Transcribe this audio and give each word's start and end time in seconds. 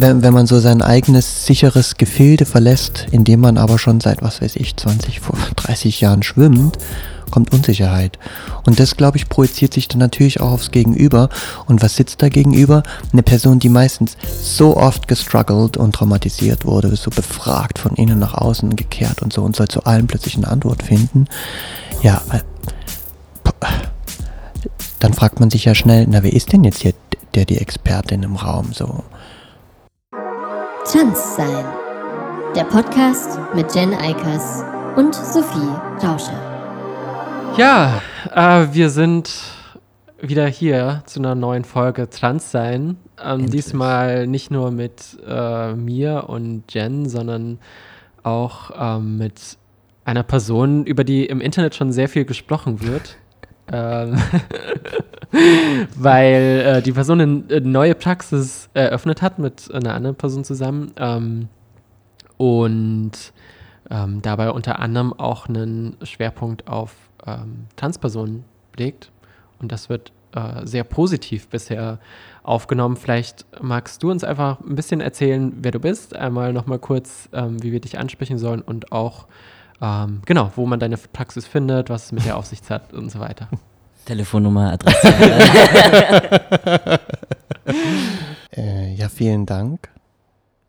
wenn, 0.00 0.22
wenn 0.22 0.34
man 0.34 0.46
so 0.46 0.60
sein 0.60 0.82
eigenes 0.82 1.46
sicheres 1.46 1.96
Gefilde 1.96 2.44
verlässt, 2.44 3.06
in 3.10 3.24
dem 3.24 3.40
man 3.40 3.58
aber 3.58 3.78
schon 3.78 4.00
seit, 4.00 4.22
was 4.22 4.42
weiß 4.42 4.56
ich, 4.56 4.76
20, 4.76 5.20
30 5.56 6.00
Jahren 6.00 6.22
schwimmt, 6.22 6.78
kommt 7.30 7.52
Unsicherheit. 7.52 8.18
Und 8.64 8.78
das, 8.78 8.96
glaube 8.96 9.16
ich, 9.16 9.28
projiziert 9.28 9.74
sich 9.74 9.88
dann 9.88 9.98
natürlich 9.98 10.40
auch 10.40 10.52
aufs 10.52 10.70
Gegenüber. 10.70 11.28
Und 11.66 11.82
was 11.82 11.96
sitzt 11.96 12.22
da 12.22 12.28
gegenüber? 12.28 12.82
Eine 13.12 13.22
Person, 13.22 13.58
die 13.58 13.68
meistens 13.68 14.16
so 14.40 14.76
oft 14.76 15.08
gestruggelt 15.08 15.76
und 15.76 15.94
traumatisiert 15.94 16.64
wurde, 16.64 16.94
so 16.94 17.10
befragt, 17.10 17.78
von 17.78 17.94
innen 17.94 18.18
nach 18.18 18.34
außen 18.34 18.76
gekehrt 18.76 19.22
und 19.22 19.32
so 19.32 19.42
und 19.42 19.56
soll 19.56 19.68
zu 19.68 19.84
allem 19.84 20.06
plötzlich 20.06 20.36
eine 20.36 20.48
Antwort 20.48 20.82
finden. 20.82 21.26
Ja, 22.02 22.22
äh, 22.32 22.40
dann 25.00 25.14
fragt 25.14 25.40
man 25.40 25.50
sich 25.50 25.64
ja 25.64 25.74
schnell, 25.74 26.06
na, 26.08 26.22
wer 26.22 26.32
ist 26.32 26.52
denn 26.52 26.64
jetzt 26.64 26.80
hier 26.80 26.94
der, 27.34 27.44
die 27.44 27.58
Expertin 27.58 28.22
im 28.22 28.36
Raum 28.36 28.72
so? 28.72 29.04
Trans 30.92 31.34
sein. 31.34 31.64
Der 32.54 32.62
Podcast 32.62 33.40
mit 33.56 33.74
Jen 33.74 33.92
Eikers 33.92 34.62
und 34.94 35.16
Sophie 35.16 35.68
Rauscher. 36.00 36.40
Ja, 37.56 38.00
äh, 38.32 38.72
wir 38.72 38.90
sind 38.90 39.32
wieder 40.20 40.46
hier 40.46 41.02
zu 41.06 41.18
einer 41.18 41.34
neuen 41.34 41.64
Folge 41.64 42.08
Trans 42.08 42.52
sein. 42.52 42.98
Ähm, 43.20 43.50
diesmal 43.50 44.28
nicht 44.28 44.52
nur 44.52 44.70
mit 44.70 45.18
äh, 45.26 45.74
mir 45.74 46.26
und 46.28 46.72
Jen, 46.72 47.08
sondern 47.08 47.58
auch 48.22 48.70
ähm, 48.78 49.18
mit 49.18 49.58
einer 50.04 50.22
Person, 50.22 50.86
über 50.86 51.02
die 51.02 51.26
im 51.26 51.40
Internet 51.40 51.74
schon 51.74 51.90
sehr 51.90 52.08
viel 52.08 52.24
gesprochen 52.24 52.80
wird. 52.80 53.16
Ähm, 53.72 54.16
weil 55.96 56.62
äh, 56.66 56.82
die 56.82 56.92
Person 56.92 57.20
eine 57.20 57.60
neue 57.60 57.94
Praxis 57.94 58.68
eröffnet 58.74 59.22
hat 59.22 59.38
mit 59.38 59.72
einer 59.72 59.94
anderen 59.94 60.16
Person 60.16 60.44
zusammen 60.44 60.92
ähm, 60.96 61.48
und 62.36 63.12
ähm, 63.90 64.22
dabei 64.22 64.50
unter 64.50 64.78
anderem 64.78 65.12
auch 65.12 65.48
einen 65.48 65.96
Schwerpunkt 66.02 66.68
auf 66.68 66.94
ähm, 67.26 67.66
Transpersonen 67.76 68.44
legt. 68.76 69.10
Und 69.58 69.72
das 69.72 69.88
wird 69.88 70.12
äh, 70.32 70.66
sehr 70.66 70.84
positiv 70.84 71.48
bisher 71.48 71.98
aufgenommen. 72.42 72.96
Vielleicht 72.96 73.46
magst 73.60 74.02
du 74.02 74.10
uns 74.10 74.22
einfach 74.22 74.60
ein 74.60 74.74
bisschen 74.74 75.00
erzählen, 75.00 75.52
wer 75.62 75.72
du 75.72 75.80
bist, 75.80 76.14
einmal 76.14 76.52
nochmal 76.52 76.78
kurz, 76.78 77.28
ähm, 77.32 77.62
wie 77.62 77.72
wir 77.72 77.80
dich 77.80 77.98
ansprechen 77.98 78.38
sollen 78.38 78.60
und 78.60 78.92
auch, 78.92 79.26
ähm, 79.80 80.22
genau, 80.24 80.52
wo 80.56 80.66
man 80.66 80.80
deine 80.80 80.96
Praxis 80.96 81.46
findet, 81.46 81.90
was 81.90 82.06
es 82.06 82.12
mit 82.12 82.24
der 82.24 82.36
Aufsicht 82.36 82.70
hat 82.70 82.92
und 82.92 83.10
so 83.10 83.20
weiter. 83.20 83.48
Telefonnummer, 84.04 84.72
Adresse. 84.72 85.08
äh, 88.56 88.94
ja, 88.94 89.08
vielen 89.08 89.46
Dank, 89.46 89.88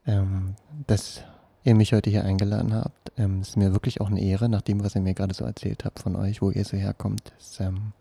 ähm, 0.07 0.55
dass 0.87 1.21
ihr 1.63 1.75
mich 1.75 1.93
heute 1.93 2.09
hier 2.09 2.23
eingeladen 2.23 2.73
habt. 2.73 3.11
Ähm, 3.17 3.41
es 3.41 3.49
ist 3.49 3.57
mir 3.57 3.73
wirklich 3.73 4.01
auch 4.01 4.07
eine 4.07 4.21
Ehre, 4.21 4.49
nach 4.49 4.61
dem, 4.61 4.83
was 4.83 4.95
ihr 4.95 5.01
mir 5.01 5.13
gerade 5.13 5.33
so 5.33 5.45
erzählt 5.45 5.85
habt 5.85 5.99
von 5.99 6.15
euch, 6.15 6.41
wo 6.41 6.49
ihr 6.49 6.65
so 6.65 6.77
herkommt. 6.77 7.31
Das 7.37 7.59
ähm, 7.59 7.93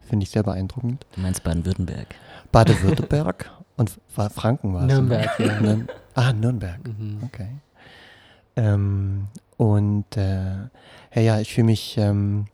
finde 0.00 0.24
ich 0.24 0.30
sehr 0.30 0.42
beeindruckend. 0.42 1.06
Du 1.14 1.20
meinst 1.20 1.44
Baden-Württemberg? 1.44 2.14
Baden-Württemberg 2.50 3.50
und 3.76 3.92
Franken 4.08 4.74
war 4.74 4.82
es. 4.82 4.88
Nürnberg, 4.88 5.38
ja. 5.38 5.60
Nürn 5.60 5.88
ah, 6.14 6.32
Nürnberg. 6.32 6.80
Mhm. 6.86 7.18
Okay. 7.24 7.48
Ähm, 8.56 9.28
und 9.56 10.16
äh, 10.16 10.68
ja, 11.14 11.20
ja, 11.20 11.40
ich 11.40 11.54
fühle 11.54 11.66
mich 11.66 11.96
ähm, 11.98 12.46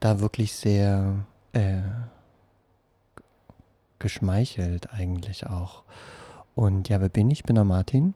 da 0.00 0.20
wirklich 0.20 0.54
sehr 0.54 1.24
äh, 1.52 1.80
geschmeichelt 3.98 4.92
eigentlich 4.92 5.46
auch. 5.46 5.84
Und 6.54 6.88
ja, 6.88 7.00
wer 7.00 7.08
bin 7.08 7.30
ich? 7.30 7.40
Ich 7.40 7.44
bin 7.44 7.56
der 7.56 7.64
Martin. 7.64 8.14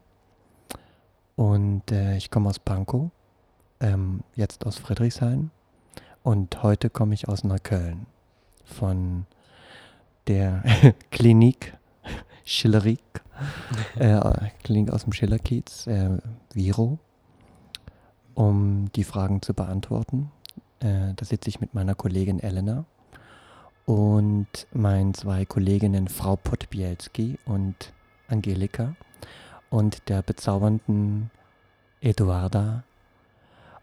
Und 1.35 1.91
äh, 1.91 2.17
ich 2.17 2.29
komme 2.29 2.49
aus 2.49 2.59
Pankow, 2.59 3.09
ähm, 3.79 4.21
jetzt 4.35 4.65
aus 4.65 4.77
Friedrichshain. 4.77 5.51
Und 6.23 6.61
heute 6.61 6.89
komme 6.89 7.15
ich 7.15 7.27
aus 7.27 7.43
Neukölln 7.43 8.05
von 8.63 9.25
der 10.27 10.63
Klinik 11.11 11.75
Schillerik, 12.43 13.21
äh, 13.95 14.19
Klinik 14.63 14.91
aus 14.91 15.03
dem 15.03 15.13
Schillerkiez, 15.13 15.87
äh, 15.87 16.17
Viro, 16.53 16.99
um 18.35 18.91
die 18.95 19.03
Fragen 19.03 19.41
zu 19.41 19.53
beantworten. 19.53 20.31
Äh, 20.79 21.13
da 21.15 21.25
sitze 21.25 21.49
ich 21.49 21.61
mit 21.61 21.73
meiner 21.73 21.95
Kollegin 21.95 22.39
Elena 22.39 22.85
und 23.85 24.67
meinen 24.73 25.13
zwei 25.13 25.45
Kolleginnen 25.45 26.07
Frau 26.07 26.35
Podbielski 26.35 27.37
und 27.45 27.93
Angelika 28.27 28.95
und 29.69 30.09
der 30.09 30.21
bezaubernden 30.21 31.31
Eduarda. 32.01 32.83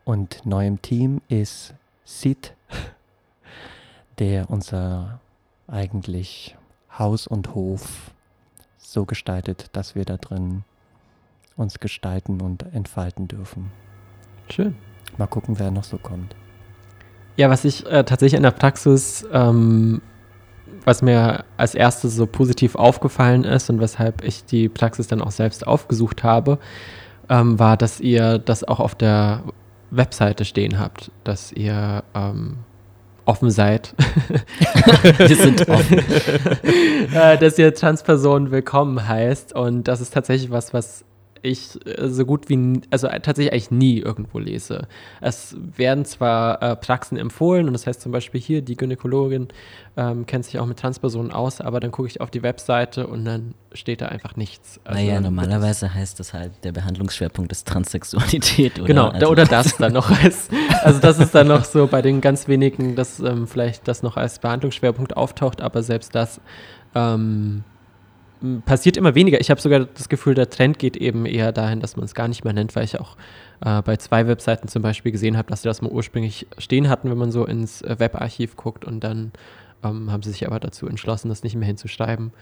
Und 0.04 0.46
neu 0.46 0.66
im 0.66 0.80
Team 0.80 1.20
ist 1.28 1.74
Sid, 2.04 2.54
der 4.18 4.48
unser 4.50 5.20
eigentlich 5.66 6.56
Haus 6.98 7.26
und 7.26 7.54
Hof 7.54 8.12
so 8.78 9.04
gestaltet, 9.04 9.68
dass 9.74 9.94
wir 9.94 10.04
da 10.04 10.16
drin 10.16 10.64
uns 11.56 11.78
gestalten 11.80 12.40
und 12.40 12.62
entfalten 12.72 13.28
dürfen. 13.28 13.70
Schön. 14.50 14.76
Mal 15.16 15.26
gucken, 15.26 15.58
wer 15.58 15.70
noch 15.70 15.84
so 15.84 15.98
kommt. 15.98 16.34
Ja, 17.36 17.50
was 17.50 17.64
ich 17.64 17.86
äh, 17.86 18.04
tatsächlich 18.04 18.36
in 18.36 18.42
der 18.42 18.50
Praxis 18.50 19.26
ähm, 19.32 20.00
was 20.84 21.02
mir 21.02 21.44
als 21.56 21.74
erstes 21.74 22.14
so 22.14 22.26
positiv 22.26 22.74
aufgefallen 22.74 23.44
ist 23.44 23.70
und 23.70 23.80
weshalb 23.80 24.24
ich 24.24 24.44
die 24.44 24.68
Praxis 24.68 25.06
dann 25.06 25.20
auch 25.20 25.30
selbst 25.30 25.66
aufgesucht 25.66 26.22
habe, 26.22 26.58
ähm, 27.28 27.58
war, 27.58 27.76
dass 27.76 28.00
ihr 28.00 28.38
das 28.38 28.64
auch 28.64 28.80
auf 28.80 28.94
der 28.94 29.42
Webseite 29.90 30.44
stehen 30.44 30.78
habt, 30.78 31.10
dass 31.24 31.52
ihr 31.52 32.04
ähm, 32.14 32.58
offen 33.24 33.50
seid. 33.50 33.94
Wir 35.18 35.36
sind 35.36 35.68
offen. 35.68 35.98
äh, 37.14 37.36
dass 37.36 37.58
ihr 37.58 37.74
Transpersonen 37.74 38.50
willkommen 38.50 39.06
heißt. 39.06 39.54
Und 39.54 39.88
das 39.88 40.00
ist 40.00 40.14
tatsächlich 40.14 40.50
was, 40.50 40.72
was 40.72 41.04
ich 41.42 41.78
äh, 41.86 42.08
so 42.08 42.24
gut 42.24 42.48
wie, 42.48 42.80
also 42.90 43.08
tatsächlich 43.08 43.52
eigentlich 43.52 43.70
nie 43.70 43.98
irgendwo 43.98 44.38
lese. 44.38 44.88
Es 45.20 45.56
werden 45.76 46.04
zwar 46.04 46.62
äh, 46.62 46.76
Praxen 46.76 47.16
empfohlen 47.16 47.66
und 47.66 47.72
das 47.72 47.86
heißt 47.86 48.00
zum 48.00 48.12
Beispiel 48.12 48.40
hier, 48.40 48.62
die 48.62 48.76
Gynäkologin 48.76 49.48
ähm, 49.96 50.26
kennt 50.26 50.44
sich 50.44 50.58
auch 50.58 50.66
mit 50.66 50.78
Transpersonen 50.78 51.32
aus, 51.32 51.60
aber 51.60 51.80
dann 51.80 51.90
gucke 51.90 52.08
ich 52.08 52.20
auf 52.20 52.30
die 52.30 52.42
Webseite 52.42 53.06
und 53.06 53.24
dann 53.24 53.54
steht 53.72 54.00
da 54.00 54.06
einfach 54.06 54.36
nichts. 54.36 54.80
Also, 54.84 55.00
naja, 55.00 55.20
normalerweise 55.20 55.92
heißt 55.92 56.20
das 56.20 56.34
halt, 56.34 56.52
der 56.62 56.72
Behandlungsschwerpunkt 56.72 57.50
ist 57.52 57.66
Transsexualität, 57.66 58.78
oder? 58.78 58.86
Genau, 58.86 59.08
also 59.08 59.26
oder 59.26 59.44
das 59.44 59.76
dann 59.76 59.92
noch 59.92 60.10
als, 60.22 60.48
also 60.82 61.00
das 61.00 61.18
ist 61.18 61.34
dann 61.34 61.48
noch 61.48 61.64
so 61.64 61.86
bei 61.86 62.02
den 62.02 62.20
ganz 62.20 62.48
wenigen, 62.48 62.94
dass 62.94 63.20
ähm, 63.20 63.46
vielleicht 63.46 63.88
das 63.88 64.02
noch 64.02 64.16
als 64.16 64.38
Behandlungsschwerpunkt 64.38 65.16
auftaucht, 65.16 65.60
aber 65.60 65.82
selbst 65.82 66.14
das 66.14 66.40
ähm, 66.94 67.64
passiert 68.64 68.96
immer 68.96 69.14
weniger. 69.14 69.40
Ich 69.40 69.50
habe 69.50 69.60
sogar 69.60 69.80
das 69.80 70.08
Gefühl, 70.08 70.34
der 70.34 70.50
Trend 70.50 70.78
geht 70.78 70.96
eben 70.96 71.26
eher 71.26 71.52
dahin, 71.52 71.80
dass 71.80 71.96
man 71.96 72.04
es 72.04 72.14
gar 72.14 72.28
nicht 72.28 72.44
mehr 72.44 72.52
nennt, 72.52 72.74
weil 72.76 72.84
ich 72.84 72.98
auch 73.00 73.16
äh, 73.64 73.82
bei 73.82 73.96
zwei 73.96 74.26
Webseiten 74.26 74.68
zum 74.68 74.82
Beispiel 74.82 75.12
gesehen 75.12 75.36
habe, 75.36 75.48
dass 75.50 75.62
sie 75.62 75.68
das 75.68 75.82
mal 75.82 75.90
ursprünglich 75.90 76.46
stehen 76.58 76.88
hatten, 76.88 77.10
wenn 77.10 77.18
man 77.18 77.32
so 77.32 77.44
ins 77.44 77.82
äh, 77.82 77.96
Webarchiv 77.98 78.56
guckt 78.56 78.84
und 78.84 79.00
dann 79.00 79.32
ähm, 79.82 80.10
haben 80.12 80.22
sie 80.22 80.30
sich 80.30 80.46
aber 80.46 80.60
dazu 80.60 80.86
entschlossen, 80.86 81.28
das 81.28 81.42
nicht 81.42 81.56
mehr 81.56 81.66
hinzuschreiben. 81.66 82.32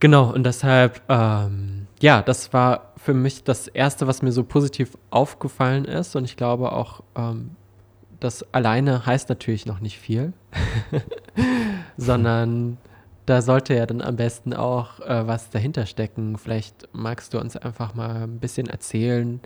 Genau, 0.00 0.32
und 0.32 0.44
deshalb, 0.44 1.02
ähm, 1.08 1.86
ja, 2.00 2.22
das 2.22 2.52
war 2.52 2.92
für 2.96 3.14
mich 3.14 3.42
das 3.42 3.66
Erste, 3.66 4.06
was 4.06 4.22
mir 4.22 4.30
so 4.30 4.44
positiv 4.44 4.96
aufgefallen 5.10 5.84
ist 5.84 6.14
und 6.14 6.24
ich 6.24 6.36
glaube 6.36 6.72
auch, 6.72 7.02
ähm, 7.16 7.50
das 8.20 8.52
alleine 8.52 9.06
heißt 9.06 9.28
natürlich 9.28 9.66
noch 9.66 9.80
nicht 9.80 9.98
viel, 9.98 10.32
sondern 11.96 12.78
da 13.28 13.42
sollte 13.42 13.74
ja 13.74 13.84
dann 13.84 14.00
am 14.00 14.16
besten 14.16 14.54
auch 14.54 15.00
äh, 15.00 15.26
was 15.26 15.50
dahinter 15.50 15.86
stecken. 15.86 16.38
Vielleicht 16.38 16.88
magst 16.92 17.34
du 17.34 17.38
uns 17.38 17.56
einfach 17.56 17.94
mal 17.94 18.22
ein 18.22 18.40
bisschen 18.40 18.68
erzählen, 18.68 19.40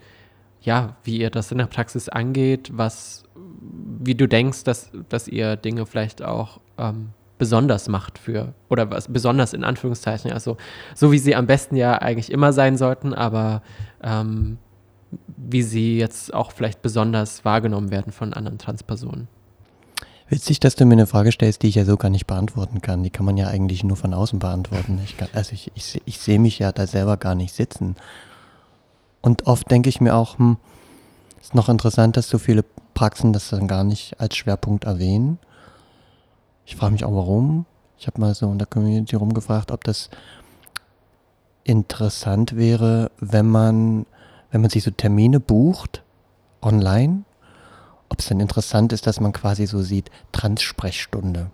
ja, 0.60 0.96
wie 1.02 1.18
ihr 1.18 1.30
das 1.30 1.50
in 1.50 1.58
der 1.58 1.66
Praxis 1.66 2.08
angeht, 2.08 2.70
was, 2.72 3.24
wie 3.34 4.14
du 4.14 4.28
denkst, 4.28 4.62
dass, 4.62 4.92
dass 5.08 5.26
ihr 5.26 5.56
Dinge 5.56 5.86
vielleicht 5.86 6.22
auch 6.22 6.60
ähm, 6.78 7.10
besonders 7.38 7.88
macht 7.88 8.18
für, 8.18 8.54
oder 8.68 8.88
was 8.90 9.12
besonders 9.12 9.52
in 9.52 9.64
Anführungszeichen, 9.64 10.30
also 10.30 10.56
so 10.94 11.10
wie 11.10 11.18
sie 11.18 11.34
am 11.34 11.48
besten 11.48 11.74
ja 11.74 11.94
eigentlich 11.94 12.30
immer 12.30 12.52
sein 12.52 12.76
sollten, 12.76 13.12
aber 13.12 13.62
ähm, 14.04 14.58
wie 15.26 15.62
sie 15.62 15.98
jetzt 15.98 16.32
auch 16.32 16.52
vielleicht 16.52 16.82
besonders 16.82 17.44
wahrgenommen 17.44 17.90
werden 17.90 18.12
von 18.12 18.32
anderen 18.32 18.58
Transpersonen. 18.58 19.26
Witzig, 20.32 20.60
dass 20.60 20.76
du 20.76 20.86
mir 20.86 20.94
eine 20.94 21.06
Frage 21.06 21.30
stellst, 21.30 21.60
die 21.60 21.68
ich 21.68 21.74
ja 21.74 21.84
so 21.84 21.98
gar 21.98 22.08
nicht 22.08 22.26
beantworten 22.26 22.80
kann. 22.80 23.02
Die 23.02 23.10
kann 23.10 23.26
man 23.26 23.36
ja 23.36 23.48
eigentlich 23.48 23.84
nur 23.84 23.98
von 23.98 24.14
außen 24.14 24.38
beantworten. 24.38 24.98
Ich 25.04 25.18
kann, 25.18 25.28
also 25.34 25.52
ich, 25.52 25.70
ich, 25.74 26.00
ich 26.06 26.18
sehe 26.20 26.38
mich 26.38 26.58
ja 26.58 26.72
da 26.72 26.86
selber 26.86 27.18
gar 27.18 27.34
nicht 27.34 27.54
sitzen. 27.54 27.96
Und 29.20 29.46
oft 29.46 29.70
denke 29.70 29.90
ich 29.90 30.00
mir 30.00 30.16
auch, 30.16 30.38
hm, 30.38 30.56
ist 31.42 31.54
noch 31.54 31.68
interessant, 31.68 32.16
dass 32.16 32.30
so 32.30 32.38
viele 32.38 32.64
Praxen 32.94 33.34
das 33.34 33.50
dann 33.50 33.68
gar 33.68 33.84
nicht 33.84 34.18
als 34.20 34.34
Schwerpunkt 34.34 34.84
erwähnen. 34.84 35.38
Ich 36.64 36.76
frage 36.76 36.92
mich 36.92 37.04
auch 37.04 37.14
warum. 37.14 37.66
Ich 37.98 38.06
habe 38.06 38.18
mal 38.18 38.34
so 38.34 38.50
in 38.50 38.56
der 38.56 38.66
Community 38.66 39.16
rumgefragt, 39.16 39.70
ob 39.70 39.84
das 39.84 40.08
interessant 41.62 42.56
wäre, 42.56 43.10
wenn 43.20 43.50
man, 43.50 44.06
wenn 44.50 44.62
man 44.62 44.70
sich 44.70 44.82
so 44.82 44.92
Termine 44.92 45.40
bucht, 45.40 46.02
online, 46.62 47.24
ob 48.12 48.20
es 48.20 48.26
dann 48.26 48.40
interessant 48.40 48.92
ist, 48.92 49.06
dass 49.06 49.20
man 49.20 49.32
quasi 49.32 49.66
so 49.66 49.80
sieht, 49.80 50.10
Trans-Sprechstunde. 50.32 51.50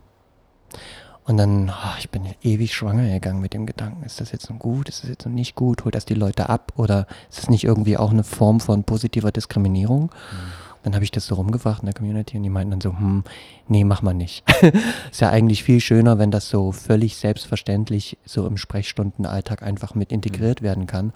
Und 1.25 1.37
dann, 1.37 1.70
oh, 1.70 1.96
ich 2.00 2.10
bin 2.10 2.26
ewig 2.43 2.75
schwanger 2.75 3.08
gegangen 3.08 3.40
mit 3.40 3.55
dem 3.55 3.64
Gedanken, 3.64 4.02
ist 4.02 4.20
das 4.20 4.32
jetzt 4.32 4.50
nun 4.50 4.58
gut, 4.58 4.88
ist 4.88 5.05
das 5.05 5.10
jetzt 5.10 5.25
noch 5.25 5.32
nicht 5.32 5.55
gut, 5.55 5.84
holt 5.84 5.94
das 5.94 6.05
die 6.05 6.14
Leute 6.14 6.49
ab 6.49 6.72
oder 6.75 7.06
ist 7.31 7.38
das 7.38 7.49
nicht 7.49 7.62
irgendwie 7.62 7.96
auch 7.96 8.10
eine 8.10 8.25
Form 8.25 8.58
von 8.58 8.82
positiver 8.82 9.31
Diskriminierung? 9.31 10.05
Mhm. 10.05 10.52
Dann 10.82 10.94
habe 10.94 11.04
ich 11.04 11.10
das 11.10 11.26
so 11.26 11.34
rumgefragt 11.34 11.80
in 11.80 11.86
der 11.86 11.94
Community 11.94 12.36
und 12.36 12.42
die 12.42 12.50
meinten 12.50 12.70
dann 12.72 12.80
so, 12.80 12.96
hm, 12.96 13.25
nee, 13.66 13.84
mach 13.84 14.02
mal 14.02 14.14
nicht. 14.14 14.44
ist 15.10 15.20
ja 15.20 15.30
eigentlich 15.30 15.62
viel 15.64 15.80
schöner, 15.80 16.19
wenn 16.19 16.30
das 16.30 16.48
so 16.48 16.72
völlig 16.72 17.16
selbstverständlich 17.16 18.19
so 18.25 18.46
im 18.46 18.56
Sprechstundenalltag 18.56 19.62
einfach 19.62 19.94
mit 19.94 20.12
integriert 20.12 20.60
mhm. 20.60 20.64
werden 20.64 20.86
kann. 20.86 21.06
Mhm. 21.06 21.12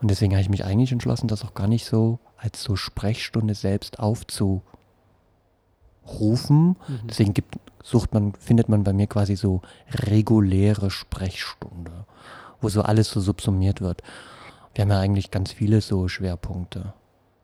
Und 0.00 0.10
deswegen 0.10 0.32
habe 0.32 0.42
ich 0.42 0.48
mich 0.48 0.64
eigentlich 0.64 0.92
entschlossen, 0.92 1.28
das 1.28 1.44
auch 1.44 1.54
gar 1.54 1.68
nicht 1.68 1.84
so 1.84 2.18
als 2.36 2.62
so 2.62 2.76
Sprechstunde 2.76 3.54
selbst 3.54 3.98
aufzurufen. 3.98 4.62
Mhm. 6.06 6.76
Deswegen 7.08 7.34
gibt, 7.34 7.58
sucht 7.82 8.14
man, 8.14 8.34
findet 8.34 8.68
man 8.68 8.84
bei 8.84 8.92
mir 8.92 9.06
quasi 9.06 9.36
so 9.36 9.62
reguläre 9.90 10.90
Sprechstunde, 10.90 12.04
wo 12.60 12.68
so 12.68 12.82
alles 12.82 13.10
so 13.10 13.20
subsumiert 13.20 13.80
wird. 13.80 14.02
Wir 14.74 14.82
haben 14.82 14.90
ja 14.90 15.00
eigentlich 15.00 15.30
ganz 15.30 15.52
viele 15.52 15.80
so 15.80 16.06
Schwerpunkte. 16.08 16.92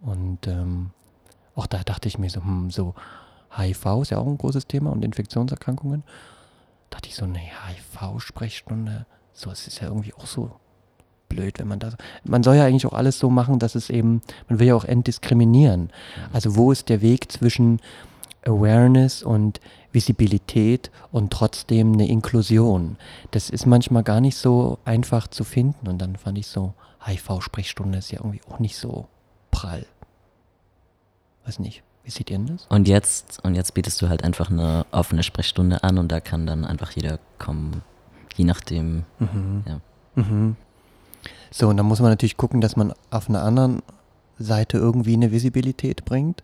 Und 0.00 0.46
ähm, 0.46 0.90
auch 1.54 1.66
da 1.66 1.82
dachte 1.84 2.08
ich 2.08 2.18
mir 2.18 2.30
so, 2.30 2.42
hm, 2.42 2.70
so 2.70 2.94
HIV 3.56 4.02
ist 4.02 4.10
ja 4.10 4.18
auch 4.18 4.26
ein 4.26 4.38
großes 4.38 4.66
Thema 4.66 4.90
und 4.90 5.04
Infektionserkrankungen. 5.04 6.02
Da 6.90 6.96
dachte 6.96 7.08
ich 7.08 7.14
so, 7.14 7.26
nee, 7.26 7.50
HIV-Sprechstunde, 7.68 9.06
so, 9.32 9.50
es 9.50 9.66
ist 9.66 9.80
ja 9.80 9.88
irgendwie 9.88 10.14
auch 10.14 10.26
so 10.26 10.52
blöd, 11.28 11.58
wenn 11.58 11.68
man 11.68 11.78
das. 11.78 11.96
Man 12.24 12.42
soll 12.42 12.56
ja 12.56 12.64
eigentlich 12.64 12.86
auch 12.86 12.92
alles 12.92 13.18
so 13.18 13.30
machen, 13.30 13.58
dass 13.58 13.74
es 13.74 13.90
eben, 13.90 14.22
man 14.48 14.58
will 14.58 14.68
ja 14.68 14.74
auch 14.74 14.84
entdiskriminieren. 14.84 15.90
Also 16.32 16.56
wo 16.56 16.72
ist 16.72 16.88
der 16.88 17.00
Weg 17.00 17.30
zwischen 17.30 17.80
Awareness 18.46 19.22
und 19.22 19.60
Visibilität 19.92 20.90
und 21.10 21.32
trotzdem 21.32 21.94
eine 21.94 22.08
Inklusion? 22.08 22.96
Das 23.30 23.50
ist 23.50 23.66
manchmal 23.66 24.02
gar 24.02 24.20
nicht 24.20 24.36
so 24.36 24.78
einfach 24.84 25.28
zu 25.28 25.44
finden. 25.44 25.88
Und 25.88 25.98
dann 25.98 26.16
fand 26.16 26.38
ich 26.38 26.46
so, 26.46 26.74
HIV-Sprechstunde 27.06 27.98
ist 27.98 28.12
ja 28.12 28.20
irgendwie 28.20 28.40
auch 28.48 28.58
nicht 28.58 28.76
so 28.76 29.06
prall. 29.50 29.86
Weiß 31.44 31.58
nicht. 31.58 31.82
Wie 32.04 32.10
seht 32.10 32.30
ihr 32.30 32.36
denn 32.36 32.46
das? 32.46 32.66
Und 32.68 32.86
jetzt, 32.86 33.42
und 33.44 33.54
jetzt 33.54 33.72
bietest 33.74 34.00
du 34.02 34.08
halt 34.08 34.24
einfach 34.24 34.50
eine 34.50 34.84
offene 34.90 35.22
Sprechstunde 35.22 35.82
an 35.82 35.98
und 35.98 36.12
da 36.12 36.20
kann 36.20 36.46
dann 36.46 36.64
einfach 36.64 36.90
jeder 36.90 37.18
kommen, 37.38 37.82
je 38.34 38.44
nachdem. 38.44 39.04
Mhm. 39.18 39.64
Ja. 39.66 39.80
Mhm. 40.14 40.56
So, 41.50 41.68
und 41.68 41.76
dann 41.76 41.86
muss 41.86 42.00
man 42.00 42.10
natürlich 42.10 42.36
gucken, 42.36 42.60
dass 42.60 42.76
man 42.76 42.92
auf 43.10 43.28
einer 43.28 43.42
anderen 43.42 43.82
Seite 44.38 44.76
irgendwie 44.76 45.14
eine 45.14 45.32
Visibilität 45.32 46.04
bringt. 46.04 46.42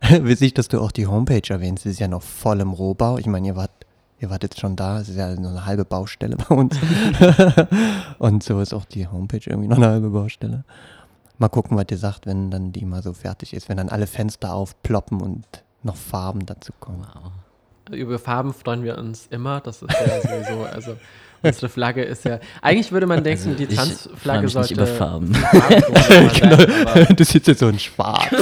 Witzig, 0.08 0.54
dass 0.54 0.68
du 0.68 0.80
auch 0.80 0.92
die 0.92 1.06
Homepage 1.06 1.48
erwähnst. 1.48 1.84
Sie 1.84 1.90
ist 1.90 2.00
ja 2.00 2.08
noch 2.08 2.22
voll 2.22 2.60
im 2.60 2.72
Rohbau. 2.72 3.18
Ich 3.18 3.26
meine, 3.26 3.48
ihr 3.48 3.56
wart, 3.56 3.70
ihr 4.18 4.30
wart 4.30 4.42
jetzt 4.42 4.58
schon 4.58 4.74
da. 4.74 5.00
Es 5.00 5.08
ist 5.08 5.16
ja 5.16 5.34
nur 5.36 5.50
eine 5.50 5.66
halbe 5.66 5.84
Baustelle 5.84 6.36
bei 6.48 6.54
uns. 6.54 6.76
und 8.18 8.42
so 8.42 8.60
ist 8.60 8.72
auch 8.72 8.86
die 8.86 9.06
Homepage 9.06 9.42
irgendwie 9.44 9.68
noch 9.68 9.76
eine 9.76 9.88
halbe 9.88 10.10
Baustelle. 10.10 10.64
Mal 11.40 11.48
gucken, 11.48 11.78
was 11.78 11.86
ihr 11.90 11.96
sagt, 11.96 12.26
wenn 12.26 12.50
dann 12.50 12.70
die 12.70 12.84
mal 12.84 13.02
so 13.02 13.14
fertig 13.14 13.54
ist, 13.54 13.70
wenn 13.70 13.78
dann 13.78 13.88
alle 13.88 14.06
Fenster 14.06 14.52
aufploppen 14.52 15.22
und 15.22 15.46
noch 15.82 15.96
Farben 15.96 16.44
dazu 16.44 16.70
kommen. 16.78 17.06
Wow. 17.14 17.32
Über 17.96 18.18
Farben 18.18 18.52
freuen 18.52 18.84
wir 18.84 18.98
uns 18.98 19.26
immer. 19.30 19.62
Das 19.62 19.80
ist 19.80 19.90
ja 19.90 20.20
sowieso, 20.20 20.64
also 20.64 20.98
unsere 21.42 21.70
Flagge 21.70 22.02
ist 22.02 22.26
ja. 22.26 22.40
Eigentlich 22.60 22.92
würde 22.92 23.06
man 23.06 23.24
denken, 23.24 23.52
also 23.52 23.64
die 23.64 23.74
Tanzflagge 23.74 24.50
sollte. 24.50 24.74
Nicht 24.74 24.82
über 24.82 24.86
Farben. 24.86 25.32
genau. 26.38 26.58
sein, 26.92 27.16
das 27.16 27.34
ist 27.34 27.46
jetzt 27.46 27.60
so 27.60 27.68
ein 27.68 27.78
Schwarz. 27.78 28.30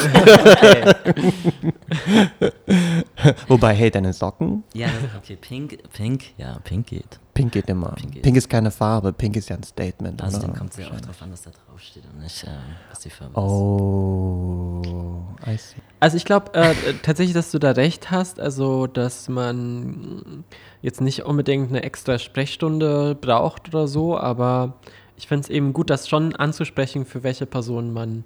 Wobei, 3.47 3.75
hey, 3.75 3.93
deine 3.93 4.13
Socken? 4.13 4.65
Ja, 4.75 4.89
okay, 5.17 5.37
pink, 5.41 5.79
pink, 5.93 6.25
ja, 6.37 6.59
pink 6.65 6.89
geht. 6.89 7.21
Pink 7.39 7.53
geht 7.53 7.69
immer. 7.69 7.93
Pink, 7.93 8.15
geht. 8.15 8.23
pink 8.25 8.37
ist 8.37 8.51
keine 8.51 8.73
Farbe, 8.73 9.13
pink 9.13 9.37
ist 9.37 9.49
ja 9.49 9.55
ein 9.55 9.63
Statement. 9.63 10.21
Außerdem 10.21 10.55
kommt 10.55 10.73
es 10.73 10.79
ja 10.79 10.89
auch 10.89 11.01
darauf 11.01 11.23
an, 11.23 11.31
was 11.31 11.43
da 11.43 11.53
drauf 11.53 11.81
steht 11.81 12.03
und 12.13 12.21
nicht, 12.21 12.43
äh, 12.43 12.49
was 12.91 12.99
die 12.99 13.11
Farbe 13.11 13.39
oh, 13.39 14.83
ist. 14.83 14.91
Oh, 14.91 15.25
I 15.47 15.57
see. 15.57 15.77
Also 16.01 16.17
ich 16.17 16.25
glaube 16.25 16.53
äh, 16.55 16.75
tatsächlich, 17.05 17.35
dass 17.35 17.53
du 17.53 17.61
da 17.61 17.71
recht 17.71 18.11
hast, 18.11 18.41
also 18.41 18.89
dass 18.89 19.29
man 19.29 20.43
jetzt 20.83 21.01
nicht 21.01 21.27
unbedingt 21.27 21.69
eine 21.69 21.85
extra 21.85 22.19
Sprechstunde 22.19 23.15
braucht 23.15 23.69
oder 23.69 23.87
so, 23.87 24.19
aber 24.19 24.75
ich 25.17 25.29
finde 25.29 25.45
es 25.45 25.49
eben 25.49 25.73
gut, 25.73 25.91
das 25.91 26.09
schon 26.09 26.35
anzusprechen, 26.35 27.07
für 27.07 27.23
welche 27.23 27.47
Person 27.47 27.93
man 27.93 28.25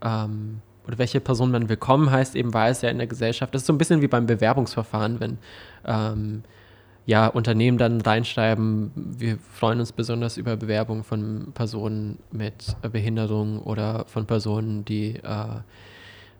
ähm, 0.00 0.60
oder 0.86 0.98
welche 0.98 1.18
Person 1.18 1.50
man 1.50 1.68
willkommen 1.68 2.08
heißt, 2.08 2.36
eben 2.36 2.54
weil 2.54 2.70
es 2.70 2.82
ja 2.82 2.90
in 2.90 2.98
der 2.98 3.08
Gesellschaft, 3.08 3.52
das 3.52 3.62
ist 3.62 3.66
so 3.66 3.72
ein 3.72 3.78
bisschen 3.78 4.00
wie 4.00 4.06
beim 4.06 4.26
Bewerbungsverfahren, 4.26 5.18
wenn 5.18 5.38
ähm, 5.84 6.44
ja, 7.06 7.26
Unternehmen 7.26 7.76
dann 7.76 8.00
reinschreiben, 8.00 8.90
wir 8.94 9.38
freuen 9.52 9.80
uns 9.80 9.92
besonders 9.92 10.36
über 10.36 10.56
Bewerbungen 10.56 11.04
von 11.04 11.52
Personen 11.52 12.18
mit 12.32 12.76
Behinderung 12.90 13.60
oder 13.60 14.04
von 14.06 14.26
Personen, 14.26 14.84
die 14.84 15.16
äh, 15.16 15.60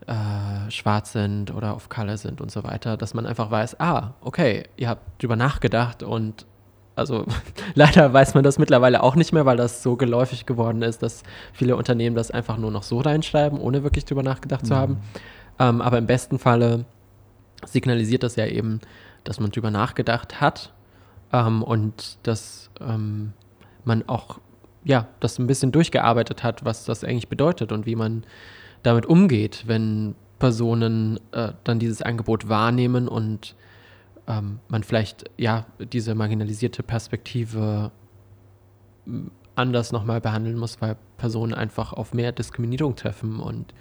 äh, 0.07 0.71
schwarz 0.71 1.13
sind 1.13 1.55
oder 1.55 1.75
auf 1.75 1.89
Color 1.89 2.17
sind 2.17 2.41
und 2.41 2.51
so 2.51 2.65
weiter, 2.65 2.97
dass 2.97 3.15
man 3.15 3.27
einfach 3.27 3.51
weiß, 3.51 3.79
ah, 3.81 4.15
okay, 4.23 4.65
ihr 4.77 4.89
habt 4.89 5.23
drüber 5.23 5.37
nachgedacht 5.37 6.03
und 6.03 6.47
also 6.97 7.27
leider 7.75 8.13
weiß 8.13 8.35
man 8.35 8.45
das 8.45 8.59
mittlerweile 8.59 9.03
auch 9.03 9.17
nicht 9.17 9.33
mehr, 9.33 9.47
weil 9.47 9.57
das 9.57 9.83
so 9.83 9.97
geläufig 9.97 10.47
geworden 10.47 10.83
ist, 10.83 11.03
dass 11.03 11.23
viele 11.53 11.77
Unternehmen 11.77 12.17
das 12.17 12.31
einfach 12.31 12.57
nur 12.57 12.71
noch 12.71 12.85
so 12.85 13.01
reinschreiben, 13.01 13.59
ohne 13.59 13.83
wirklich 13.83 14.05
drüber 14.05 14.23
nachgedacht 14.23 14.63
mhm. 14.63 14.67
zu 14.67 14.77
haben. 14.77 14.97
Ähm, 15.59 15.81
aber 15.81 15.99
im 15.99 16.07
besten 16.07 16.39
Falle 16.39 16.85
signalisiert 17.67 18.23
das 18.23 18.37
ja 18.37 18.47
eben, 18.47 18.81
dass 19.25 19.41
man 19.41 19.51
drüber 19.51 19.71
nachgedacht 19.71 20.41
hat 20.41 20.73
ähm, 21.33 21.63
und 21.63 22.19
dass 22.23 22.71
ähm, 22.81 23.33
man 23.85 24.09
auch 24.09 24.39
ja, 24.85 25.09
das 25.21 25.39
ein 25.39 25.47
bisschen 25.47 25.73
durchgearbeitet 25.73 26.43
hat, 26.43 26.65
was 26.65 26.85
das 26.85 27.05
eigentlich 27.05 27.29
bedeutet 27.29 27.73
und 27.73 27.87
wie 27.87 27.97
man 27.97 28.25
damit 28.83 29.07
umgeht, 29.07 29.65
wenn 29.67 30.15
Personen 30.39 31.19
äh, 31.33 31.53
dann 31.65 31.79
dieses 31.79 32.03
Angebot 32.03 32.49
wahrnehmen 32.49 33.09
und 33.09 33.55
ähm, 34.27 34.61
man 34.69 34.83
vielleicht 34.83 35.25
ja 35.39 35.67
diese 35.79 36.15
marginalisierte 36.15 36.83
Perspektive 36.83 37.91
anders 39.55 39.93
nochmal 39.93 40.21
behandeln 40.21 40.59
muss, 40.59 40.81
weil 40.83 40.97
Personen 41.17 41.55
einfach 41.55 41.93
auf 41.93 42.13
mehr 42.13 42.33
Diskriminierung 42.33 42.97
treffen 42.97 43.41
und 43.41 43.73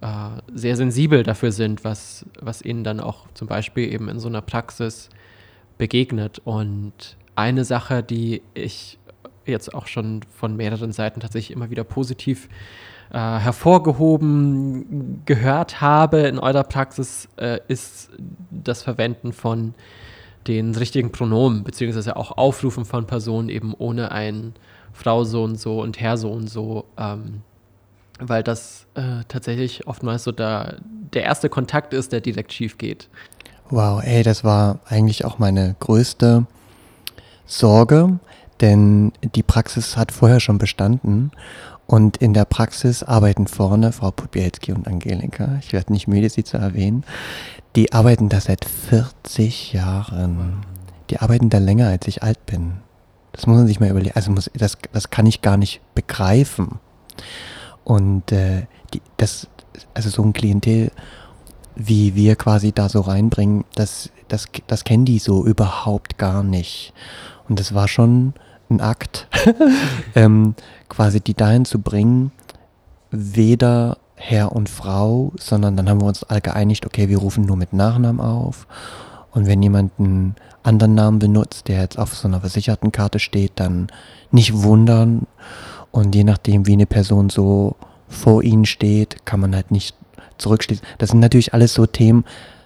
äh, 0.00 0.06
sehr 0.54 0.76
sensibel 0.76 1.22
dafür 1.22 1.52
sind, 1.52 1.84
was, 1.84 2.24
was 2.40 2.62
ihnen 2.62 2.84
dann 2.84 3.00
auch 3.00 3.26
zum 3.34 3.48
Beispiel 3.48 3.92
eben 3.92 4.08
in 4.08 4.18
so 4.18 4.28
einer 4.28 4.42
Praxis 4.42 5.08
begegnet. 5.78 6.40
Und 6.44 7.16
eine 7.36 7.64
Sache, 7.64 8.02
die 8.02 8.42
ich 8.54 8.98
jetzt 9.46 9.74
auch 9.74 9.86
schon 9.86 10.20
von 10.30 10.56
mehreren 10.56 10.92
Seiten 10.92 11.20
tatsächlich 11.20 11.56
immer 11.56 11.70
wieder 11.70 11.84
positiv 11.84 12.48
äh, 13.10 13.18
hervorgehoben 13.18 15.22
gehört 15.26 15.80
habe 15.80 16.20
in 16.20 16.38
eurer 16.38 16.64
Praxis, 16.64 17.28
äh, 17.36 17.58
ist 17.68 18.10
das 18.50 18.82
Verwenden 18.82 19.32
von 19.32 19.74
den 20.46 20.74
richtigen 20.74 21.12
Pronomen, 21.12 21.64
beziehungsweise 21.64 22.16
auch 22.16 22.38
Aufrufen 22.38 22.84
von 22.84 23.06
Personen 23.06 23.48
eben 23.48 23.74
ohne 23.76 24.12
ein 24.12 24.54
Frau 24.92 25.24
so 25.24 25.44
und 25.44 25.60
so 25.60 25.82
und 25.82 26.00
Herr 26.00 26.16
so 26.16 26.30
und 26.30 26.48
so, 26.48 26.86
ähm, 26.96 27.42
weil 28.20 28.42
das 28.42 28.86
äh, 28.94 29.24
tatsächlich 29.28 29.86
oftmals 29.86 30.24
so 30.24 30.32
der, 30.32 30.76
der 31.12 31.24
erste 31.24 31.48
Kontakt 31.48 31.94
ist, 31.94 32.12
der 32.12 32.20
direkt 32.20 32.52
schief 32.52 32.78
geht. 32.78 33.08
Wow, 33.68 34.02
ey, 34.02 34.22
das 34.22 34.44
war 34.44 34.80
eigentlich 34.86 35.24
auch 35.24 35.38
meine 35.38 35.76
größte 35.80 36.46
Sorge, 37.46 38.18
denn 38.60 39.12
die 39.34 39.42
Praxis 39.42 39.96
hat 39.96 40.12
vorher 40.12 40.40
schon 40.40 40.58
bestanden 40.58 41.30
und 41.86 42.18
in 42.18 42.34
der 42.34 42.44
Praxis 42.44 43.02
arbeiten 43.02 43.46
vorne 43.46 43.92
Frau 43.92 44.10
Podbielski 44.10 44.72
und 44.72 44.86
Angelika, 44.86 45.58
ich 45.60 45.72
werde 45.72 45.92
nicht 45.92 46.06
müde, 46.06 46.28
sie 46.28 46.44
zu 46.44 46.56
erwähnen, 46.56 47.04
die 47.76 47.92
arbeiten 47.92 48.28
da 48.28 48.40
seit 48.40 48.64
40 48.64 49.72
Jahren. 49.72 50.64
Die 51.08 51.18
arbeiten 51.18 51.50
da 51.50 51.58
länger, 51.58 51.88
als 51.88 52.06
ich 52.08 52.22
alt 52.22 52.44
bin. 52.46 52.74
Das 53.32 53.46
muss 53.46 53.56
man 53.56 53.66
sich 53.66 53.80
mal 53.80 53.90
überlegen. 53.90 54.14
Also 54.14 54.30
muss, 54.30 54.50
das, 54.54 54.78
das 54.92 55.10
kann 55.10 55.26
ich 55.26 55.42
gar 55.42 55.56
nicht 55.56 55.80
begreifen. 55.94 56.78
Und 57.84 58.32
äh, 58.32 58.66
die, 58.92 59.02
das, 59.16 59.48
also 59.94 60.10
so 60.10 60.22
ein 60.22 60.32
Klientel, 60.32 60.90
wie 61.74 62.14
wir 62.14 62.36
quasi 62.36 62.72
da 62.72 62.88
so 62.88 63.00
reinbringen, 63.00 63.64
das, 63.74 64.10
das, 64.28 64.46
das 64.66 64.84
kennen 64.84 65.04
die 65.04 65.18
so 65.18 65.44
überhaupt 65.44 66.18
gar 66.18 66.42
nicht. 66.42 66.92
Und 67.48 67.58
das 67.58 67.74
war 67.74 67.88
schon 67.88 68.34
ein 68.70 68.80
Akt, 68.80 69.26
ähm, 70.14 70.54
quasi 70.88 71.20
die 71.20 71.34
dahin 71.34 71.64
zu 71.64 71.80
bringen, 71.80 72.32
weder 73.10 73.98
Herr 74.14 74.52
und 74.52 74.68
Frau, 74.68 75.32
sondern 75.38 75.76
dann 75.76 75.88
haben 75.88 76.00
wir 76.00 76.06
uns 76.06 76.24
alle 76.24 76.42
geeinigt, 76.42 76.86
okay, 76.86 77.08
wir 77.08 77.18
rufen 77.18 77.44
nur 77.44 77.56
mit 77.56 77.72
Nachnamen 77.72 78.20
auf 78.20 78.66
Und 79.32 79.46
wenn 79.46 79.62
jemand 79.62 79.92
einen 79.98 80.36
anderen 80.62 80.94
Namen 80.94 81.18
benutzt, 81.18 81.68
der 81.68 81.80
jetzt 81.80 81.98
auf 81.98 82.14
so 82.14 82.28
einer 82.28 82.40
versicherten 82.40 82.92
Karte 82.92 83.18
steht, 83.18 83.52
dann 83.56 83.88
nicht 84.30 84.62
wundern. 84.62 85.26
Und 85.92 86.14
je 86.14 86.24
nachdem, 86.24 86.66
wie 86.66 86.74
eine 86.74 86.86
Person 86.86 87.30
so 87.30 87.76
vor 88.08 88.42
ihnen 88.42 88.66
steht, 88.66 89.24
kann 89.24 89.40
man 89.40 89.54
halt 89.54 89.70
nicht 89.70 89.96
zurückschließen. 90.38 90.84
Das 90.98 91.10
sind 91.10 91.20
natürlich 91.20 91.54
alles 91.54 91.74
so 91.74 91.86
Themen, 91.86 92.24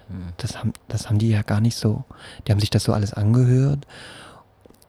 hm. 0.09 0.33
das 0.37 0.57
haben, 0.57 0.73
das 0.87 1.09
haben 1.09 1.19
die 1.19 1.29
ja 1.29 1.41
gar 1.41 1.61
nicht 1.61 1.75
so. 1.75 2.03
Die 2.47 2.51
haben 2.51 2.59
sich 2.59 2.69
das 2.69 2.83
so 2.83 2.93
alles 2.93 3.13
angehört. 3.13 3.85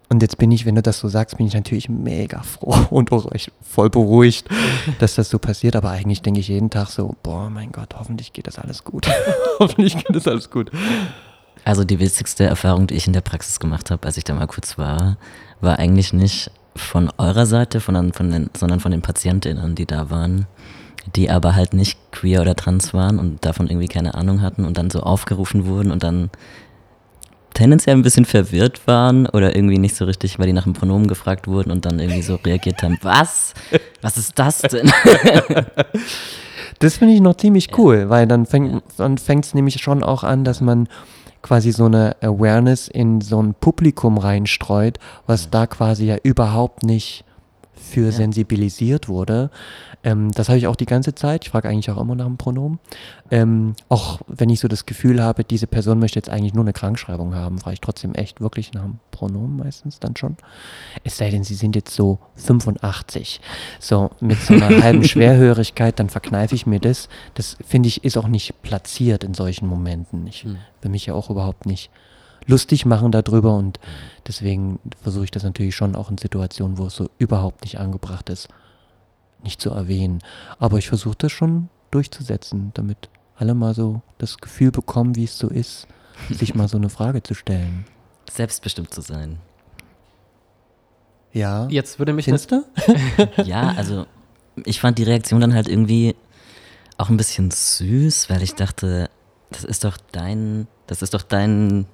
Und 0.08 0.22
jetzt 0.22 0.38
bin 0.38 0.52
ich, 0.52 0.66
wenn 0.66 0.76
du 0.76 0.82
das 0.82 1.00
so 1.00 1.08
sagst, 1.08 1.36
bin 1.36 1.46
ich 1.46 1.54
natürlich 1.54 1.88
mega 1.88 2.42
froh 2.42 2.76
und 2.90 3.10
auch 3.12 3.30
echt 3.32 3.50
voll 3.60 3.90
beruhigt, 3.90 4.48
dass 4.98 5.16
das 5.16 5.30
so 5.30 5.38
passiert. 5.38 5.76
Aber 5.76 5.90
eigentlich 5.90 6.22
denke 6.22 6.40
ich 6.40 6.48
jeden 6.48 6.70
Tag 6.70 6.88
so, 6.88 7.16
boah, 7.22 7.50
mein 7.50 7.72
Gott, 7.72 7.94
hoffentlich 7.98 8.32
geht 8.32 8.46
das 8.46 8.58
alles 8.58 8.84
gut. 8.84 9.08
hoffentlich 9.58 9.96
geht 9.96 10.14
das 10.14 10.28
alles 10.28 10.50
gut. 10.50 10.70
Also 11.64 11.82
die 11.82 11.98
witzigste 11.98 12.44
Erfahrung, 12.44 12.86
die 12.86 12.94
ich 12.94 13.08
in 13.08 13.12
der 13.12 13.22
Praxis 13.22 13.58
gemacht 13.58 13.90
habe, 13.90 14.06
als 14.06 14.16
ich 14.16 14.24
da 14.24 14.34
mal 14.34 14.46
kurz 14.46 14.78
war, 14.78 15.16
war 15.60 15.78
eigentlich 15.78 16.12
nicht 16.12 16.52
von 16.76 17.10
eurer 17.18 17.46
Seite, 17.46 17.80
von, 17.80 18.12
von 18.12 18.30
den, 18.30 18.50
sondern 18.56 18.80
von 18.80 18.92
den 18.92 19.02
Patientinnen, 19.02 19.74
die 19.74 19.86
da 19.86 20.10
waren, 20.10 20.46
die 21.14 21.30
aber 21.30 21.54
halt 21.54 21.74
nicht 21.74 21.98
queer 22.12 22.40
oder 22.42 22.56
trans 22.56 22.92
waren 22.94 23.18
und 23.18 23.44
davon 23.44 23.68
irgendwie 23.68 23.88
keine 23.88 24.14
Ahnung 24.14 24.42
hatten 24.42 24.64
und 24.64 24.78
dann 24.78 24.90
so 24.90 25.00
aufgerufen 25.00 25.66
wurden 25.66 25.90
und 25.90 26.02
dann 26.02 26.30
tendenziell 27.54 27.96
ein 27.96 28.02
bisschen 28.02 28.26
verwirrt 28.26 28.86
waren 28.86 29.26
oder 29.26 29.56
irgendwie 29.56 29.78
nicht 29.78 29.96
so 29.96 30.04
richtig, 30.04 30.38
weil 30.38 30.46
die 30.46 30.52
nach 30.52 30.64
dem 30.64 30.74
Pronomen 30.74 31.08
gefragt 31.08 31.48
wurden 31.48 31.70
und 31.70 31.86
dann 31.86 31.98
irgendwie 31.98 32.22
so 32.22 32.34
reagiert 32.36 32.82
haben, 32.82 32.98
was? 33.02 33.54
Was 34.02 34.18
ist 34.18 34.38
das 34.38 34.60
denn? 34.60 34.92
das 36.78 36.98
finde 36.98 37.14
ich 37.14 37.20
noch 37.20 37.36
ziemlich 37.36 37.76
cool, 37.78 38.10
weil 38.10 38.26
dann 38.26 38.44
fängt 38.44 38.82
dann 38.98 39.14
es 39.14 39.54
nämlich 39.54 39.80
schon 39.80 40.02
auch 40.02 40.22
an, 40.22 40.44
dass 40.44 40.60
man 40.60 40.88
quasi 41.46 41.70
so 41.70 41.84
eine 41.84 42.16
Awareness 42.22 42.88
in 42.88 43.20
so 43.20 43.40
ein 43.40 43.54
Publikum 43.54 44.18
reinstreut, 44.18 44.98
was 45.26 45.48
da 45.48 45.68
quasi 45.68 46.06
ja 46.06 46.16
überhaupt 46.24 46.82
nicht 46.82 47.24
für 47.76 48.06
ja. 48.06 48.12
sensibilisiert 48.12 49.08
wurde. 49.08 49.50
Ähm, 50.02 50.30
das 50.32 50.48
habe 50.48 50.58
ich 50.58 50.66
auch 50.66 50.76
die 50.76 50.86
ganze 50.86 51.14
Zeit. 51.14 51.44
Ich 51.44 51.50
frage 51.50 51.68
eigentlich 51.68 51.90
auch 51.90 52.00
immer 52.00 52.14
nach 52.14 52.26
dem 52.26 52.36
Pronomen. 52.36 52.78
Ähm, 53.30 53.74
auch 53.88 54.20
wenn 54.26 54.50
ich 54.50 54.60
so 54.60 54.68
das 54.68 54.86
Gefühl 54.86 55.22
habe, 55.22 55.44
diese 55.44 55.66
Person 55.66 55.98
möchte 55.98 56.18
jetzt 56.18 56.28
eigentlich 56.28 56.54
nur 56.54 56.64
eine 56.64 56.72
Krankschreibung 56.72 57.34
haben, 57.34 57.58
frage 57.58 57.74
ich 57.74 57.80
trotzdem 57.80 58.14
echt 58.14 58.40
wirklich 58.40 58.72
nach 58.72 58.82
dem 58.82 58.98
Pronomen 59.10 59.56
meistens 59.56 59.98
dann 59.98 60.16
schon. 60.16 60.36
Es 61.04 61.16
sei 61.16 61.30
denn, 61.30 61.44
sie 61.44 61.54
sind 61.54 61.74
jetzt 61.76 61.94
so 61.94 62.18
85. 62.36 63.40
So 63.80 64.10
mit 64.20 64.40
so 64.40 64.54
einer 64.54 64.82
halben 64.82 65.04
Schwerhörigkeit, 65.08 65.98
dann 65.98 66.08
verkneife 66.08 66.54
ich 66.54 66.66
mir 66.66 66.80
das. 66.80 67.08
Das 67.34 67.56
finde 67.66 67.88
ich 67.88 68.04
ist 68.04 68.16
auch 68.16 68.28
nicht 68.28 68.62
platziert 68.62 69.24
in 69.24 69.34
solchen 69.34 69.66
Momenten. 69.66 70.26
Ich 70.26 70.44
hm. 70.44 70.58
will 70.82 70.90
mich 70.90 71.06
ja 71.06 71.14
auch 71.14 71.30
überhaupt 71.30 71.66
nicht 71.66 71.90
lustig 72.46 72.86
machen 72.86 73.12
darüber 73.12 73.56
und 73.56 73.80
deswegen 74.26 74.78
versuche 75.02 75.24
ich 75.24 75.30
das 75.30 75.42
natürlich 75.42 75.74
schon 75.74 75.96
auch 75.96 76.10
in 76.10 76.18
Situationen, 76.18 76.78
wo 76.78 76.86
es 76.86 76.96
so 76.96 77.10
überhaupt 77.18 77.62
nicht 77.62 77.78
angebracht 77.78 78.30
ist, 78.30 78.48
nicht 79.42 79.60
zu 79.60 79.70
erwähnen. 79.70 80.20
Aber 80.58 80.78
ich 80.78 80.88
versuche 80.88 81.16
das 81.18 81.32
schon 81.32 81.68
durchzusetzen, 81.90 82.70
damit 82.74 83.08
alle 83.36 83.54
mal 83.54 83.74
so 83.74 84.02
das 84.18 84.38
Gefühl 84.38 84.70
bekommen, 84.70 85.16
wie 85.16 85.24
es 85.24 85.38
so 85.38 85.48
ist, 85.48 85.86
sich 86.30 86.54
mal 86.54 86.68
so 86.68 86.76
eine 86.76 86.88
Frage 86.88 87.22
zu 87.22 87.34
stellen. 87.34 87.84
Selbstbestimmt 88.30 88.92
zu 88.92 89.00
sein. 89.02 89.38
Ja. 91.32 91.68
Jetzt 91.68 91.98
würde 91.98 92.12
mich 92.12 92.24
Findest 92.24 92.50
du? 92.50 92.64
ja, 93.44 93.74
also 93.76 94.06
ich 94.64 94.80
fand 94.80 94.98
die 94.98 95.02
Reaktion 95.02 95.40
dann 95.40 95.54
halt 95.54 95.68
irgendwie 95.68 96.16
auch 96.96 97.10
ein 97.10 97.18
bisschen 97.18 97.50
süß, 97.50 98.30
weil 98.30 98.42
ich 98.42 98.54
dachte, 98.54 99.10
das 99.50 99.64
ist 99.64 99.84
doch 99.84 99.98
dein, 100.12 100.66
das 100.86 101.02
ist 101.02 101.12
doch 101.12 101.22
dein 101.22 101.86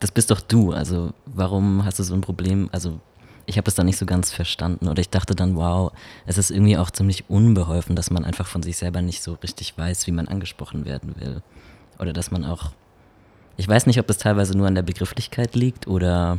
das 0.00 0.10
bist 0.10 0.30
doch 0.30 0.40
du. 0.40 0.72
Also 0.72 1.12
warum 1.26 1.84
hast 1.84 1.98
du 1.98 2.02
so 2.02 2.14
ein 2.14 2.22
Problem? 2.22 2.68
Also 2.72 2.98
ich 3.46 3.58
habe 3.58 3.68
es 3.68 3.74
dann 3.74 3.86
nicht 3.86 3.98
so 3.98 4.06
ganz 4.06 4.32
verstanden 4.32 4.88
oder 4.88 5.00
ich 5.00 5.10
dachte 5.10 5.34
dann, 5.34 5.56
wow, 5.56 5.92
es 6.26 6.38
ist 6.38 6.50
irgendwie 6.50 6.76
auch 6.76 6.90
ziemlich 6.90 7.28
unbeholfen, 7.28 7.96
dass 7.96 8.10
man 8.10 8.24
einfach 8.24 8.46
von 8.46 8.62
sich 8.62 8.76
selber 8.76 9.02
nicht 9.02 9.22
so 9.22 9.34
richtig 9.34 9.76
weiß, 9.76 10.06
wie 10.06 10.12
man 10.12 10.28
angesprochen 10.28 10.84
werden 10.84 11.14
will. 11.18 11.42
Oder 11.98 12.12
dass 12.12 12.30
man 12.30 12.44
auch, 12.44 12.72
ich 13.56 13.68
weiß 13.68 13.86
nicht, 13.86 13.98
ob 13.98 14.06
das 14.06 14.18
teilweise 14.18 14.56
nur 14.56 14.66
an 14.66 14.74
der 14.74 14.82
Begrifflichkeit 14.82 15.54
liegt 15.54 15.86
oder, 15.86 16.38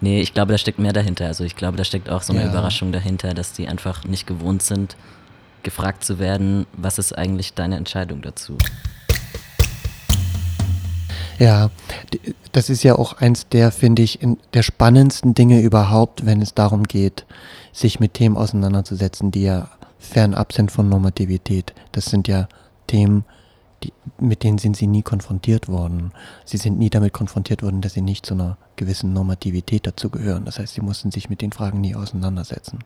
nee, 0.00 0.20
ich 0.20 0.34
glaube, 0.34 0.52
da 0.52 0.58
steckt 0.58 0.78
mehr 0.78 0.92
dahinter. 0.92 1.26
Also 1.26 1.44
ich 1.44 1.54
glaube, 1.54 1.76
da 1.76 1.84
steckt 1.84 2.10
auch 2.10 2.22
so 2.22 2.32
eine 2.32 2.42
ja. 2.42 2.48
Überraschung 2.48 2.90
dahinter, 2.90 3.34
dass 3.34 3.52
die 3.52 3.68
einfach 3.68 4.04
nicht 4.04 4.26
gewohnt 4.26 4.62
sind, 4.62 4.96
gefragt 5.62 6.02
zu 6.02 6.18
werden, 6.18 6.66
was 6.72 6.98
ist 6.98 7.16
eigentlich 7.16 7.54
deine 7.54 7.76
Entscheidung 7.76 8.22
dazu? 8.22 8.56
Ja, 11.38 11.70
das 12.52 12.68
ist 12.68 12.82
ja 12.82 12.96
auch 12.96 13.14
eins 13.14 13.48
der, 13.48 13.70
finde 13.70 14.02
ich, 14.02 14.18
der 14.54 14.62
spannendsten 14.62 15.34
Dinge 15.34 15.60
überhaupt, 15.60 16.26
wenn 16.26 16.42
es 16.42 16.54
darum 16.54 16.84
geht, 16.84 17.26
sich 17.72 18.00
mit 18.00 18.14
Themen 18.14 18.36
auseinanderzusetzen, 18.36 19.30
die 19.30 19.42
ja 19.42 19.68
fernab 19.98 20.52
sind 20.52 20.72
von 20.72 20.88
Normativität. 20.88 21.74
Das 21.92 22.06
sind 22.06 22.26
ja 22.26 22.48
Themen, 22.86 23.24
die, 23.84 23.92
mit 24.18 24.42
denen 24.42 24.58
sind 24.58 24.76
sie 24.76 24.88
nie 24.88 25.02
konfrontiert 25.02 25.68
worden. 25.68 26.12
Sie 26.44 26.56
sind 26.56 26.78
nie 26.78 26.90
damit 26.90 27.12
konfrontiert 27.12 27.62
worden, 27.62 27.80
dass 27.80 27.92
sie 27.92 28.02
nicht 28.02 28.26
zu 28.26 28.34
einer 28.34 28.56
gewissen 28.74 29.12
Normativität 29.12 29.86
dazugehören. 29.86 30.44
Das 30.44 30.58
heißt, 30.58 30.74
sie 30.74 30.80
mussten 30.80 31.12
sich 31.12 31.30
mit 31.30 31.40
den 31.40 31.52
Fragen 31.52 31.80
nie 31.80 31.94
auseinandersetzen. 31.94 32.80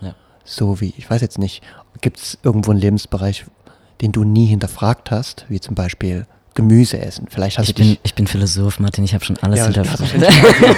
Ja. 0.00 0.14
So 0.44 0.80
wie, 0.80 0.92
ich 0.98 1.08
weiß 1.08 1.22
jetzt 1.22 1.38
nicht, 1.38 1.62
gibt 2.02 2.18
es 2.18 2.38
irgendwo 2.42 2.72
einen 2.72 2.80
Lebensbereich, 2.80 3.46
den 4.02 4.12
du 4.12 4.24
nie 4.24 4.46
hinterfragt 4.46 5.10
hast, 5.10 5.46
wie 5.48 5.60
zum 5.60 5.74
Beispiel 5.74 6.26
Gemüse 6.54 7.00
essen. 7.00 7.26
Vielleicht 7.30 7.58
hast 7.58 7.68
ich 7.68 7.74
du 7.74 7.82
bin, 7.82 7.96
ich 8.02 8.14
bin 8.14 8.26
Philosoph, 8.26 8.78
Martin, 8.78 9.04
ich 9.04 9.14
habe 9.14 9.24
schon 9.24 9.38
alles 9.38 9.58
ja, 9.58 9.64
hinterfragt. 9.66 10.00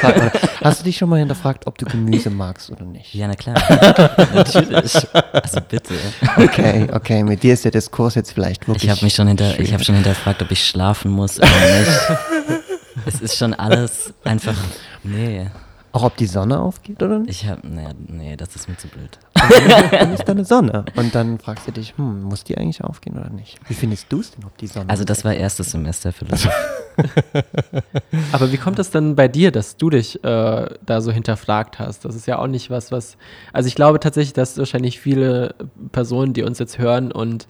Hast, 0.03 0.61
hast 0.65 0.81
du 0.81 0.85
dich 0.85 0.97
schon 0.97 1.09
mal 1.09 1.19
hinterfragt, 1.19 1.67
ob 1.67 1.79
du 1.79 1.85
Gemüse 1.87 2.31
magst 2.31 2.71
oder 2.71 2.85
nicht? 2.85 3.13
Ja, 3.15 3.27
na 3.27 3.35
klar. 3.35 3.57
Natürlich. 4.35 4.95
Also 5.33 5.61
bitte. 5.69 5.95
Okay, 6.37 6.87
okay, 6.93 7.23
mit 7.25 7.43
dir 7.43 7.55
ist 7.55 7.65
der 7.65 7.73
Diskurs 7.73 8.15
jetzt 8.15 8.33
vielleicht 8.33 8.67
wirklich. 8.69 8.85
Ich 8.85 8.91
habe 8.91 9.05
mich 9.05 9.15
schon 9.15 9.29
hinter, 9.29 9.59
ich 9.59 9.73
habe 9.73 9.83
schon 9.83 9.97
hinterfragt, 9.97 10.43
ob 10.43 10.51
ich 10.51 10.65
schlafen 10.65 11.11
muss 11.11 11.39
oder 11.39 11.49
nicht. 11.49 12.63
es 13.07 13.21
ist 13.21 13.37
schon 13.37 13.55
alles 13.55 14.15
einfach. 14.25 14.57
Nee. 15.03 15.49
Auch 15.93 16.03
ob 16.03 16.17
die 16.17 16.27
Sonne 16.27 16.59
aufgeht 16.59 17.03
oder 17.03 17.21
nicht? 17.21 17.43
Ich 17.43 17.49
habe, 17.49 17.67
nee, 17.67 17.87
nee, 18.09 18.37
das 18.37 18.57
ist 18.57 18.69
mir 18.69 18.77
zu 18.77 18.89
blöd. 18.89 19.19
dann 19.91 20.13
ist 20.13 20.25
da 20.25 20.33
eine 20.33 20.45
Sonne. 20.45 20.85
Und 20.97 21.15
dann 21.15 21.39
fragst 21.39 21.67
du 21.67 21.73
dich, 21.73 21.95
hm, 21.97 22.23
muss 22.25 22.45
die 22.45 22.57
eigentlich 22.57 22.83
aufgehen 22.83 23.19
oder 23.19 23.31
nicht? 23.31 23.59
Wie 23.69 23.75
findest 23.75 24.13
du 24.13 24.21
es 24.21 24.31
denn, 24.33 24.45
ob 24.45 24.57
die 24.59 24.67
Sonne 24.67 24.89
Also 24.89 25.05
das 25.05 25.25
war 25.25 25.35
erstes 25.35 25.71
Semester 25.71 26.13
vielleicht. 26.13 26.49
Aber 28.33 28.53
wie 28.53 28.57
kommt 28.57 28.79
es 28.79 28.91
denn 28.91 29.17
bei 29.17 29.29
dir, 29.29 29.51
dass 29.51 29.77
du 29.77 29.91
dich 29.91 30.23
äh, 30.25 30.67
da 30.85 31.01
so 31.01 31.13
hinterfragt 31.13 31.79
hast? 31.79 32.05
Das 32.05 32.15
ist 32.15 32.27
ja 32.27 32.39
auch 32.39 32.47
nicht 32.47 32.71
was, 32.71 32.93
was. 32.93 33.17
Also 33.53 33.67
ich 33.67 33.75
glaube 33.75 34.01
tatsächlich, 34.01 34.35
dass 34.35 34.59
wahrscheinlich 34.59 35.01
viele 35.01 35.55
Personen, 35.93 36.33
die 36.33 36.43
uns 36.43 36.59
jetzt 36.59 36.79
hören 36.79 37.13
und 37.13 37.47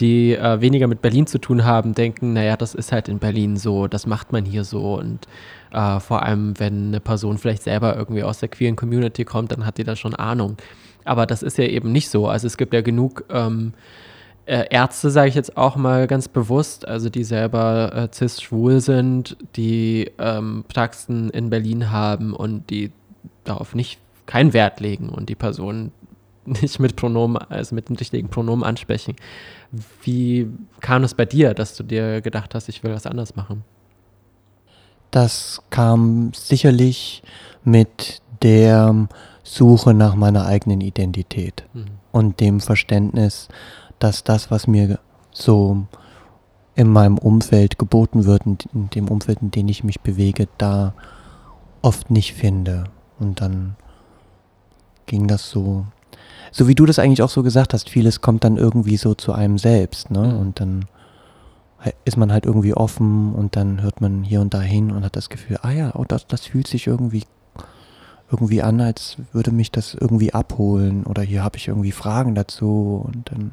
die 0.00 0.34
äh, 0.34 0.60
weniger 0.60 0.86
mit 0.88 1.00
Berlin 1.00 1.26
zu 1.26 1.38
tun 1.38 1.64
haben, 1.64 1.94
denken, 1.94 2.34
naja, 2.34 2.56
das 2.56 2.74
ist 2.74 2.92
halt 2.92 3.08
in 3.08 3.18
Berlin 3.18 3.56
so, 3.56 3.86
das 3.86 4.06
macht 4.06 4.32
man 4.32 4.44
hier 4.44 4.64
so. 4.64 4.94
Und 4.94 5.26
äh, 5.72 6.00
vor 6.00 6.22
allem, 6.22 6.58
wenn 6.58 6.88
eine 6.88 7.00
Person 7.00 7.38
vielleicht 7.38 7.62
selber 7.62 7.96
irgendwie 7.96 8.22
aus 8.22 8.40
der 8.40 8.48
queeren 8.48 8.76
Community 8.76 9.24
kommt, 9.24 9.52
dann 9.52 9.64
hat 9.64 9.78
die 9.78 9.84
da 9.84 9.96
schon 9.96 10.14
Ahnung. 10.14 10.56
Aber 11.06 11.26
das 11.26 11.42
ist 11.42 11.58
ja 11.58 11.64
eben 11.64 11.92
nicht 11.92 12.10
so. 12.10 12.28
Also 12.28 12.46
es 12.46 12.56
gibt 12.56 12.74
ja 12.74 12.80
genug 12.80 13.24
ähm, 13.30 13.72
äh, 14.46 14.66
Ärzte, 14.70 15.10
sage 15.10 15.28
ich 15.28 15.34
jetzt 15.34 15.56
auch 15.56 15.76
mal 15.76 16.06
ganz 16.06 16.28
bewusst, 16.28 16.86
also 16.86 17.10
die 17.10 17.24
selber 17.24 17.92
äh, 17.94 18.08
cis-schwul 18.14 18.80
sind, 18.80 19.36
die 19.56 20.10
ähm, 20.18 20.64
Praxen 20.68 21.30
in 21.30 21.50
Berlin 21.50 21.90
haben 21.90 22.32
und 22.32 22.70
die 22.70 22.92
darauf 23.44 23.74
nicht 23.74 23.98
keinen 24.26 24.52
Wert 24.52 24.80
legen 24.80 25.08
und 25.08 25.28
die 25.28 25.34
Person 25.34 25.92
nicht 26.44 26.78
mit 26.78 26.96
Pronomen, 26.96 27.38
also 27.48 27.74
mit 27.74 27.88
dem 27.88 27.96
richtigen 27.96 28.28
Pronomen 28.28 28.64
ansprechen. 28.64 29.16
Wie 30.02 30.48
kam 30.80 31.02
es 31.02 31.14
bei 31.14 31.24
dir, 31.24 31.54
dass 31.54 31.76
du 31.76 31.82
dir 31.82 32.20
gedacht 32.20 32.54
hast, 32.54 32.68
ich 32.68 32.82
will 32.84 32.92
was 32.92 33.06
anders 33.06 33.34
machen? 33.34 33.64
Das 35.10 35.62
kam 35.70 36.32
sicherlich 36.34 37.22
mit 37.64 38.22
der 38.42 39.08
Suche 39.46 39.94
nach 39.94 40.14
meiner 40.14 40.46
eigenen 40.46 40.80
Identität 40.80 41.64
mhm. 41.72 41.86
und 42.12 42.40
dem 42.40 42.60
Verständnis, 42.60 43.48
dass 43.98 44.24
das, 44.24 44.50
was 44.50 44.66
mir 44.66 44.98
so 45.30 45.86
in 46.74 46.88
meinem 46.88 47.16
Umfeld 47.16 47.78
geboten 47.78 48.24
wird, 48.24 48.42
in 48.46 48.90
dem 48.90 49.08
Umfeld, 49.08 49.40
in 49.40 49.50
dem 49.50 49.68
ich 49.68 49.84
mich 49.84 50.00
bewege, 50.00 50.48
da 50.58 50.94
oft 51.80 52.10
nicht 52.10 52.34
finde. 52.34 52.84
Und 53.18 53.40
dann 53.40 53.76
ging 55.06 55.28
das 55.28 55.48
so 55.48 55.86
so 56.52 56.68
wie 56.68 56.74
du 56.74 56.86
das 56.86 56.98
eigentlich 56.98 57.22
auch 57.22 57.28
so 57.28 57.42
gesagt 57.42 57.74
hast, 57.74 57.90
vieles 57.90 58.20
kommt 58.20 58.44
dann 58.44 58.56
irgendwie 58.56 58.96
so 58.96 59.14
zu 59.14 59.32
einem 59.32 59.58
selbst, 59.58 60.10
ne? 60.10 60.20
Mhm. 60.20 60.38
Und 60.38 60.60
dann 60.60 60.86
ist 62.04 62.16
man 62.16 62.32
halt 62.32 62.46
irgendwie 62.46 62.74
offen 62.74 63.34
und 63.34 63.54
dann 63.54 63.82
hört 63.82 64.00
man 64.00 64.24
hier 64.24 64.40
und 64.40 64.54
da 64.54 64.60
hin 64.60 64.90
und 64.90 65.04
hat 65.04 65.14
das 65.14 65.28
Gefühl, 65.28 65.58
ah 65.62 65.70
ja, 65.70 65.92
oh, 65.94 66.04
das, 66.08 66.26
das 66.26 66.46
fühlt 66.46 66.66
sich 66.66 66.86
irgendwie 66.86 67.24
irgendwie 68.30 68.62
an, 68.62 68.80
als 68.80 69.16
würde 69.32 69.52
mich 69.52 69.70
das 69.70 69.94
irgendwie 69.94 70.34
abholen 70.34 71.04
oder 71.04 71.22
hier 71.22 71.44
habe 71.44 71.56
ich 71.56 71.68
irgendwie 71.68 71.92
Fragen 71.92 72.34
dazu 72.34 73.04
und 73.06 73.30
dann 73.30 73.52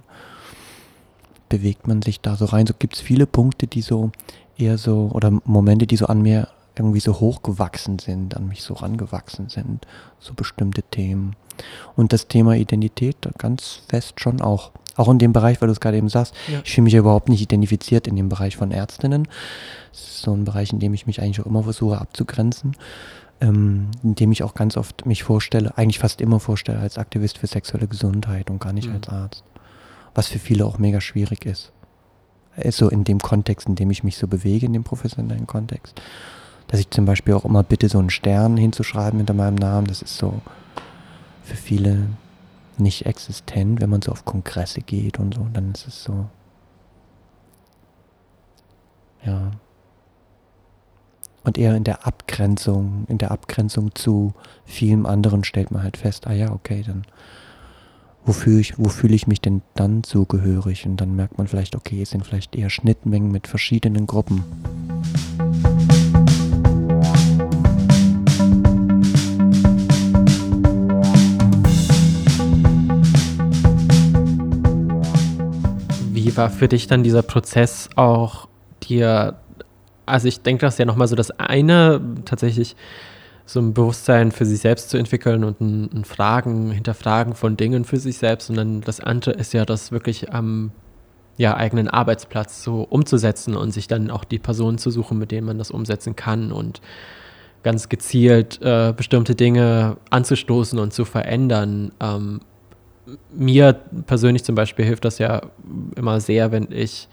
bewegt 1.49 1.87
man 1.87 2.01
sich 2.01 2.21
da 2.21 2.35
so 2.35 2.45
rein? 2.45 2.65
So 2.65 2.73
gibt 2.77 2.95
es 2.95 3.01
viele 3.01 3.27
Punkte, 3.27 3.67
die 3.67 3.81
so 3.81 4.11
eher 4.57 4.77
so, 4.77 5.11
oder 5.13 5.31
Momente, 5.45 5.85
die 5.85 5.97
so 5.97 6.07
an 6.07 6.21
mir 6.21 6.47
irgendwie 6.75 6.99
so 6.99 7.19
hochgewachsen 7.19 7.99
sind, 7.99 8.35
an 8.35 8.47
mich 8.47 8.63
so 8.63 8.73
rangewachsen 8.73 9.49
sind, 9.49 9.85
so 10.19 10.33
bestimmte 10.33 10.81
Themen. 10.81 11.35
Und 11.95 12.13
das 12.13 12.27
Thema 12.27 12.55
Identität 12.55 13.17
ganz 13.37 13.81
fest 13.87 14.19
schon 14.19 14.41
auch. 14.41 14.71
Auch 14.95 15.09
in 15.09 15.17
dem 15.17 15.33
Bereich, 15.33 15.59
weil 15.59 15.67
du 15.67 15.71
es 15.71 15.79
gerade 15.79 15.97
eben 15.97 16.09
sagst, 16.09 16.35
ja. 16.51 16.61
ich 16.63 16.71
fühle 16.71 16.83
mich 16.83 16.93
ja 16.93 16.99
überhaupt 16.99 17.29
nicht 17.29 17.41
identifiziert 17.41 18.07
in 18.07 18.15
dem 18.15 18.29
Bereich 18.29 18.57
von 18.57 18.71
Ärztinnen. 18.71 19.27
Das 19.91 20.01
ist 20.01 20.21
so 20.21 20.33
ein 20.33 20.45
Bereich, 20.45 20.71
in 20.71 20.79
dem 20.79 20.93
ich 20.93 21.07
mich 21.07 21.21
eigentlich 21.21 21.41
auch 21.41 21.47
immer 21.47 21.63
versuche 21.63 21.99
abzugrenzen, 21.99 22.75
ähm, 23.43 23.91
in 24.03 24.15
dem 24.15 24.31
ich 24.31 24.41
auch 24.43 24.53
ganz 24.53 24.77
oft 24.77 25.05
mich 25.05 25.23
vorstelle, 25.23 25.77
eigentlich 25.77 25.99
fast 25.99 26.21
immer 26.21 26.39
vorstelle 26.39 26.79
als 26.79 26.97
Aktivist 26.97 27.37
für 27.37 27.47
sexuelle 27.47 27.87
Gesundheit 27.87 28.49
und 28.49 28.59
gar 28.59 28.71
nicht 28.71 28.87
mhm. 28.87 28.95
als 28.95 29.09
Arzt. 29.09 29.43
Was 30.15 30.27
für 30.27 30.39
viele 30.39 30.65
auch 30.65 30.77
mega 30.77 31.01
schwierig 31.01 31.45
ist. 31.45 31.71
So 32.69 32.87
in 32.87 33.03
dem 33.03 33.19
Kontext, 33.19 33.67
in 33.67 33.75
dem 33.75 33.91
ich 33.91 34.03
mich 34.03 34.17
so 34.17 34.27
bewege, 34.27 34.65
in 34.65 34.73
dem 34.73 34.83
professionellen 34.83 35.47
Kontext. 35.47 35.99
Dass 36.67 36.79
ich 36.79 36.89
zum 36.91 37.05
Beispiel 37.05 37.33
auch 37.33 37.45
immer 37.45 37.63
bitte, 37.63 37.89
so 37.89 37.99
einen 37.99 38.11
Stern 38.11 38.57
hinzuschreiben 38.57 39.19
hinter 39.19 39.33
meinem 39.33 39.55
Namen, 39.55 39.87
das 39.87 40.01
ist 40.01 40.17
so 40.17 40.39
für 41.43 41.57
viele 41.57 42.07
nicht 42.77 43.05
existent, 43.05 43.81
wenn 43.81 43.89
man 43.89 44.01
so 44.01 44.11
auf 44.11 44.23
Kongresse 44.23 44.81
geht 44.81 45.19
und 45.19 45.33
so, 45.35 45.47
dann 45.51 45.71
ist 45.71 45.87
es 45.87 46.03
so. 46.03 46.27
Ja. 49.25 49.51
Und 51.43 51.57
eher 51.57 51.75
in 51.75 51.83
der 51.83 52.07
Abgrenzung, 52.07 53.05
in 53.09 53.17
der 53.17 53.31
Abgrenzung 53.31 53.93
zu 53.95 54.33
vielen 54.65 55.05
anderen 55.05 55.43
stellt 55.43 55.71
man 55.71 55.83
halt 55.83 55.97
fest, 55.97 56.25
ah 56.25 56.33
ja, 56.33 56.51
okay, 56.51 56.83
dann 56.87 57.05
wofür 58.25 58.59
ich, 58.59 58.79
wo 58.79 58.87
fühle 58.87 59.15
ich 59.15 59.27
mich 59.27 59.41
denn 59.41 59.61
dann 59.75 60.03
zugehörig? 60.03 60.85
Und 60.85 60.97
dann 60.97 61.15
merkt 61.15 61.37
man 61.37 61.47
vielleicht, 61.47 61.75
okay, 61.75 62.01
es 62.01 62.11
sind 62.11 62.25
vielleicht 62.25 62.55
eher 62.55 62.69
Schnittmengen 62.69 63.31
mit 63.31 63.47
verschiedenen 63.47 64.07
Gruppen. 64.07 64.43
Wie 76.13 76.37
war 76.37 76.49
für 76.49 76.69
dich 76.69 76.87
dann 76.87 77.03
dieser 77.03 77.21
Prozess 77.21 77.89
auch 77.97 78.47
dir, 78.83 79.35
also 80.05 80.27
ich 80.27 80.41
denke, 80.41 80.65
das 80.65 80.75
ist 80.75 80.79
ja 80.79 80.85
nochmal 80.85 81.07
so 81.07 81.15
das 81.15 81.31
eine, 81.31 82.01
tatsächlich 82.25 82.75
so 83.45 83.59
ein 83.59 83.73
Bewusstsein 83.73 84.31
für 84.31 84.45
sich 84.45 84.59
selbst 84.59 84.89
zu 84.89 84.97
entwickeln 84.97 85.43
und 85.43 85.59
ein, 85.59 85.89
ein, 85.93 86.05
Fragen, 86.05 86.71
Hinterfragen 86.71 87.35
von 87.35 87.57
Dingen 87.57 87.83
für 87.83 87.97
sich 87.97 88.17
selbst. 88.17 88.49
Und 88.49 88.55
dann 88.55 88.81
das 88.81 88.99
andere 88.99 89.31
ist 89.31 89.53
ja, 89.53 89.65
das 89.65 89.91
wirklich 89.91 90.31
am 90.31 90.71
ja, 91.37 91.55
eigenen 91.57 91.87
Arbeitsplatz 91.87 92.63
so 92.63 92.83
umzusetzen 92.83 93.57
und 93.57 93.71
sich 93.71 93.87
dann 93.87 94.11
auch 94.11 94.23
die 94.23 94.39
Personen 94.39 94.77
zu 94.77 94.91
suchen, 94.91 95.17
mit 95.17 95.31
denen 95.31 95.47
man 95.47 95.57
das 95.57 95.71
umsetzen 95.71 96.15
kann 96.15 96.51
und 96.51 96.79
ganz 97.63 97.89
gezielt 97.89 98.61
äh, 98.61 98.93
bestimmte 98.95 99.35
Dinge 99.35 99.97
anzustoßen 100.09 100.79
und 100.79 100.93
zu 100.93 101.05
verändern. 101.05 101.91
Ähm, 101.99 102.41
mir 103.33 103.73
persönlich 104.05 104.43
zum 104.43 104.55
Beispiel 104.55 104.85
hilft 104.85 105.05
das 105.05 105.17
ja 105.17 105.41
immer 105.95 106.19
sehr, 106.19 106.51
wenn 106.51 106.71
ich 106.71 107.07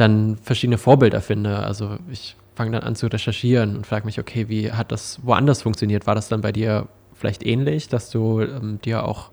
dann 0.00 0.36
verschiedene 0.36 0.78
Vorbilder 0.78 1.20
finde. 1.20 1.58
Also 1.58 1.98
ich 2.10 2.36
fange 2.54 2.72
dann 2.72 2.82
an 2.82 2.96
zu 2.96 3.06
recherchieren 3.06 3.76
und 3.76 3.86
frage 3.86 4.06
mich, 4.06 4.18
okay, 4.18 4.48
wie 4.48 4.72
hat 4.72 4.92
das 4.92 5.20
woanders 5.22 5.62
funktioniert? 5.62 6.06
War 6.06 6.14
das 6.14 6.28
dann 6.28 6.40
bei 6.40 6.52
dir 6.52 6.88
vielleicht 7.14 7.44
ähnlich, 7.44 7.88
dass 7.88 8.10
du 8.10 8.40
ähm, 8.40 8.80
dir 8.82 9.04
auch 9.04 9.30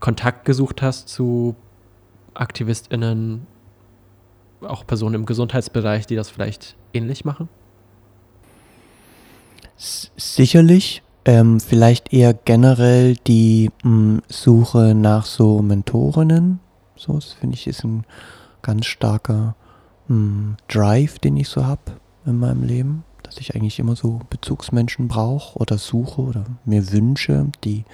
Kontakt 0.00 0.44
gesucht 0.44 0.82
hast 0.82 1.08
zu 1.08 1.56
AktivistInnen, 2.34 3.46
auch 4.62 4.86
Personen 4.86 5.14
im 5.14 5.26
Gesundheitsbereich, 5.26 6.06
die 6.06 6.16
das 6.16 6.30
vielleicht 6.30 6.76
ähnlich 6.92 7.24
machen? 7.24 7.48
Sicherlich. 9.76 11.02
Ähm, 11.24 11.60
vielleicht 11.60 12.12
eher 12.12 12.34
generell 12.34 13.14
die 13.14 13.70
mh, 13.84 13.90
hm, 13.90 14.22
Suche 14.28 14.94
nach 14.94 15.24
so 15.24 15.62
Mentorinnen. 15.62 16.58
So, 16.96 17.14
das 17.14 17.32
finde 17.32 17.54
ich 17.54 17.66
ist 17.68 17.84
ein 17.84 18.04
ganz 18.60 18.86
starker 18.86 19.54
hm, 20.08 20.56
Drive, 20.68 21.18
den 21.18 21.36
ich 21.36 21.48
so 21.48 21.66
habe 21.66 21.82
in 22.26 22.38
meinem 22.38 22.62
Leben, 22.62 23.04
dass 23.22 23.38
ich 23.38 23.54
eigentlich 23.54 23.78
immer 23.78 23.96
so 23.96 24.20
Bezugsmenschen 24.30 25.08
brauche 25.08 25.58
oder 25.58 25.78
suche 25.78 26.20
oder 26.20 26.44
mir 26.64 26.92
wünsche, 26.92 27.46
die 27.64 27.84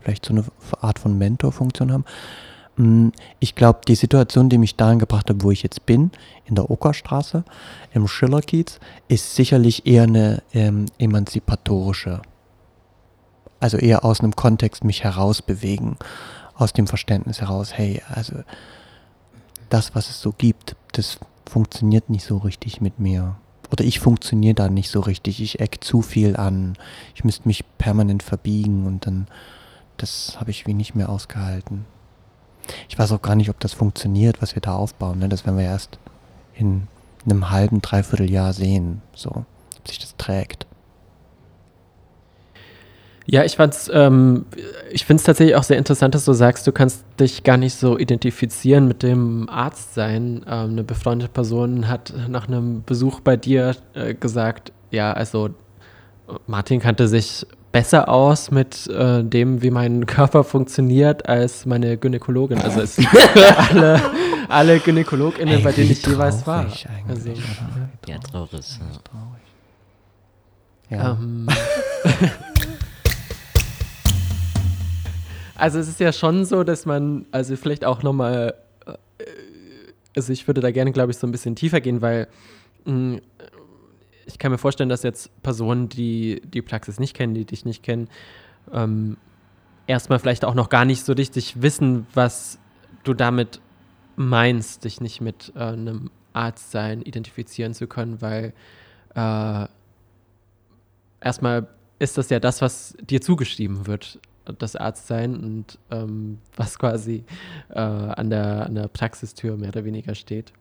vielleicht 0.00 0.24
so 0.26 0.32
eine 0.32 0.44
Art 0.80 0.98
von 0.98 1.16
Mentorfunktion 1.16 1.92
haben. 1.92 2.04
Hm, 2.76 3.12
ich 3.40 3.54
glaube, 3.54 3.80
die 3.86 3.94
Situation, 3.94 4.48
die 4.48 4.58
mich 4.58 4.76
dahin 4.76 4.98
gebracht 4.98 5.30
hat, 5.30 5.42
wo 5.42 5.50
ich 5.50 5.62
jetzt 5.62 5.86
bin, 5.86 6.10
in 6.44 6.54
der 6.54 6.70
Okerstraße, 6.70 7.44
im 7.92 8.08
Schillerkiez, 8.08 8.78
ist 9.08 9.34
sicherlich 9.34 9.86
eher 9.86 10.04
eine 10.04 10.42
ähm, 10.52 10.86
emanzipatorische 10.98 12.22
also 13.64 13.78
eher 13.78 14.04
aus 14.04 14.20
einem 14.20 14.36
Kontext 14.36 14.84
mich 14.84 15.04
herausbewegen, 15.04 15.96
aus 16.54 16.74
dem 16.74 16.86
Verständnis 16.86 17.40
heraus, 17.40 17.72
hey, 17.72 18.02
also 18.12 18.34
das, 19.70 19.94
was 19.94 20.10
es 20.10 20.20
so 20.20 20.32
gibt, 20.32 20.76
das 20.92 21.18
funktioniert 21.48 22.10
nicht 22.10 22.24
so 22.24 22.38
richtig 22.38 22.80
mit 22.80 22.98
mir. 22.98 23.36
Oder 23.70 23.84
ich 23.84 23.98
funktioniere 23.98 24.54
da 24.54 24.68
nicht 24.68 24.90
so 24.90 25.00
richtig, 25.00 25.40
ich 25.40 25.60
eck 25.60 25.82
zu 25.82 26.02
viel 26.02 26.36
an, 26.36 26.76
ich 27.14 27.24
müsste 27.24 27.48
mich 27.48 27.64
permanent 27.78 28.22
verbiegen 28.22 28.86
und 28.86 29.06
dann, 29.06 29.26
das 29.96 30.38
habe 30.38 30.50
ich 30.50 30.66
wie 30.66 30.74
nicht 30.74 30.94
mehr 30.94 31.08
ausgehalten. 31.08 31.84
Ich 32.88 32.98
weiß 32.98 33.12
auch 33.12 33.22
gar 33.22 33.34
nicht, 33.34 33.50
ob 33.50 33.60
das 33.60 33.72
funktioniert, 33.72 34.40
was 34.40 34.54
wir 34.54 34.62
da 34.62 34.74
aufbauen. 34.74 35.18
Ne? 35.18 35.28
Das 35.28 35.44
werden 35.44 35.58
wir 35.58 35.64
erst 35.64 35.98
in 36.54 36.88
einem 37.24 37.50
halben, 37.50 37.82
dreiviertel 37.82 38.30
Jahr 38.30 38.52
sehen, 38.52 39.02
so, 39.14 39.30
ob 39.30 39.88
sich 39.88 39.98
das 39.98 40.16
trägt. 40.16 40.66
Ja, 43.26 43.42
ich 43.42 43.56
fand's, 43.56 43.90
ähm, 43.92 44.44
ich 44.90 45.06
finde 45.06 45.20
es 45.20 45.24
tatsächlich 45.24 45.56
auch 45.56 45.62
sehr 45.62 45.78
interessant, 45.78 46.14
dass 46.14 46.26
du 46.26 46.34
sagst, 46.34 46.66
du 46.66 46.72
kannst 46.72 47.04
dich 47.18 47.42
gar 47.42 47.56
nicht 47.56 47.74
so 47.74 47.98
identifizieren 47.98 48.86
mit 48.86 49.02
dem 49.02 49.48
Arzt 49.48 49.94
sein. 49.94 50.44
Ähm, 50.46 50.70
eine 50.70 50.84
befreundete 50.84 51.32
Person 51.32 51.88
hat 51.88 52.12
nach 52.28 52.48
einem 52.48 52.82
Besuch 52.84 53.20
bei 53.20 53.36
dir 53.36 53.76
äh, 53.94 54.14
gesagt, 54.14 54.72
ja, 54.90 55.12
also 55.12 55.50
Martin 56.46 56.80
kannte 56.80 57.08
sich 57.08 57.46
besser 57.72 58.08
aus 58.08 58.50
mit 58.50 58.86
äh, 58.88 59.24
dem, 59.24 59.62
wie 59.62 59.70
mein 59.70 60.04
Körper 60.06 60.44
funktioniert, 60.44 61.26
als 61.26 61.64
meine 61.64 61.96
Gynäkologin. 61.96 62.58
Also 62.58 62.82
es 62.82 62.98
alle, 63.70 64.00
alle 64.48 64.78
GynäkologInnen, 64.80 65.56
Ey, 65.56 65.62
bei 65.62 65.72
denen 65.72 65.90
ich 65.90 66.06
jeweils 66.06 66.46
war. 66.46 66.66
Also, 67.08 67.30
ja, 68.06 68.18
traurig. 68.18 68.78
Ja. 70.90 70.96
ja. 70.96 71.18
Ähm, 71.18 71.48
Also 75.56 75.78
es 75.78 75.88
ist 75.88 76.00
ja 76.00 76.12
schon 76.12 76.44
so, 76.44 76.64
dass 76.64 76.86
man, 76.86 77.26
also 77.30 77.56
vielleicht 77.56 77.84
auch 77.84 78.02
nochmal, 78.02 78.54
äh, 78.86 78.94
also 80.16 80.32
ich 80.32 80.46
würde 80.46 80.60
da 80.60 80.70
gerne, 80.70 80.92
glaube 80.92 81.12
ich, 81.12 81.18
so 81.18 81.26
ein 81.26 81.32
bisschen 81.32 81.54
tiefer 81.54 81.80
gehen, 81.80 82.02
weil 82.02 82.28
mm, 82.84 83.16
ich 84.26 84.38
kann 84.38 84.50
mir 84.50 84.58
vorstellen, 84.58 84.88
dass 84.88 85.02
jetzt 85.02 85.30
Personen, 85.42 85.88
die 85.88 86.42
die 86.44 86.62
Praxis 86.62 86.98
nicht 86.98 87.14
kennen, 87.14 87.34
die 87.34 87.44
dich 87.44 87.64
nicht 87.64 87.82
kennen, 87.82 88.08
ähm, 88.72 89.16
erstmal 89.86 90.18
vielleicht 90.18 90.44
auch 90.44 90.54
noch 90.54 90.68
gar 90.68 90.84
nicht 90.84 91.04
so 91.04 91.12
richtig 91.12 91.62
wissen, 91.62 92.06
was 92.14 92.58
du 93.04 93.14
damit 93.14 93.60
meinst, 94.16 94.84
dich 94.84 95.00
nicht 95.00 95.20
mit 95.20 95.52
äh, 95.54 95.60
einem 95.60 96.10
Arzt 96.32 96.70
sein 96.70 97.02
identifizieren 97.02 97.74
zu 97.74 97.86
können, 97.86 98.20
weil 98.20 98.54
äh, 99.14 99.66
erstmal 101.20 101.68
ist 101.98 102.18
das 102.18 102.30
ja 102.30 102.40
das, 102.40 102.60
was 102.60 102.96
dir 103.00 103.20
zugeschrieben 103.20 103.86
wird 103.86 104.18
das 104.58 104.76
Arztsein 104.76 105.36
und 105.36 105.78
ähm, 105.90 106.38
was 106.56 106.78
quasi 106.78 107.24
äh, 107.70 107.78
an, 107.78 108.30
der, 108.30 108.66
an 108.66 108.74
der 108.74 108.88
Praxistür 108.88 109.56
mehr 109.56 109.70
oder 109.70 109.84
weniger 109.84 110.14
steht. 110.14 110.52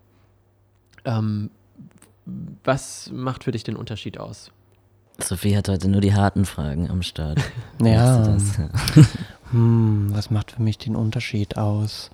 Ähm, 1.06 1.50
was 2.64 3.12
macht 3.12 3.44
für 3.44 3.52
dich 3.52 3.64
den 3.64 3.76
Unterschied 3.76 4.18
aus? 4.18 4.52
Sophie 5.20 5.56
hat 5.56 5.70
heute 5.70 5.90
nur 5.90 6.02
die 6.02 6.14
harten 6.14 6.46
Fragen 6.46 6.90
am 6.90 7.02
Start. 7.02 7.40
ja. 7.82 8.38
hm, 9.52 10.08
was 10.12 10.32
macht 10.32 10.52
für 10.52 10.62
mich 10.62 10.78
den 10.78 10.96
Unterschied 10.96 11.58
aus? 11.58 12.10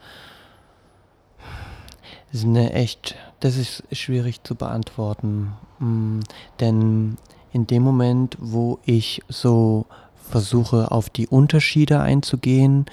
Das 2.31 2.41
ist 2.41 2.45
eine 2.45 2.73
echt, 2.73 3.15
das 3.39 3.57
ist 3.57 3.83
schwierig 3.91 4.43
zu 4.43 4.55
beantworten. 4.55 5.53
Hm, 5.79 6.21
denn 6.59 7.17
in 7.51 7.65
dem 7.67 7.83
Moment, 7.83 8.37
wo 8.39 8.79
ich 8.85 9.21
so 9.29 9.87
versuche 10.29 10.91
auf 10.91 11.09
die 11.09 11.27
Unterschiede 11.27 11.99
einzugehen, 11.99 12.85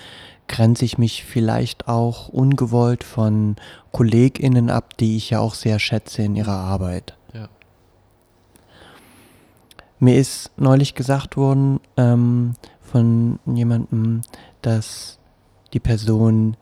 grenze 0.49 0.85
ich 0.85 0.99
mich 0.99 1.25
vielleicht 1.25 1.89
auch 1.89 2.29
ungewollt 2.29 3.05
von 3.05 3.57
KollegInnen 3.93 4.71
ab, 4.71 4.97
die 4.97 5.17
ich 5.17 5.31
ja 5.31 5.41
auch 5.41 5.55
sehr 5.55 5.79
schätze 5.79 6.23
in 6.23 6.37
ihrer 6.37 6.53
Arbeit. 6.57 7.17
Ja. 7.35 7.49
Mir 9.99 10.17
ist 10.17 10.51
neulich 10.57 10.95
gesagt 10.95 11.37
worden 11.37 11.81
ähm, 11.97 12.55
von 12.81 13.39
jemandem, 13.47 14.23
dass 14.63 15.19
die 15.73 15.81
Person 15.81 16.57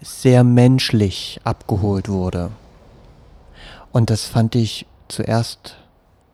sehr 0.00 0.44
menschlich 0.44 1.40
abgeholt 1.44 2.08
wurde. 2.08 2.50
Und 3.92 4.10
das 4.10 4.24
fand 4.24 4.54
ich 4.54 4.86
zuerst 5.08 5.76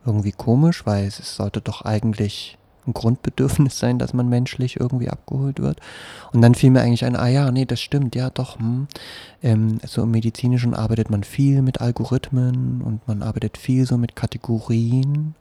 irgendwie 0.05 0.33
komisch, 0.33 0.87
weil 0.87 1.07
es 1.07 1.37
sollte 1.37 1.61
doch 1.61 1.83
eigentlich 1.83 2.59
ein 2.87 2.93
Grundbedürfnis 2.93 3.79
sein, 3.79 3.99
dass 3.99 4.13
man 4.13 4.29
menschlich 4.29 4.79
irgendwie 4.79 5.09
abgeholt 5.09 5.61
wird. 5.61 5.81
Und 6.33 6.43
dann 6.43 6.55
fiel 6.55 6.71
mir 6.71 6.83
eigentlich 6.83 7.05
ein, 7.05 7.17
ah 7.17 7.29
ja, 7.29 7.51
nee, 7.51 7.65
das 7.65 7.81
stimmt, 7.81 8.15
ja 8.15 8.31
doch. 8.31 8.59
Hm. 8.59 8.87
Ähm, 9.43 9.81
so 9.87 10.03
im 10.03 10.11
Medizinischen 10.11 10.75
arbeitet 10.75 11.11
man 11.11 11.25
viel 11.25 11.63
mit 11.63 11.81
Algorithmen 11.81 12.83
und 12.83 13.07
man 13.09 13.23
arbeitet 13.23 13.57
viel 13.57 13.87
so 13.87 13.97
mit 13.97 14.17
Kategorien. 14.17 15.35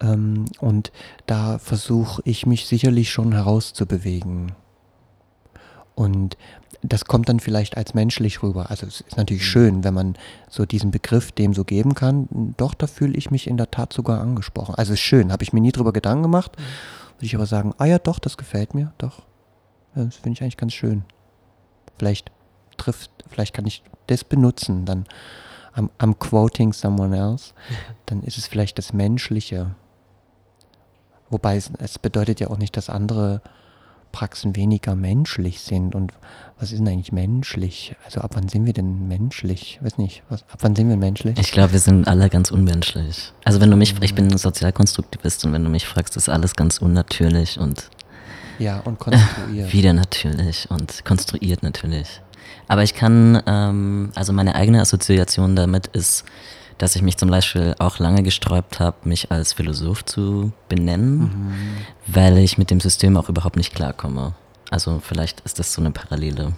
Ähm, 0.00 0.46
und 0.60 0.92
da 1.26 1.58
versuche 1.58 2.22
ich 2.24 2.46
mich 2.46 2.66
sicherlich 2.66 3.10
schon 3.10 3.32
herauszubewegen. 3.32 4.52
Und 5.94 6.36
das 6.82 7.04
kommt 7.04 7.28
dann 7.28 7.40
vielleicht 7.40 7.76
als 7.76 7.94
menschlich 7.94 8.42
rüber. 8.42 8.70
Also 8.70 8.86
es 8.86 9.00
ist 9.00 9.16
natürlich 9.16 9.42
mhm. 9.42 9.46
schön, 9.46 9.84
wenn 9.84 9.94
man 9.94 10.16
so 10.48 10.66
diesen 10.66 10.90
Begriff 10.90 11.32
dem 11.32 11.54
so 11.54 11.64
geben 11.64 11.94
kann. 11.94 12.54
Doch, 12.56 12.74
da 12.74 12.86
fühle 12.86 13.16
ich 13.16 13.30
mich 13.30 13.46
in 13.46 13.56
der 13.56 13.70
Tat 13.70 13.92
sogar 13.92 14.20
angesprochen. 14.20 14.74
Also 14.74 14.92
es 14.92 15.00
ist 15.00 15.04
schön, 15.04 15.32
habe 15.32 15.42
ich 15.42 15.52
mir 15.52 15.60
nie 15.60 15.72
drüber 15.72 15.92
Gedanken 15.92 16.24
gemacht. 16.24 16.52
Mhm. 16.58 16.62
Würde 17.16 17.26
ich 17.26 17.34
aber 17.34 17.46
sagen, 17.46 17.74
ah 17.78 17.86
ja, 17.86 17.98
doch, 17.98 18.18
das 18.18 18.36
gefällt 18.36 18.74
mir, 18.74 18.92
doch. 18.98 19.22
Das 19.94 20.16
finde 20.16 20.32
ich 20.32 20.42
eigentlich 20.42 20.58
ganz 20.58 20.74
schön. 20.74 21.04
Vielleicht 21.98 22.30
trifft, 22.76 23.10
vielleicht 23.28 23.54
kann 23.54 23.66
ich 23.66 23.82
das 24.06 24.22
benutzen, 24.24 24.84
dann 24.84 25.06
am, 25.72 25.90
am 25.98 26.18
quoting 26.18 26.72
someone 26.72 27.16
else, 27.16 27.54
dann 28.06 28.22
ist 28.22 28.36
es 28.36 28.46
vielleicht 28.46 28.78
das 28.78 28.92
Menschliche. 28.92 29.74
Wobei 31.30 31.56
es, 31.56 31.70
es 31.78 31.98
bedeutet 31.98 32.40
ja 32.40 32.48
auch 32.48 32.58
nicht, 32.58 32.76
dass 32.76 32.90
andere 32.90 33.40
Praxen 34.16 34.56
weniger 34.56 34.94
menschlich 34.94 35.60
sind. 35.60 35.94
Und 35.94 36.14
was 36.58 36.72
ist 36.72 36.78
denn 36.78 36.88
eigentlich 36.88 37.12
menschlich? 37.12 37.94
Also 38.06 38.22
ab 38.22 38.30
wann 38.32 38.48
sind 38.48 38.64
wir 38.64 38.72
denn 38.72 39.08
menschlich? 39.08 39.78
Weiß 39.82 39.98
nicht, 39.98 40.22
was, 40.30 40.42
ab 40.44 40.60
wann 40.62 40.74
sind 40.74 40.88
wir 40.88 40.96
menschlich? 40.96 41.38
Ich 41.38 41.52
glaube, 41.52 41.74
wir 41.74 41.80
sind 41.80 42.08
alle 42.08 42.30
ganz 42.30 42.50
unmenschlich. 42.50 43.34
Also 43.44 43.60
wenn 43.60 43.70
du 43.70 43.76
mich, 43.76 43.94
ich 44.00 44.14
bin 44.14 44.34
Sozialkonstruktivist 44.34 45.44
und 45.44 45.52
wenn 45.52 45.62
du 45.62 45.68
mich 45.68 45.86
fragst, 45.86 46.16
ist 46.16 46.30
alles 46.30 46.56
ganz 46.56 46.78
unnatürlich 46.78 47.58
und 47.58 47.90
ja, 48.58 48.80
und 48.80 48.98
konstruiert. 48.98 49.70
Wieder 49.74 49.92
natürlich 49.92 50.66
und 50.70 51.04
konstruiert 51.04 51.62
natürlich. 51.62 52.22
Aber 52.68 52.82
ich 52.82 52.94
kann, 52.94 53.42
ähm, 53.46 54.12
also 54.14 54.32
meine 54.32 54.54
eigene 54.54 54.80
Assoziation 54.80 55.56
damit 55.56 55.88
ist, 55.88 56.24
dass 56.78 56.96
ich 56.96 57.02
mich 57.02 57.16
zum 57.16 57.30
Beispiel 57.30 57.74
auch 57.78 57.98
lange 57.98 58.22
gesträubt 58.22 58.80
habe, 58.80 58.96
mich 59.04 59.30
als 59.30 59.52
Philosoph 59.52 60.04
zu 60.04 60.52
benennen, 60.68 61.18
mhm. 61.18 61.52
weil 62.06 62.38
ich 62.38 62.58
mit 62.58 62.70
dem 62.70 62.80
System 62.80 63.16
auch 63.16 63.28
überhaupt 63.28 63.56
nicht 63.56 63.74
klarkomme. 63.74 64.34
Also 64.70 65.00
vielleicht 65.02 65.40
ist 65.40 65.58
das 65.58 65.72
so 65.72 65.80
eine 65.80 65.90
Parallele. 65.90 66.52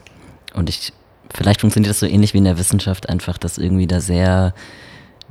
Und 0.55 0.69
ich, 0.69 0.93
vielleicht 1.33 1.61
funktioniert 1.61 1.91
das 1.91 2.01
so 2.01 2.07
ähnlich 2.07 2.35
wie 2.35 2.39
in 2.39 2.45
der 2.45 2.59
Wissenschaft 2.59 3.09
einfach, 3.09 3.39
dass 3.39 3.59
irgendwie 3.59 3.87
da 3.87 4.01
sehr 4.01 4.55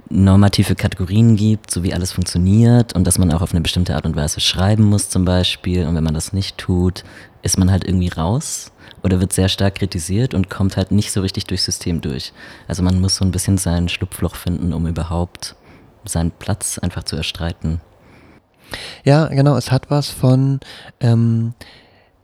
normative 0.09 0.75
Kategorien 0.75 1.35
gibt, 1.35 1.71
so 1.71 1.83
wie 1.83 1.93
alles 1.93 2.11
funktioniert 2.11 2.93
und 2.93 3.05
dass 3.05 3.17
man 3.17 3.31
auch 3.31 3.41
auf 3.41 3.51
eine 3.51 3.61
bestimmte 3.61 3.95
Art 3.95 4.05
und 4.05 4.15
Weise 4.15 4.39
schreiben 4.39 4.83
muss 4.83 5.09
zum 5.09 5.25
Beispiel. 5.25 5.85
Und 5.85 5.95
wenn 5.95 6.03
man 6.03 6.13
das 6.13 6.33
nicht 6.33 6.57
tut, 6.57 7.03
ist 7.41 7.57
man 7.57 7.71
halt 7.71 7.83
irgendwie 7.83 8.09
raus 8.09 8.71
oder 9.03 9.19
wird 9.19 9.33
sehr 9.33 9.49
stark 9.49 9.75
kritisiert 9.75 10.33
und 10.33 10.49
kommt 10.49 10.77
halt 10.77 10.91
nicht 10.91 11.11
so 11.11 11.21
richtig 11.21 11.45
durchs 11.45 11.65
System 11.65 12.01
durch. 12.01 12.33
Also 12.67 12.83
man 12.83 12.99
muss 12.99 13.17
so 13.17 13.25
ein 13.25 13.31
bisschen 13.31 13.57
sein 13.57 13.89
Schlupfloch 13.89 14.35
finden, 14.35 14.73
um 14.73 14.87
überhaupt 14.87 15.55
seinen 16.05 16.31
Platz 16.31 16.79
einfach 16.79 17.03
zu 17.03 17.15
erstreiten. 17.15 17.81
Ja, 19.03 19.27
genau, 19.27 19.55
es 19.55 19.71
hat 19.71 19.89
was 19.89 20.09
von 20.09 20.59
ähm, 20.99 21.53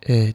äh, 0.06 0.34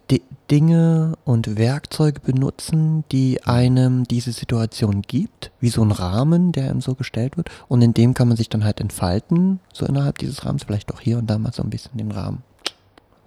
Dinge 0.50 1.14
und 1.24 1.58
Werkzeuge 1.58 2.20
benutzen, 2.20 3.04
die 3.12 3.44
einem 3.44 4.04
diese 4.04 4.32
Situation 4.32 5.02
gibt, 5.02 5.50
wie 5.60 5.68
so 5.68 5.82
ein 5.82 5.90
Rahmen, 5.90 6.52
der 6.52 6.70
einem 6.70 6.80
so 6.80 6.94
gestellt 6.94 7.36
wird. 7.36 7.50
Und 7.68 7.82
in 7.82 7.92
dem 7.92 8.14
kann 8.14 8.28
man 8.28 8.36
sich 8.36 8.48
dann 8.48 8.64
halt 8.64 8.80
entfalten, 8.80 9.60
so 9.72 9.84
innerhalb 9.84 10.18
dieses 10.18 10.44
Rahmens, 10.44 10.64
vielleicht 10.64 10.92
auch 10.92 11.00
hier 11.00 11.18
und 11.18 11.28
da 11.28 11.38
mal 11.38 11.52
so 11.52 11.62
ein 11.62 11.70
bisschen 11.70 11.98
den 11.98 12.12
Rahmen 12.12 12.42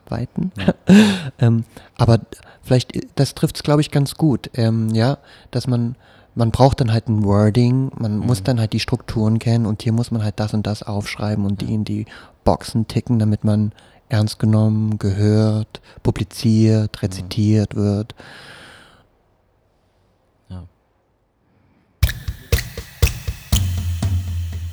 weiten. 0.10 0.52
Ja. 0.58 0.74
ähm, 1.40 1.64
aber 1.98 2.20
vielleicht, 2.64 2.92
das 3.16 3.36
trifft 3.36 3.58
es, 3.58 3.64
glaube 3.64 3.82
ich, 3.82 3.92
ganz 3.92 4.16
gut. 4.16 4.50
Ähm, 4.56 4.90
ja, 4.90 5.20
dass 5.52 5.68
man, 5.68 5.96
man 6.34 6.52
braucht 6.52 6.82
dann 6.82 6.92
halt 6.92 7.08
ein 7.08 7.24
Wording, 7.24 7.92
man 7.98 8.18
mhm. 8.18 8.26
muss 8.26 8.44
dann 8.44 8.60
halt 8.60 8.74
die 8.74 8.80
Strukturen 8.80 9.40
kennen 9.40 9.66
und 9.66 9.84
hier 9.84 9.94
muss 9.94 10.12
man 10.12 10.24
halt 10.24 10.40
das 10.40 10.54
und 10.54 10.66
das 10.66 10.84
aufschreiben 10.84 11.46
und 11.46 11.62
die 11.62 11.74
in 11.74 11.86
die 11.86 12.06
Boxen 12.44 12.88
ticken, 12.88 13.20
damit 13.20 13.44
man 13.44 13.72
ernst 14.12 14.40
genommen, 14.40 15.00
gehört, 15.00 15.82
publiziert, 16.04 17.02
rezitiert 17.02 17.76
mhm. 17.76 17.80
wird. 17.80 18.16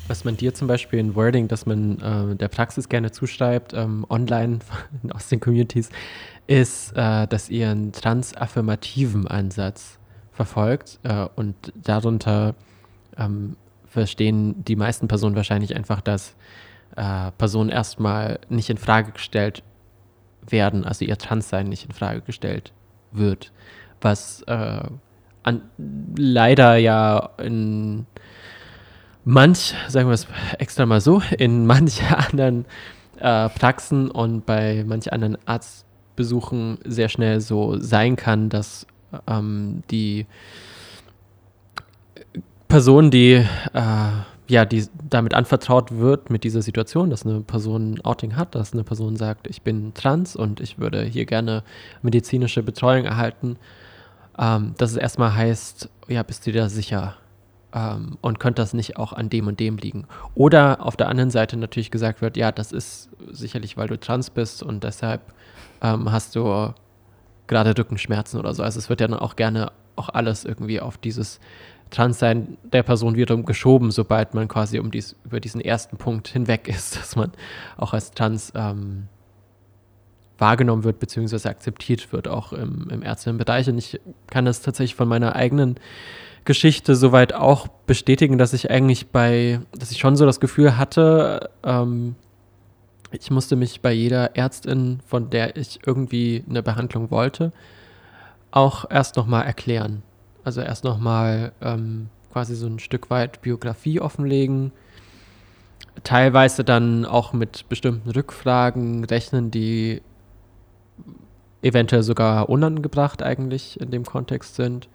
Was 0.09 0.23
man 0.23 0.35
dir 0.35 0.55
zum 0.55 0.67
Beispiel 0.67 0.97
in 0.97 1.13
Wording, 1.13 1.47
dass 1.47 1.67
man 1.67 1.99
äh, 1.99 2.35
der 2.35 2.47
Praxis 2.47 2.89
gerne 2.89 3.11
zuschreibt, 3.11 3.75
ähm, 3.75 4.07
online 4.09 4.57
aus 5.13 5.29
den 5.29 5.39
Communities, 5.39 5.89
ist, 6.47 6.93
äh, 6.97 7.27
dass 7.27 7.47
ihr 7.51 7.69
einen 7.69 7.91
transaffirmativen 7.91 9.27
Ansatz 9.27 9.99
verfolgt 10.31 10.99
äh, 11.03 11.27
und 11.35 11.55
darunter 11.75 12.55
ähm, 13.17 13.55
verstehen 13.85 14.65
die 14.65 14.75
meisten 14.75 15.07
Personen 15.07 15.35
wahrscheinlich 15.35 15.75
einfach, 15.75 16.01
dass 16.01 16.35
äh, 16.99 17.31
Personen 17.37 17.69
erstmal 17.69 18.39
nicht 18.49 18.69
in 18.69 18.77
Frage 18.77 19.13
gestellt 19.13 19.63
werden, 20.45 20.83
also 20.83 21.05
ihr 21.05 21.17
Transsein 21.17 21.67
nicht 21.67 21.85
in 21.85 21.93
Frage 21.93 22.21
gestellt 22.21 22.73
wird, 23.11 23.53
was 24.01 24.41
äh, 24.47 24.81
an, 25.43 25.61
leider 26.17 26.75
ja 26.75 27.29
in 27.37 28.05
manch, 29.23 29.75
sagen 29.87 30.09
wir 30.09 30.13
es 30.13 30.27
extra 30.57 30.85
mal 30.85 30.99
so, 30.99 31.21
in 31.37 31.65
manch 31.65 32.01
anderen 32.11 32.65
äh, 33.17 33.47
Praxen 33.47 34.11
und 34.11 34.45
bei 34.45 34.83
manch 34.85 35.13
anderen 35.13 35.37
Arztbesuchen 35.45 36.79
sehr 36.83 37.07
schnell 37.07 37.39
so 37.39 37.79
sein 37.79 38.17
kann, 38.17 38.49
dass 38.49 38.85
ähm, 39.25 39.83
die 39.89 40.25
Person, 42.67 43.09
die 43.09 43.45
äh, 43.73 44.11
ja, 44.49 44.65
die 44.65 44.85
damit 45.09 45.33
anvertraut 45.33 45.91
wird 45.91 46.29
mit 46.29 46.43
dieser 46.43 46.61
Situation, 46.61 47.09
dass 47.09 47.25
eine 47.25 47.41
Person 47.41 47.93
ein 47.93 48.01
Outing 48.05 48.35
hat, 48.35 48.55
dass 48.55 48.73
eine 48.73 48.83
Person 48.83 49.15
sagt, 49.15 49.47
ich 49.47 49.61
bin 49.61 49.93
trans 49.93 50.35
und 50.35 50.59
ich 50.59 50.79
würde 50.79 51.03
hier 51.03 51.25
gerne 51.25 51.63
medizinische 52.01 52.63
Betreuung 52.63 53.05
erhalten, 53.05 53.57
ähm, 54.37 54.73
dass 54.77 54.91
es 54.91 54.97
erstmal 54.97 55.33
heißt, 55.33 55.89
ja, 56.07 56.23
bist 56.23 56.45
du 56.45 56.51
dir 56.51 56.63
da 56.63 56.69
sicher? 56.69 57.15
ähm, 57.73 58.17
und 58.21 58.39
könnte 58.39 58.61
das 58.61 58.73
nicht 58.73 58.97
auch 58.97 59.13
an 59.13 59.29
dem 59.29 59.47
und 59.47 59.59
dem 59.59 59.77
liegen? 59.77 60.05
Oder 60.35 60.85
auf 60.85 60.97
der 60.97 61.09
anderen 61.09 61.29
Seite 61.29 61.57
natürlich 61.57 61.91
gesagt 61.91 62.21
wird, 62.21 62.37
ja, 62.37 62.51
das 62.51 62.71
ist 62.71 63.09
sicherlich, 63.31 63.77
weil 63.77 63.87
du 63.87 63.99
trans 63.99 64.29
bist 64.29 64.63
und 64.63 64.83
deshalb 64.83 65.21
ähm, 65.81 66.11
hast 66.11 66.35
du 66.35 66.73
gerade 67.47 67.77
Rückenschmerzen 67.77 68.39
oder 68.39 68.53
so. 68.53 68.63
Also 68.63 68.79
es 68.79 68.89
wird 68.89 69.01
ja 69.01 69.07
dann 69.07 69.19
auch 69.19 69.35
gerne 69.35 69.71
auch 69.95 70.09
alles 70.09 70.45
irgendwie 70.45 70.79
auf 70.79 70.97
dieses 70.97 71.39
Transsein 71.89 72.57
der 72.71 72.83
Person 72.83 73.15
wiederum 73.15 73.45
geschoben, 73.45 73.91
sobald 73.91 74.33
man 74.33 74.47
quasi 74.47 74.79
um 74.79 74.91
dies, 74.91 75.15
über 75.25 75.39
diesen 75.39 75.61
ersten 75.61 75.97
Punkt 75.97 76.27
hinweg 76.27 76.67
ist, 76.73 76.97
dass 76.97 77.15
man 77.15 77.31
auch 77.77 77.93
als 77.93 78.11
trans 78.11 78.51
ähm, 78.55 79.07
wahrgenommen 80.37 80.83
wird, 80.83 80.99
beziehungsweise 80.99 81.49
akzeptiert 81.49 82.13
wird, 82.13 82.27
auch 82.27 82.53
im, 82.53 82.87
im 82.89 83.03
ärztlichen 83.03 83.37
Bereich. 83.37 83.67
Und 83.69 83.77
ich 83.77 83.99
kann 84.27 84.45
das 84.45 84.61
tatsächlich 84.61 84.95
von 84.95 85.07
meiner 85.07 85.35
eigenen 85.35 85.75
Geschichte 86.45 86.95
soweit 86.95 87.33
auch 87.33 87.67
bestätigen, 87.67 88.37
dass 88.37 88.53
ich 88.53 88.71
eigentlich 88.71 89.07
bei, 89.07 89.59
dass 89.77 89.91
ich 89.91 89.99
schon 89.99 90.15
so 90.15 90.25
das 90.25 90.39
Gefühl 90.39 90.77
hatte, 90.77 91.49
ähm, 91.63 92.15
ich 93.11 93.31
musste 93.31 93.55
mich 93.55 93.81
bei 93.81 93.91
jeder 93.91 94.35
Ärztin, 94.35 94.99
von 95.05 95.29
der 95.29 95.57
ich 95.57 95.79
irgendwie 95.85 96.43
eine 96.47 96.61
Behandlung 96.61 97.11
wollte, 97.11 97.51
auch 98.51 98.85
erst 98.89 99.15
nochmal 99.15 99.45
erklären. 99.45 100.03
Also 100.49 100.61
erst 100.61 100.83
nochmal 100.83 101.51
ähm, 101.61 102.07
quasi 102.33 102.55
so 102.55 102.65
ein 102.65 102.79
Stück 102.79 103.11
weit 103.11 103.43
Biografie 103.43 103.99
offenlegen. 103.99 104.71
Teilweise 106.03 106.63
dann 106.63 107.05
auch 107.05 107.33
mit 107.33 107.69
bestimmten 107.69 108.09
Rückfragen 108.09 109.03
rechnen, 109.05 109.51
die 109.51 110.01
eventuell 111.61 112.01
sogar 112.01 112.49
unangebracht 112.49 113.21
eigentlich 113.21 113.79
in 113.79 113.91
dem 113.91 114.05
Kontext 114.05 114.55
sind. 114.55 114.89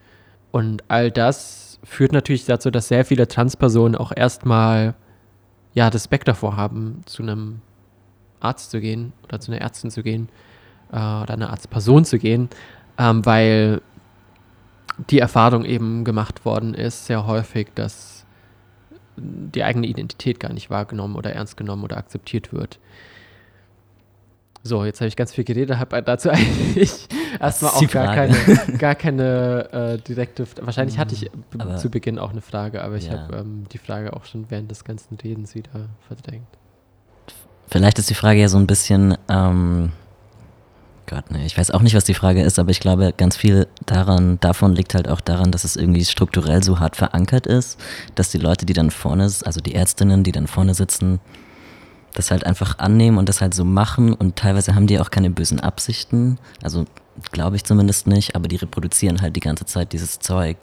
Und 0.50 0.82
all 0.88 1.12
das 1.12 1.78
führt 1.84 2.10
natürlich 2.10 2.46
dazu, 2.46 2.72
dass 2.72 2.88
sehr 2.88 3.04
viele 3.04 3.28
Transpersonen 3.28 3.94
auch 3.94 4.10
erstmal 4.10 4.94
ja, 5.72 5.86
Respekt 5.86 6.26
davor 6.26 6.56
haben, 6.56 7.02
zu 7.06 7.22
einem 7.22 7.60
Arzt 8.40 8.72
zu 8.72 8.80
gehen 8.80 9.12
oder 9.22 9.38
zu 9.38 9.52
einer 9.52 9.60
Ärztin 9.60 9.92
zu 9.92 10.02
gehen 10.02 10.30
äh, 10.90 10.96
oder 10.96 11.34
einer 11.34 11.50
Arztperson 11.50 12.04
zu 12.04 12.18
gehen, 12.18 12.48
ähm, 12.98 13.24
weil 13.24 13.82
die 15.10 15.18
Erfahrung 15.18 15.64
eben 15.64 16.04
gemacht 16.04 16.44
worden 16.44 16.74
ist, 16.74 17.06
sehr 17.06 17.26
häufig, 17.26 17.68
dass 17.74 18.24
die 19.16 19.62
eigene 19.64 19.86
Identität 19.86 20.40
gar 20.40 20.52
nicht 20.52 20.70
wahrgenommen 20.70 21.16
oder 21.16 21.32
ernst 21.32 21.56
genommen 21.56 21.84
oder 21.84 21.96
akzeptiert 21.96 22.52
wird. 22.52 22.78
So, 24.66 24.84
jetzt 24.84 25.00
habe 25.00 25.08
ich 25.08 25.16
ganz 25.16 25.32
viel 25.32 25.44
geredet, 25.44 25.78
habe 25.78 26.02
dazu 26.02 26.30
eigentlich 26.32 27.06
Erstmal 27.38 27.72
auch 27.72 27.90
gar 27.90 28.14
keine, 28.14 28.34
gar 28.78 28.94
keine 28.94 29.68
äh, 29.72 29.98
direkte. 29.98 30.46
Wahrscheinlich 30.62 30.98
hatte 30.98 31.14
ich 31.14 31.30
b- 31.30 31.58
Aber- 31.58 31.76
zu 31.76 31.90
Beginn 31.90 32.18
auch 32.18 32.30
eine 32.30 32.40
Frage, 32.40 32.82
aber 32.82 32.96
ich 32.96 33.08
Ja. 33.08 33.18
habe 33.18 33.36
ähm, 33.36 33.64
die 33.72 33.78
Frage 33.78 34.14
auch 34.14 34.24
schon 34.24 34.46
während 34.50 34.70
des 34.70 34.84
ganzen 34.84 35.16
Redens 35.22 35.54
wieder 35.54 35.88
verdrängt. 36.08 36.46
Vielleicht 37.68 37.98
ist 37.98 38.08
die 38.10 38.14
Frage 38.14 38.40
ja 38.40 38.48
so 38.48 38.56
ein 38.58 38.66
bisschen, 38.66 39.16
ähm, 39.28 39.92
Gott, 41.06 41.30
ne, 41.30 41.44
ich 41.44 41.56
weiß 41.56 41.70
auch 41.70 41.82
nicht, 41.82 41.94
was 41.94 42.04
die 42.04 42.14
Frage 42.14 42.42
ist, 42.42 42.58
aber 42.58 42.70
ich 42.70 42.80
glaube, 42.80 43.12
ganz 43.16 43.36
viel 43.36 43.66
daran, 43.86 44.38
davon 44.40 44.74
liegt 44.74 44.94
halt 44.94 45.08
auch 45.08 45.20
daran, 45.20 45.50
dass 45.50 45.64
es 45.64 45.76
irgendwie 45.76 46.04
strukturell 46.04 46.62
so 46.62 46.80
hart 46.80 46.96
verankert 46.96 47.46
ist, 47.46 47.78
dass 48.14 48.30
die 48.30 48.38
Leute, 48.38 48.64
die 48.64 48.72
dann 48.72 48.90
vorne, 48.90 49.24
also 49.24 49.60
die 49.60 49.74
Ärztinnen, 49.74 50.24
die 50.24 50.32
dann 50.32 50.46
vorne 50.46 50.74
sitzen, 50.74 51.20
das 52.14 52.30
halt 52.30 52.46
einfach 52.46 52.78
annehmen 52.78 53.18
und 53.18 53.28
das 53.28 53.40
halt 53.40 53.54
so 53.54 53.64
machen 53.64 54.14
und 54.14 54.36
teilweise 54.36 54.74
haben 54.74 54.86
die 54.86 55.00
auch 55.00 55.10
keine 55.10 55.30
bösen 55.30 55.60
Absichten, 55.60 56.38
also 56.62 56.86
glaube 57.32 57.56
ich 57.56 57.64
zumindest 57.64 58.06
nicht, 58.06 58.34
aber 58.34 58.48
die 58.48 58.56
reproduzieren 58.56 59.20
halt 59.20 59.36
die 59.36 59.40
ganze 59.40 59.66
Zeit 59.66 59.92
dieses 59.92 60.20
Zeug 60.20 60.56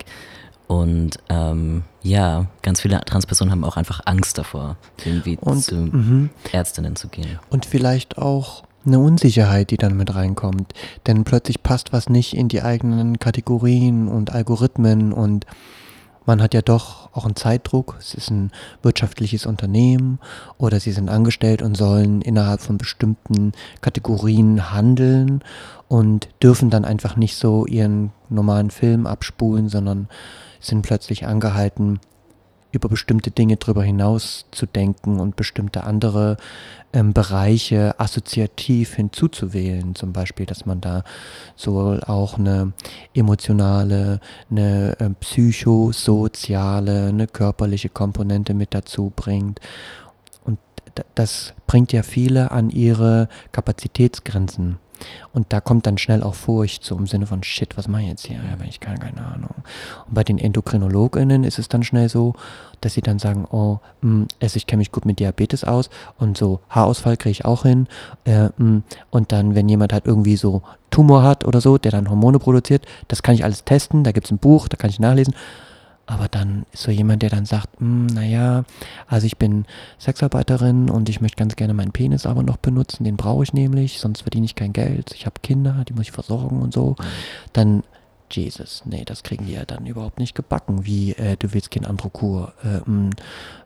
und 0.72 1.18
ähm, 1.28 1.84
ja, 2.02 2.46
ganz 2.62 2.80
viele 2.80 3.02
Transpersonen 3.02 3.52
haben 3.52 3.66
auch 3.66 3.76
einfach 3.76 4.00
Angst 4.06 4.38
davor, 4.38 4.78
irgendwie 5.04 5.38
Und, 5.42 5.62
zu 5.62 5.76
mhm. 5.76 6.30
Ärztinnen 6.54 6.96
zu 6.96 7.10
gehen. 7.10 7.40
Und 7.50 7.66
vielleicht 7.66 8.18
auch 8.18 8.64
eine 8.86 9.00
Unsicherheit, 9.00 9.72
die 9.72 9.78
dann 9.78 9.98
mit 9.98 10.14
reinkommt. 10.14 10.74
Denn 11.08 11.24
plötzlich 11.24 11.64
passt 11.64 11.94
was 11.94 12.10
nicht 12.10 12.36
in 12.36 12.48
die 12.48 12.62
eigenen 12.62 13.20
Kategorien 13.20 14.08
und 14.08 14.32
Algorithmen 14.32 15.14
und 15.14 15.46
man 16.26 16.42
hat 16.42 16.54
ja 16.54 16.62
doch 16.62 17.10
auch 17.14 17.26
einen 17.26 17.36
Zeitdruck. 17.36 17.98
Es 18.00 18.14
ist 18.14 18.30
ein 18.30 18.52
wirtschaftliches 18.84 19.46
Unternehmen 19.46 20.20
oder 20.58 20.80
sie 20.80 20.92
sind 20.92 21.10
angestellt 21.10 21.62
und 21.62 21.76
sollen 21.76 22.22
innerhalb 22.22 22.62
von 22.62 22.78
bestimmten 22.78 23.54
Kategorien 23.82 24.72
handeln 24.72 25.44
und 25.88 26.30
dürfen 26.42 26.70
dann 26.70 26.86
einfach 26.86 27.16
nicht 27.16 27.36
so 27.38 27.66
ihren 27.66 28.12
normalen 28.30 28.70
Film 28.70 29.08
abspulen, 29.08 29.68
sondern 29.68 30.10
sind 30.60 30.84
plötzlich 30.84 31.26
angehalten, 31.26 32.00
über 32.72 32.90
bestimmte 32.90 33.32
Dinge 33.32 33.58
drüber 33.58 33.84
hinaus 33.84 34.46
zu 34.52 34.66
denken 34.66 35.20
und 35.20 35.36
bestimmte 35.36 35.84
andere 35.84 36.38
ähm, 36.94 37.14
Bereiche 37.14 38.00
assoziativ 38.00 38.96
hinzuzuwählen. 38.96 39.96
Zum 39.96 40.14
Beispiel, 40.14 40.46
dass 40.46 40.66
man 40.66 40.82
da 40.82 41.04
so 41.56 41.98
auch 42.06 42.38
eine 42.38 42.74
emotionale, 43.14 44.20
eine 44.50 45.00
äh, 45.00 45.10
psychosoziale, 45.20 47.08
eine 47.08 47.28
körperliche 47.28 47.90
Komponente 47.90 48.54
mit 48.54 48.74
dazu 48.74 49.12
bringt. 49.16 49.60
Und 50.44 50.60
das 51.16 51.54
bringt 51.68 51.94
ja 51.94 52.04
viele 52.04 52.52
an 52.52 52.70
ihre 52.70 53.30
Kapazitätsgrenzen. 53.52 54.78
Und 55.34 55.54
da 55.54 55.62
kommt 55.62 55.86
dann 55.86 55.98
schnell 55.98 56.24
auch 56.24 56.36
Furcht, 56.36 56.84
so 56.84 56.98
im 56.98 57.08
Sinne 57.08 57.26
von, 57.26 57.44
shit, 57.44 57.78
was 57.78 57.88
mache 57.88 58.04
ich 58.04 58.08
jetzt 58.10 58.28
hier? 58.28 58.38
Ja, 58.38 58.66
ich 58.68 58.80
kann 58.80 59.00
keine 59.00 59.26
Ahnung. 59.26 59.56
Und 60.08 60.14
bei 60.14 60.24
den 60.24 60.38
EndokrinologInnen 60.38 61.44
ist 61.44 61.60
es 61.60 61.70
dann 61.70 61.84
schnell 61.84 62.10
so, 62.10 62.34
dass 62.82 62.94
sie 62.94 63.02
dann 63.02 63.20
sagen, 63.20 63.46
oh, 63.50 63.80
mh, 64.02 64.26
also 64.42 64.58
ich 64.58 64.68
kenne 64.68 64.80
mich 64.80 64.92
gut 64.92 65.06
mit 65.06 65.20
Diabetes 65.20 65.64
aus 65.64 65.90
und 66.18 66.38
so 66.38 66.60
Haarausfall 66.70 67.18
kriege 67.18 67.32
ich 67.32 67.46
auch 67.46 67.64
hin. 67.64 67.88
Äh, 68.26 68.50
mh, 68.58 68.82
und 69.10 69.32
dann, 69.32 69.56
wenn 69.56 69.70
jemand 69.70 69.94
halt 69.94 70.06
irgendwie 70.06 70.36
so 70.36 70.62
Tumor 70.90 71.24
hat 71.24 71.46
oder 71.46 71.62
so, 71.62 71.78
der 71.78 71.92
dann 71.92 72.10
Hormone 72.10 72.40
produziert, 72.40 72.86
das 73.08 73.24
kann 73.24 73.36
ich 73.36 73.44
alles 73.44 73.64
testen, 73.64 74.04
da 74.04 74.12
gibt 74.12 74.26
es 74.26 74.32
ein 74.32 74.40
Buch, 74.40 74.68
da 74.68 74.78
kann 74.78 74.90
ich 74.90 75.00
nachlesen. 75.00 75.34
Aber 76.08 76.28
dann 76.28 76.66
ist 76.74 76.84
so 76.84 76.92
jemand, 76.92 77.22
der 77.22 77.30
dann 77.30 77.46
sagt, 77.46 77.80
"Hm, 77.80 78.08
naja, 78.08 78.64
also 79.08 79.26
ich 79.28 79.38
bin 79.38 79.66
Sexarbeiterin 80.00 80.90
und 80.90 81.08
ich 81.10 81.22
möchte 81.22 81.38
ganz 81.38 81.56
gerne 81.56 81.74
meinen 81.74 81.92
Penis 81.92 82.26
aber 82.26 82.44
noch 82.44 82.58
benutzen, 82.58 83.04
den 83.06 83.18
brauche 83.18 83.44
ich 83.44 83.54
nämlich, 83.54 84.00
sonst 84.00 84.22
verdiene 84.22 84.46
ich 84.46 84.56
kein 84.56 84.74
Geld, 84.74 85.14
ich 85.14 85.26
habe 85.26 85.40
Kinder, 85.42 85.84
die 85.88 85.94
muss 85.94 86.04
ich 86.04 86.12
versorgen 86.12 86.62
und 86.62 86.74
so. 86.74 86.96
Dann, 87.54 87.84
Jesus, 88.32 88.84
nee, 88.86 89.06
das 89.06 89.24
kriegen 89.24 89.46
die 89.46 89.54
ja 89.54 89.66
dann 89.66 89.86
überhaupt 89.86 90.20
nicht 90.20 90.36
gebacken, 90.36 90.86
wie 90.86 91.12
äh, 91.14 91.38
du 91.38 91.54
willst 91.54 91.72
kein 91.72 91.86
andere 91.86 92.10
Kur. 92.10 92.54
Äh, 92.64 92.90
mh, 92.90 93.10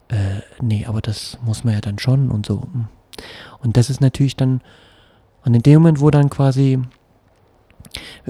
äh, 0.09 0.41
nee, 0.61 0.85
aber 0.85 1.01
das 1.01 1.37
muss 1.43 1.63
man 1.63 1.73
ja 1.73 1.81
dann 1.81 1.99
schon 1.99 2.29
und 2.29 2.45
so. 2.45 2.57
mh. 2.73 2.89
Und 3.61 3.77
das 3.77 3.89
ist 3.89 4.01
natürlich 4.01 4.35
dann, 4.35 4.61
und 5.45 5.53
in 5.53 5.63
dem 5.63 5.81
Moment, 5.81 5.99
wo 6.01 6.11
dann 6.11 6.29
quasi 6.29 6.79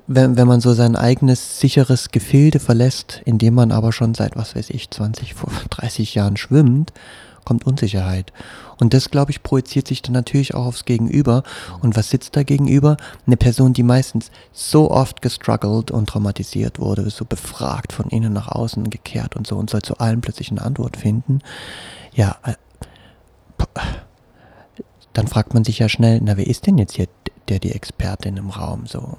wenn, 0.07 0.37
wenn 0.37 0.47
man 0.47 0.61
so 0.61 0.73
sein 0.73 0.95
eigenes 0.95 1.59
sicheres 1.59 2.11
Gefilde 2.11 2.59
verlässt, 2.59 3.21
in 3.25 3.37
dem 3.37 3.53
man 3.53 3.71
aber 3.71 3.91
schon 3.91 4.13
seit, 4.13 4.35
was 4.35 4.55
weiß 4.55 4.69
ich, 4.69 4.91
20, 4.91 5.35
30 5.69 6.15
Jahren 6.15 6.37
schwimmt, 6.37 6.93
kommt 7.45 7.65
Unsicherheit. 7.65 8.33
Und 8.79 8.93
das, 8.93 9.09
glaube 9.09 9.31
ich, 9.31 9.43
projiziert 9.43 9.87
sich 9.87 10.01
dann 10.01 10.13
natürlich 10.13 10.53
auch 10.53 10.65
aufs 10.65 10.83
Gegenüber. 10.83 11.43
Und 11.81 11.95
was 11.95 12.09
sitzt 12.09 12.35
da 12.35 12.43
gegenüber? 12.43 12.97
Eine 13.25 13.37
Person, 13.37 13.71
die 13.71 13.83
meistens 13.83 14.31
so 14.51 14.91
oft 14.91 15.21
gestruggelt 15.21 15.91
und 15.91 16.09
traumatisiert 16.09 16.79
wurde, 16.79 17.09
so 17.09 17.23
befragt 17.23 17.93
von 17.93 18.09
innen 18.09 18.33
nach 18.33 18.49
außen 18.49 18.89
gekehrt 18.89 19.35
und 19.35 19.47
so 19.47 19.55
und 19.55 19.69
soll 19.69 19.81
zu 19.81 19.97
allem 19.99 20.21
plötzlich 20.21 20.51
eine 20.51 20.63
Antwort 20.63 20.97
finden. 20.97 21.39
Ja, 22.13 22.35
äh, 22.43 22.53
dann 25.13 25.27
fragt 25.27 25.53
man 25.53 25.63
sich 25.63 25.79
ja 25.79 25.87
schnell, 25.87 26.19
na, 26.21 26.35
wer 26.35 26.47
ist 26.47 26.67
denn 26.67 26.77
jetzt 26.77 26.95
hier 26.95 27.07
der, 27.47 27.59
die 27.59 27.71
Expertin 27.71 28.35
im 28.35 28.49
Raum 28.49 28.85
so? 28.87 29.17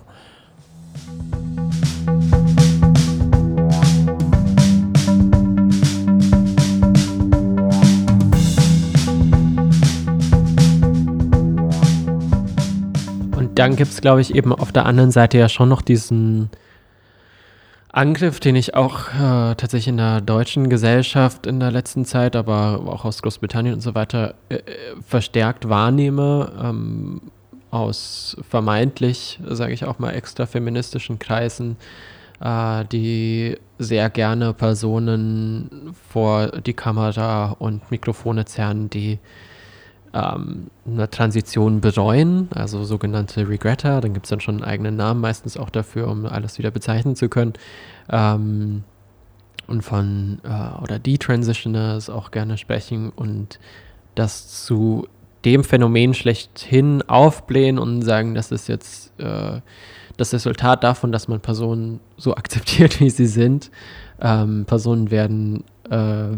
Und 13.37 13.59
dann 13.59 13.77
gibt 13.77 13.93
es, 13.93 14.01
glaube 14.01 14.21
ich, 14.21 14.35
eben 14.35 14.53
auf 14.53 14.73
der 14.73 14.87
anderen 14.87 15.11
Seite 15.11 15.39
ja 15.39 15.49
schon 15.49 15.69
noch 15.69 15.83
diesen 15.83 16.51
Angriff, 17.97 18.41
den 18.41 18.57
ich 18.57 18.75
auch 18.75 19.09
äh, 19.15 19.55
tatsächlich 19.55 19.89
in 19.89 19.97
der 19.97 20.21
deutschen 20.21 20.69
Gesellschaft 20.69 21.47
in 21.47 21.61
der 21.61 21.71
letzten 21.71 22.05
Zeit, 22.05 22.37
aber 22.37 22.83
auch 22.87 23.07
aus 23.07 23.23
Großbritannien 23.23 23.75
und 23.75 23.81
so 23.81 23.95
weiter, 23.95 24.35
äh, 24.51 24.57
äh, 24.57 24.63
verstärkt 25.07 25.71
wahrnehme, 25.71 26.53
ähm, 26.63 27.23
aus 27.77 28.37
vermeintlich, 28.49 29.41
sage 29.49 29.73
ich 29.73 29.85
auch 29.85 29.99
mal, 29.99 30.13
extra 30.13 30.47
feministischen 30.47 31.19
Kreisen, 31.19 31.77
äh, 32.41 32.85
die 32.87 33.59
sehr 33.79 34.11
gerne 34.11 34.55
Personen 34.55 35.95
vor 36.09 36.49
die 36.49 36.75
Kamera 36.75 37.57
und 37.59 37.91
Mikrofone 37.91 38.45
zerren, 38.45 38.91
die 38.91 39.19
ähm, 40.15 40.71
eine 40.87 41.11
Transition 41.11 41.81
bereuen, 41.81 42.49
also 42.55 42.85
sogenannte 42.85 43.49
Regretter. 43.49 44.01
Dann 44.01 44.15
gibt 44.15 44.27
es 44.27 44.31
dann 44.31 44.41
schon 44.41 44.57
einen 44.57 44.65
eigenen 44.65 44.97
Namen 44.97 45.21
meistens 45.21 45.57
auch 45.57 45.71
dafür, 45.71 46.09
um 46.09 46.27
alles 46.27 46.59
wieder 46.59 46.71
bezeichnen 46.71 47.17
zu 47.17 47.29
können. 47.29 47.53
Ähm, 48.11 48.85
und 49.67 49.83
von 49.83 50.39
äh, 50.45 50.83
oder 50.83 50.99
Detransitioners 50.99 52.09
auch 52.09 52.31
gerne 52.31 52.57
sprechen 52.57 53.11
und 53.11 53.59
das 54.15 54.65
zu 54.65 55.09
dem 55.47 55.65
Phänomen 55.65 56.13
schlechthin 56.13 57.03
aufblähen 57.03 57.79
und 57.79 58.03
sagen, 58.03 58.35
das 58.35 58.51
ist 58.51 58.69
jetzt 58.69 59.19
äh, 59.19 59.61
das 60.17 60.35
Resultat 60.35 60.83
davon, 60.83 61.13
dass 61.13 61.29
man 61.29 61.41
Personen 61.41 62.01
so 62.17 62.35
akzeptiert, 62.35 63.01
wie 63.01 63.11
sie 63.11 63.27
sind. 63.27 63.71
Ähm, 64.21 64.65
Personen 64.67 65.11
werden 65.11 65.65
äh, 65.89 66.37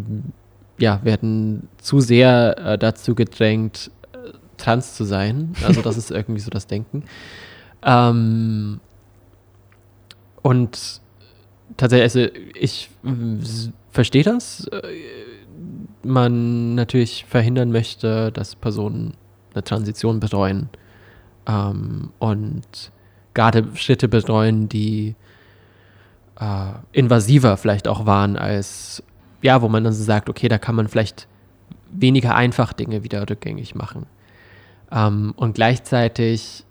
ja, 0.78 1.00
werden 1.02 1.68
zu 1.78 2.00
sehr 2.00 2.56
äh, 2.58 2.78
dazu 2.78 3.14
gedrängt, 3.14 3.90
äh, 4.12 4.32
trans 4.56 4.94
zu 4.94 5.04
sein. 5.04 5.54
Also 5.64 5.82
das 5.82 5.96
ist 5.96 6.10
irgendwie 6.10 6.40
so 6.40 6.50
das 6.50 6.66
Denken. 6.66 7.04
Ähm, 7.82 8.80
und 10.42 11.00
tatsächlich, 11.76 12.02
also 12.02 12.40
ich 12.54 12.90
äh, 13.04 13.10
verstehe 13.90 14.22
das. 14.22 14.68
Man 16.02 16.74
natürlich 16.74 17.24
verhindern 17.28 17.72
möchte, 17.72 18.32
dass 18.32 18.54
Personen 18.54 19.14
eine 19.54 19.64
Transition 19.64 20.20
bereuen 20.20 20.68
ähm, 21.46 22.10
und 22.18 22.92
gerade 23.34 23.68
Schritte 23.74 24.08
bereuen, 24.08 24.68
die 24.68 25.14
äh, 26.40 26.72
invasiver 26.92 27.56
vielleicht 27.56 27.88
auch 27.88 28.06
waren 28.06 28.36
als 28.36 29.02
ja, 29.42 29.62
wo 29.62 29.68
man 29.68 29.84
dann 29.84 29.92
so 29.92 30.02
sagt, 30.02 30.28
okay, 30.28 30.48
da 30.48 30.58
kann 30.58 30.74
man 30.74 30.88
vielleicht 30.88 31.26
weniger 31.90 32.34
einfach 32.34 32.72
Dinge 32.72 33.04
wieder 33.04 33.28
rückgängig 33.28 33.74
machen. 33.74 34.06
Ähm, 34.90 35.32
und 35.36 35.54
gleichzeitig 35.54 36.64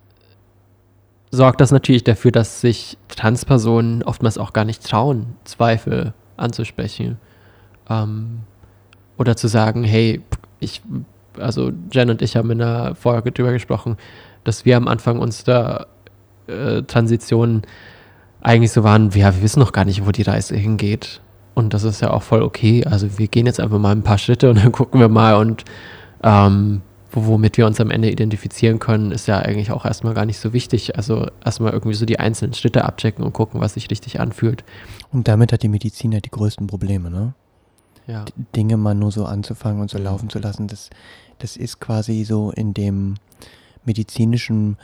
sorgt 1.31 1.61
das 1.61 1.71
natürlich 1.71 2.03
dafür, 2.03 2.31
dass 2.31 2.61
sich 2.61 2.97
Transpersonen 3.09 4.03
oftmals 4.03 4.37
auch 4.37 4.53
gar 4.53 4.65
nicht 4.65 4.85
trauen, 4.85 5.35
Zweifel 5.43 6.13
anzusprechen. 6.35 7.17
Ähm, 7.89 8.41
oder 9.17 9.36
zu 9.36 9.47
sagen, 9.47 9.84
hey, 9.84 10.21
ich, 10.60 10.82
also 11.39 11.71
Jen 11.91 12.10
und 12.10 12.21
ich 12.21 12.36
haben 12.36 12.51
in 12.51 12.60
der 12.60 12.95
Folge 12.95 13.32
drüber 13.32 13.51
gesprochen, 13.51 13.97
dass 14.43 14.65
wir 14.65 14.77
am 14.77 14.88
Anfang 14.88 15.19
uns 15.19 15.43
der 15.43 15.88
äh, 16.47 16.84
Transition 16.84 17.63
eigentlich 18.41 18.71
so 18.71 18.84
waren, 18.84 19.10
ja, 19.12 19.36
wir 19.36 19.41
wissen 19.41 19.60
noch 19.60 19.71
gar 19.71 19.86
nicht, 19.86 20.06
wo 20.06 20.12
die 20.12 20.21
Reise 20.21 20.56
hingeht. 20.56 21.21
Und 21.53 21.73
das 21.73 21.84
ist 21.84 22.01
ja 22.01 22.12
auch 22.12 22.21
voll 22.21 22.43
okay. 22.43 22.86
Also 22.86 23.17
wir 23.17 23.27
gehen 23.27 23.47
jetzt 23.47 23.60
einfach 23.60 23.80
mal 23.80 23.91
ein 23.91 24.03
paar 24.03 24.17
Schritte 24.17 24.49
und 24.49 24.58
dann 24.63 24.71
gucken 24.71 24.99
wir 24.99 25.10
mal 25.10 25.36
und 25.36 25.65
ähm, 26.23 26.82
womit 27.12 27.58
wir 27.58 27.65
uns 27.65 27.80
am 27.80 27.89
Ende 27.89 28.12
identifizieren 28.12 28.80
können, 28.80 29.12
ist 29.12 29.27
ja 29.27 29.39
eigentlich 29.39 29.71
auch 29.71 29.86
erstmal 29.86 30.13
gar 30.13 30.25
nicht 30.25 30.39
so 30.39 30.53
wichtig. 30.53 30.97
Also 30.97 31.27
erstmal 31.43 31.73
irgendwie 31.73 31.95
so 31.95 32.06
die 32.06 32.19
einzelnen 32.19 32.53
Schritte 32.53 32.86
abchecken 32.86 33.23
und 33.23 33.34
gucken, 33.34 33.60
was 33.60 33.73
sich 33.73 33.89
richtig 33.89 34.19
anfühlt. 34.19 34.63
Und 35.12 35.27
damit 35.27 35.51
hat 35.51 35.63
die 35.63 35.67
Medizin 35.67 36.12
ja 36.12 36.19
die 36.19 36.32
größten 36.32 36.67
Probleme, 36.67 37.10
ne? 37.10 37.34
Ja. 38.07 38.25
Dinge 38.55 38.77
mal 38.77 38.95
nur 38.95 39.11
so 39.11 39.25
anzufangen 39.25 39.81
und 39.81 39.89
so 39.89 39.97
laufen 39.97 40.29
zu 40.29 40.39
lassen, 40.39 40.67
das, 40.67 40.89
das 41.39 41.57
ist 41.57 41.79
quasi 41.79 42.23
so 42.23 42.51
in 42.51 42.73
dem 42.73 43.15
medizinischen, 43.83 44.77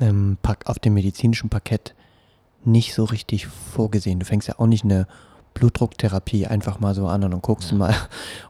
ähm, 0.00 0.36
Pak- 0.42 0.66
auf 0.68 0.78
dem 0.78 0.94
medizinischen 0.94 1.48
Parkett 1.48 1.94
nicht 2.64 2.94
so 2.94 3.04
richtig 3.04 3.46
vorgesehen. 3.46 4.18
Du 4.18 4.26
fängst 4.26 4.48
ja 4.48 4.58
auch 4.58 4.66
nicht 4.66 4.84
eine 4.84 5.06
Blutdrucktherapie 5.54 6.46
einfach 6.46 6.80
mal 6.80 6.94
so 6.94 7.06
an 7.06 7.24
und 7.24 7.30
dann 7.30 7.40
guckst 7.40 7.70
du 7.70 7.76
mal, 7.76 7.94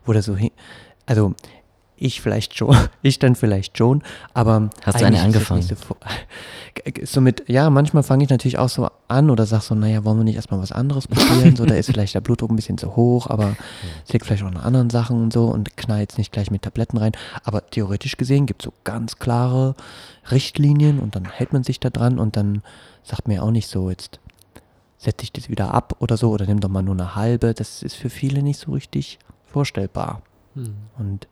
wo 0.05 0.13
das 0.13 0.25
so 0.25 0.35
hin. 0.35 0.51
Also 1.05 1.35
ich 1.97 2.21
vielleicht 2.21 2.57
schon, 2.57 2.77
ich 3.03 3.19
dann 3.19 3.35
vielleicht 3.35 3.79
schon, 3.79 4.03
aber 4.35 4.71
Hast 4.85 5.01
du 5.01 5.07
eine 5.07 5.21
angefangen? 5.21 5.63
So, 5.63 5.75
vor- 5.75 5.97
so 7.05 7.21
mit, 7.21 7.49
ja, 7.49 7.71
manchmal 7.71 8.03
fange 8.03 8.25
ich 8.25 8.31
natürlich 8.31 8.59
auch 8.59 8.69
so 8.69 8.89
an 9.09 9.31
oder 9.31 9.47
sag 9.47 9.63
so, 9.63 9.75
naja, 9.75 10.05
wollen 10.05 10.19
wir 10.19 10.25
nicht 10.25 10.37
erstmal 10.37 10.61
was 10.61 10.73
anderes 10.73 11.09
probieren? 11.09 11.57
so, 11.57 11.65
da 11.65 11.75
ist 11.75 11.87
vielleicht 11.87 12.15
der 12.15 12.21
Blutdruck 12.21 12.51
ein 12.51 12.57
bisschen 12.57 12.79
zu 12.79 12.97
hoch, 12.97 13.29
aber 13.29 13.57
es 14.07 14.13
liegt 14.13 14.27
vielleicht 14.27 14.43
auch 14.43 14.49
an 14.49 14.57
anderen 14.57 14.91
Sachen 14.91 15.23
und 15.23 15.33
so 15.33 15.47
und 15.47 15.77
knall 15.77 16.01
jetzt 16.01 16.19
nicht 16.19 16.33
gleich 16.33 16.51
mit 16.51 16.63
Tabletten 16.63 16.99
rein. 16.99 17.13
Aber 17.45 17.65
theoretisch 17.71 18.17
gesehen 18.17 18.47
gibt 18.47 18.63
es 18.63 18.67
so 18.67 18.73
ganz 18.85 19.17
klare 19.17 19.75
Richtlinien 20.31 20.99
und 20.99 21.17
dann 21.17 21.25
hält 21.25 21.53
man 21.53 21.65
sich 21.65 21.81
da 21.81 21.91
dran 21.91 22.19
und 22.19 22.37
dann 22.37 22.63
sagt 23.03 23.29
mir 23.29 23.43
auch 23.43 23.51
nicht 23.51 23.69
so, 23.69 23.89
jetzt 23.91 24.19
setze 24.99 25.25
ich 25.25 25.33
das 25.33 25.49
wieder 25.49 25.73
ab 25.73 25.97
oder 26.01 26.17
so 26.17 26.31
oder 26.31 26.47
nimm 26.47 26.61
doch 26.61 26.69
mal 26.69 26.83
nur 26.83 26.95
eine 26.95 27.15
halbe. 27.15 27.55
Das 27.55 27.83
ist 27.83 27.95
für 27.97 28.11
viele 28.11 28.43
nicht 28.43 28.59
so 28.59 28.73
richtig 28.73 29.19
vorstellbar. 29.45 30.23
Hm. 30.55 30.75
Und 30.99 31.29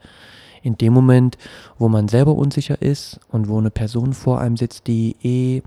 in 0.65 0.79
dem 0.79 0.93
Moment, 0.93 1.37
wo 1.79 1.89
man 1.89 2.09
selber 2.09 2.35
unsicher 2.35 2.81
ist 2.81 3.21
und 3.29 3.49
wo 3.49 3.59
eine 3.59 3.71
Person 3.71 4.15
vor 4.15 4.41
einem 4.41 4.57
sitzt, 4.57 4.87
die 4.87 5.17
eh 5.23 5.63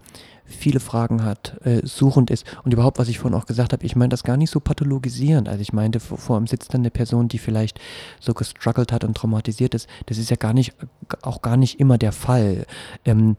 viele 0.47 0.79
Fragen 0.79 1.23
hat, 1.23 1.57
äh, 1.65 1.85
suchend 1.85 2.31
ist 2.31 2.45
und 2.63 2.73
überhaupt, 2.73 2.99
was 2.99 3.09
ich 3.09 3.19
vorhin 3.19 3.37
auch 3.37 3.45
gesagt 3.45 3.73
habe, 3.73 3.85
ich 3.85 3.95
meine 3.95 4.09
das 4.09 4.23
gar 4.23 4.37
nicht 4.37 4.49
so 4.49 4.59
pathologisierend. 4.59 5.49
Also 5.49 5.61
ich 5.61 5.73
meinte, 5.73 5.99
vor, 5.99 6.17
vor 6.17 6.37
einem 6.37 6.47
sitzt 6.47 6.73
dann 6.73 6.81
eine 6.81 6.89
Person, 6.89 7.27
die 7.27 7.37
vielleicht 7.37 7.79
so 8.19 8.33
gestruggelt 8.33 8.91
hat 8.91 9.03
und 9.03 9.15
traumatisiert 9.15 9.75
ist. 9.75 9.89
Das 10.05 10.17
ist 10.17 10.29
ja 10.29 10.37
gar 10.37 10.53
nicht, 10.53 10.73
auch 11.21 11.41
gar 11.41 11.57
nicht 11.57 11.79
immer 11.79 11.97
der 11.97 12.13
Fall. 12.13 12.65
Ähm, 13.05 13.35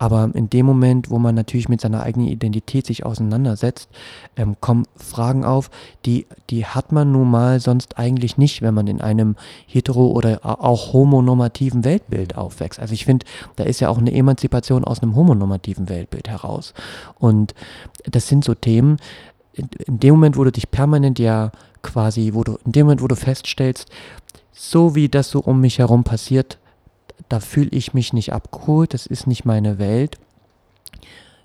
aber 0.00 0.30
in 0.32 0.48
dem 0.48 0.64
Moment, 0.64 1.10
wo 1.10 1.18
man 1.18 1.34
natürlich 1.34 1.68
mit 1.68 1.82
seiner 1.82 2.02
eigenen 2.02 2.26
Identität 2.26 2.86
sich 2.86 3.04
auseinandersetzt, 3.04 3.90
ähm, 4.34 4.56
kommen 4.58 4.86
Fragen 4.96 5.44
auf, 5.44 5.70
die, 6.06 6.26
die 6.48 6.64
hat 6.64 6.90
man 6.90 7.12
nun 7.12 7.30
mal 7.30 7.60
sonst 7.60 7.98
eigentlich 7.98 8.38
nicht, 8.38 8.62
wenn 8.62 8.72
man 8.72 8.86
in 8.86 9.02
einem 9.02 9.36
hetero- 9.66 10.12
oder 10.12 10.40
auch 10.42 10.94
homonormativen 10.94 11.84
Weltbild 11.84 12.34
aufwächst. 12.34 12.80
Also 12.80 12.94
ich 12.94 13.04
finde, 13.04 13.26
da 13.56 13.64
ist 13.64 13.80
ja 13.80 13.90
auch 13.90 13.98
eine 13.98 14.10
Emanzipation 14.10 14.84
aus 14.84 15.02
einem 15.02 15.16
homonormativen 15.16 15.90
Weltbild 15.90 16.30
heraus. 16.30 16.72
Und 17.18 17.54
das 18.04 18.26
sind 18.26 18.42
so 18.42 18.54
Themen, 18.54 18.96
in, 19.52 19.68
in 19.86 20.00
dem 20.00 20.14
Moment, 20.14 20.38
wo 20.38 20.44
du 20.44 20.52
dich 20.52 20.70
permanent 20.70 21.18
ja 21.18 21.52
quasi, 21.82 22.30
wo 22.32 22.42
du, 22.42 22.56
in 22.64 22.72
dem 22.72 22.86
Moment, 22.86 23.02
wo 23.02 23.06
du 23.06 23.16
feststellst, 23.16 23.86
so 24.50 24.94
wie 24.94 25.10
das 25.10 25.28
so 25.28 25.40
um 25.40 25.60
mich 25.60 25.78
herum 25.78 26.04
passiert, 26.04 26.58
da 27.28 27.40
fühle 27.40 27.70
ich 27.70 27.94
mich 27.94 28.12
nicht 28.12 28.32
abgeholt, 28.32 28.94
das 28.94 29.06
ist 29.06 29.26
nicht 29.26 29.44
meine 29.44 29.78
Welt. 29.78 30.18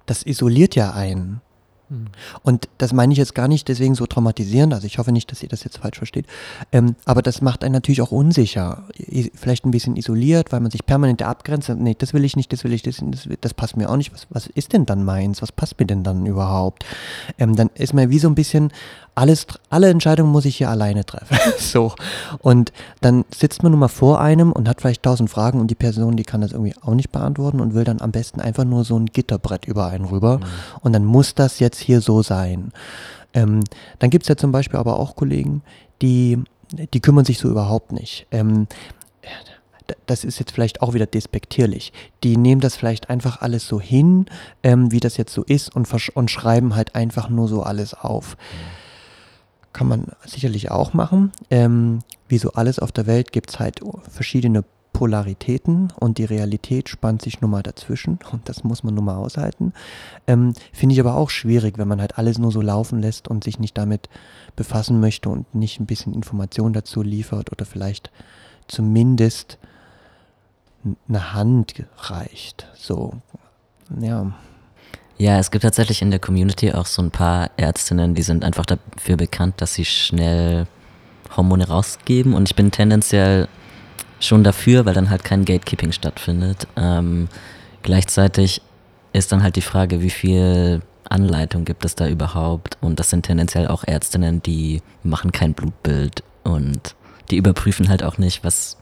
Das 0.06 0.24
isoliert 0.24 0.76
ja 0.76 0.94
einen. 0.94 1.42
Hm. 1.90 2.08
Und 2.42 2.68
das 2.80 2.94
meine 2.94 3.14
ich 3.14 3.20
jetzt 3.20 3.36
gar 3.36 3.48
nicht 3.48 3.68
deswegen 3.68 3.94
so 3.94 4.08
traumatisierend, 4.08 4.74
also 4.74 4.88
ich 4.88 4.98
hoffe 4.98 5.12
nicht, 5.12 5.32
dass 5.32 5.44
ihr 5.44 5.50
das 5.50 5.64
jetzt 5.64 5.78
falsch 5.78 5.98
versteht, 5.98 6.26
ähm, 6.72 6.96
aber 7.06 7.22
das 7.22 7.42
macht 7.42 7.64
einen 7.64 7.74
natürlich 7.74 8.02
auch 8.02 8.12
unsicher, 8.12 8.88
vielleicht 9.36 9.66
ein 9.66 9.72
bisschen 9.72 9.96
isoliert, 9.96 10.52
weil 10.52 10.62
man 10.62 10.72
sich 10.72 10.86
permanent 10.86 11.22
abgrenzt, 11.22 11.70
nee, 11.70 11.96
das 11.96 12.14
will 12.14 12.26
ich 12.26 12.36
nicht, 12.36 12.52
das 12.52 12.64
will 12.64 12.74
ich, 12.74 12.82
das, 12.82 13.04
das, 13.04 13.30
das 13.40 13.54
passt 13.54 13.78
mir 13.78 13.90
auch 13.90 13.98
nicht, 13.98 14.12
was, 14.14 14.26
was 14.32 14.48
ist 14.48 14.74
denn 14.74 14.88
dann 14.88 15.04
meins, 15.04 15.44
was 15.44 15.52
passt 15.52 15.80
mir 15.80 15.86
denn 15.86 16.04
dann 16.04 16.26
überhaupt? 16.26 16.86
Ähm, 17.38 17.56
dann 17.56 17.70
ist 17.76 17.94
man 17.94 18.10
wie 18.10 18.20
so 18.20 18.30
ein 18.30 18.36
bisschen, 18.36 18.72
alles, 19.16 19.48
alle 19.70 19.90
Entscheidungen 19.90 20.32
muss 20.32 20.46
ich 20.46 20.58
hier 20.58 20.70
alleine 20.70 21.06
treffen, 21.06 21.38
so, 21.58 21.94
und 22.40 22.72
dann 23.02 23.26
sitzt 23.34 23.64
man 23.64 23.72
nun 23.72 23.80
mal 23.80 23.88
vor 23.88 24.20
einem 24.20 24.52
und 24.52 24.68
hat 24.68 24.82
vielleicht 24.82 25.04
tausend 25.04 25.30
Fragen 25.30 25.60
und 25.60 25.68
die 25.68 25.76
Person, 25.76 26.18
die 26.18 26.24
kann 26.24 26.42
das 26.42 26.52
irgendwie 26.52 26.76
auch 26.82 26.94
nicht 26.94 27.12
beantworten 27.12 27.62
und 27.62 27.74
will 27.74 27.86
dann 27.86 28.02
am 28.02 28.12
besten 28.12 28.42
einfach 28.42 28.66
nur 28.66 28.84
so 28.84 28.98
ein 29.00 29.08
Gitterbrett 29.08 29.66
über 29.66 29.88
einen 29.88 30.06
rüber 30.06 30.42
und 30.82 30.94
dann 30.94 31.06
muss 31.06 31.34
das 31.34 31.60
jetzt 31.60 31.80
hier 31.80 32.02
so 32.02 32.22
sein. 32.22 32.72
Ähm, 33.34 33.62
dann 34.00 34.10
gibt 34.10 34.24
es 34.24 34.30
ja 34.30 34.38
zum 34.38 34.52
Beispiel 34.52 34.80
aber 34.80 35.00
auch 35.00 35.16
Kollegen, 35.16 35.62
die, 36.02 36.44
die 36.94 37.00
kümmern 37.00 37.26
sich 37.26 37.40
so 37.40 37.50
überhaupt 37.50 37.92
nicht. 37.92 38.28
Ähm, 38.32 38.68
das 40.08 40.24
ist 40.24 40.40
jetzt 40.40 40.52
vielleicht 40.52 40.82
auch 40.82 40.94
wieder 40.94 41.06
despektierlich. 41.06 41.94
Die 42.24 42.38
nehmen 42.38 42.62
das 42.62 42.76
vielleicht 42.76 43.10
einfach 43.10 43.42
alles 43.42 43.68
so 43.68 43.80
hin, 43.80 44.26
ähm, 44.64 44.92
wie 44.92 45.00
das 45.00 45.18
jetzt 45.18 45.34
so 45.34 45.44
ist 45.44 45.76
und, 45.76 45.88
und 46.16 46.32
schreiben 46.32 46.76
halt 46.76 46.96
einfach 46.96 47.30
nur 47.30 47.48
so 47.48 47.64
alles 47.64 47.94
auf. 47.94 48.36
Kann 49.76 49.90
man 49.90 50.06
sicherlich 50.26 50.72
auch 50.72 50.94
machen. 50.94 51.34
Ähm, 51.50 52.00
wie 52.30 52.38
so 52.38 52.54
alles 52.54 52.80
auf 52.80 52.94
der 52.94 53.08
Welt 53.08 53.34
gibt 53.34 53.50
es 53.50 53.60
halt 53.60 53.82
verschiedene 54.10 54.64
Polaritäten 54.94 55.92
und 56.00 56.18
die 56.18 56.24
Realität 56.24 56.88
spannt 56.88 57.22
sich 57.22 57.42
nun 57.42 57.52
mal 57.52 57.62
dazwischen 57.62 58.18
und 58.32 58.48
das 58.48 58.64
muss 58.64 58.86
man 58.86 58.96
nun 58.96 59.04
mal 59.04 59.18
aushalten. 59.18 59.74
Ähm, 60.28 60.54
Finde 60.72 60.94
ich 60.94 61.02
aber 61.02 61.18
auch 61.18 61.30
schwierig, 61.30 61.78
wenn 61.78 61.90
man 61.90 62.00
halt 62.00 62.18
alles 62.18 62.38
nur 62.38 62.54
so 62.54 62.62
laufen 62.62 63.02
lässt 63.02 63.28
und 63.28 63.44
sich 63.44 63.60
nicht 63.60 63.78
damit 63.78 64.08
befassen 64.56 65.02
möchte 65.02 65.28
und 65.28 65.54
nicht 65.54 65.82
ein 65.82 65.88
bisschen 65.88 66.14
Information 66.14 66.72
dazu 66.72 67.02
liefert 67.02 67.52
oder 67.52 67.66
vielleicht 67.66 68.12
zumindest 68.70 69.58
eine 71.10 71.34
Hand 71.34 71.84
reicht. 71.98 72.70
So, 72.76 73.16
ja. 74.00 74.32
Ja, 75.18 75.40
es 75.40 75.50
gibt 75.50 75.64
tatsächlich 75.64 76.02
in 76.02 76.12
der 76.12 76.20
Community 76.20 76.74
auch 76.74 76.86
so 76.86 77.02
ein 77.02 77.12
paar 77.12 77.50
Ärztinnen, 77.56 78.16
die 78.16 78.22
sind 78.22 78.44
einfach 78.44 78.66
dafür 78.66 79.16
bekannt, 79.16 79.56
dass 79.62 79.74
sie 79.74 79.86
schnell 79.86 80.68
Hormone 81.36 81.68
rausgeben 81.68 82.34
und 82.34 82.50
ich 82.50 82.56
bin 82.56 82.70
tendenziell 82.72 83.48
schon 84.20 84.44
dafür, 84.44 84.86
weil 84.86 84.94
dann 84.94 85.10
halt 85.10 85.24
kein 85.24 85.46
Gatekeeping 85.46 85.94
stattfindet. 85.94 86.68
Ähm, 86.76 87.30
gleichzeitig 87.82 88.62
ist 89.14 89.32
dann 89.32 89.42
halt 89.42 89.56
die 89.56 89.62
Frage, 89.62 90.02
wie 90.02 90.10
viel 90.10 90.82
Anleitung 91.10 91.64
gibt 91.64 91.86
es 91.86 91.96
da 91.96 92.08
überhaupt 92.08 92.78
und 92.82 93.00
das 93.00 93.10
sind 93.10 93.26
tendenziell 93.26 93.68
auch 93.68 93.86
Ärztinnen, 93.86 94.42
die 94.44 94.82
machen 95.04 95.32
kein 95.32 95.54
Blutbild 95.54 96.24
und 96.44 96.96
die 97.32 97.38
überprüfen 97.38 97.88
halt 97.88 98.04
auch 98.04 98.18
nicht, 98.18 98.44
was 98.44 98.78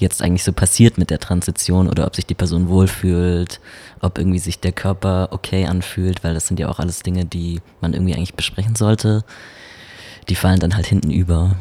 jetzt 0.00 0.22
eigentlich 0.22 0.44
so 0.44 0.52
passiert 0.52 0.98
mit 0.98 1.10
der 1.10 1.18
Transition 1.18 1.88
oder 1.88 2.06
ob 2.06 2.16
sich 2.16 2.26
die 2.26 2.34
Person 2.34 2.68
wohlfühlt, 2.68 3.60
ob 4.00 4.18
irgendwie 4.18 4.38
sich 4.38 4.58
der 4.58 4.72
Körper 4.72 5.28
okay 5.30 5.66
anfühlt, 5.66 6.24
weil 6.24 6.34
das 6.34 6.46
sind 6.46 6.58
ja 6.58 6.68
auch 6.68 6.78
alles 6.78 7.00
Dinge, 7.00 7.24
die 7.24 7.60
man 7.80 7.92
irgendwie 7.92 8.14
eigentlich 8.14 8.34
besprechen 8.34 8.74
sollte. 8.74 9.24
Die 10.28 10.34
fallen 10.34 10.60
dann 10.60 10.74
halt 10.74 10.86
hinten 10.86 11.10
über. 11.10 11.56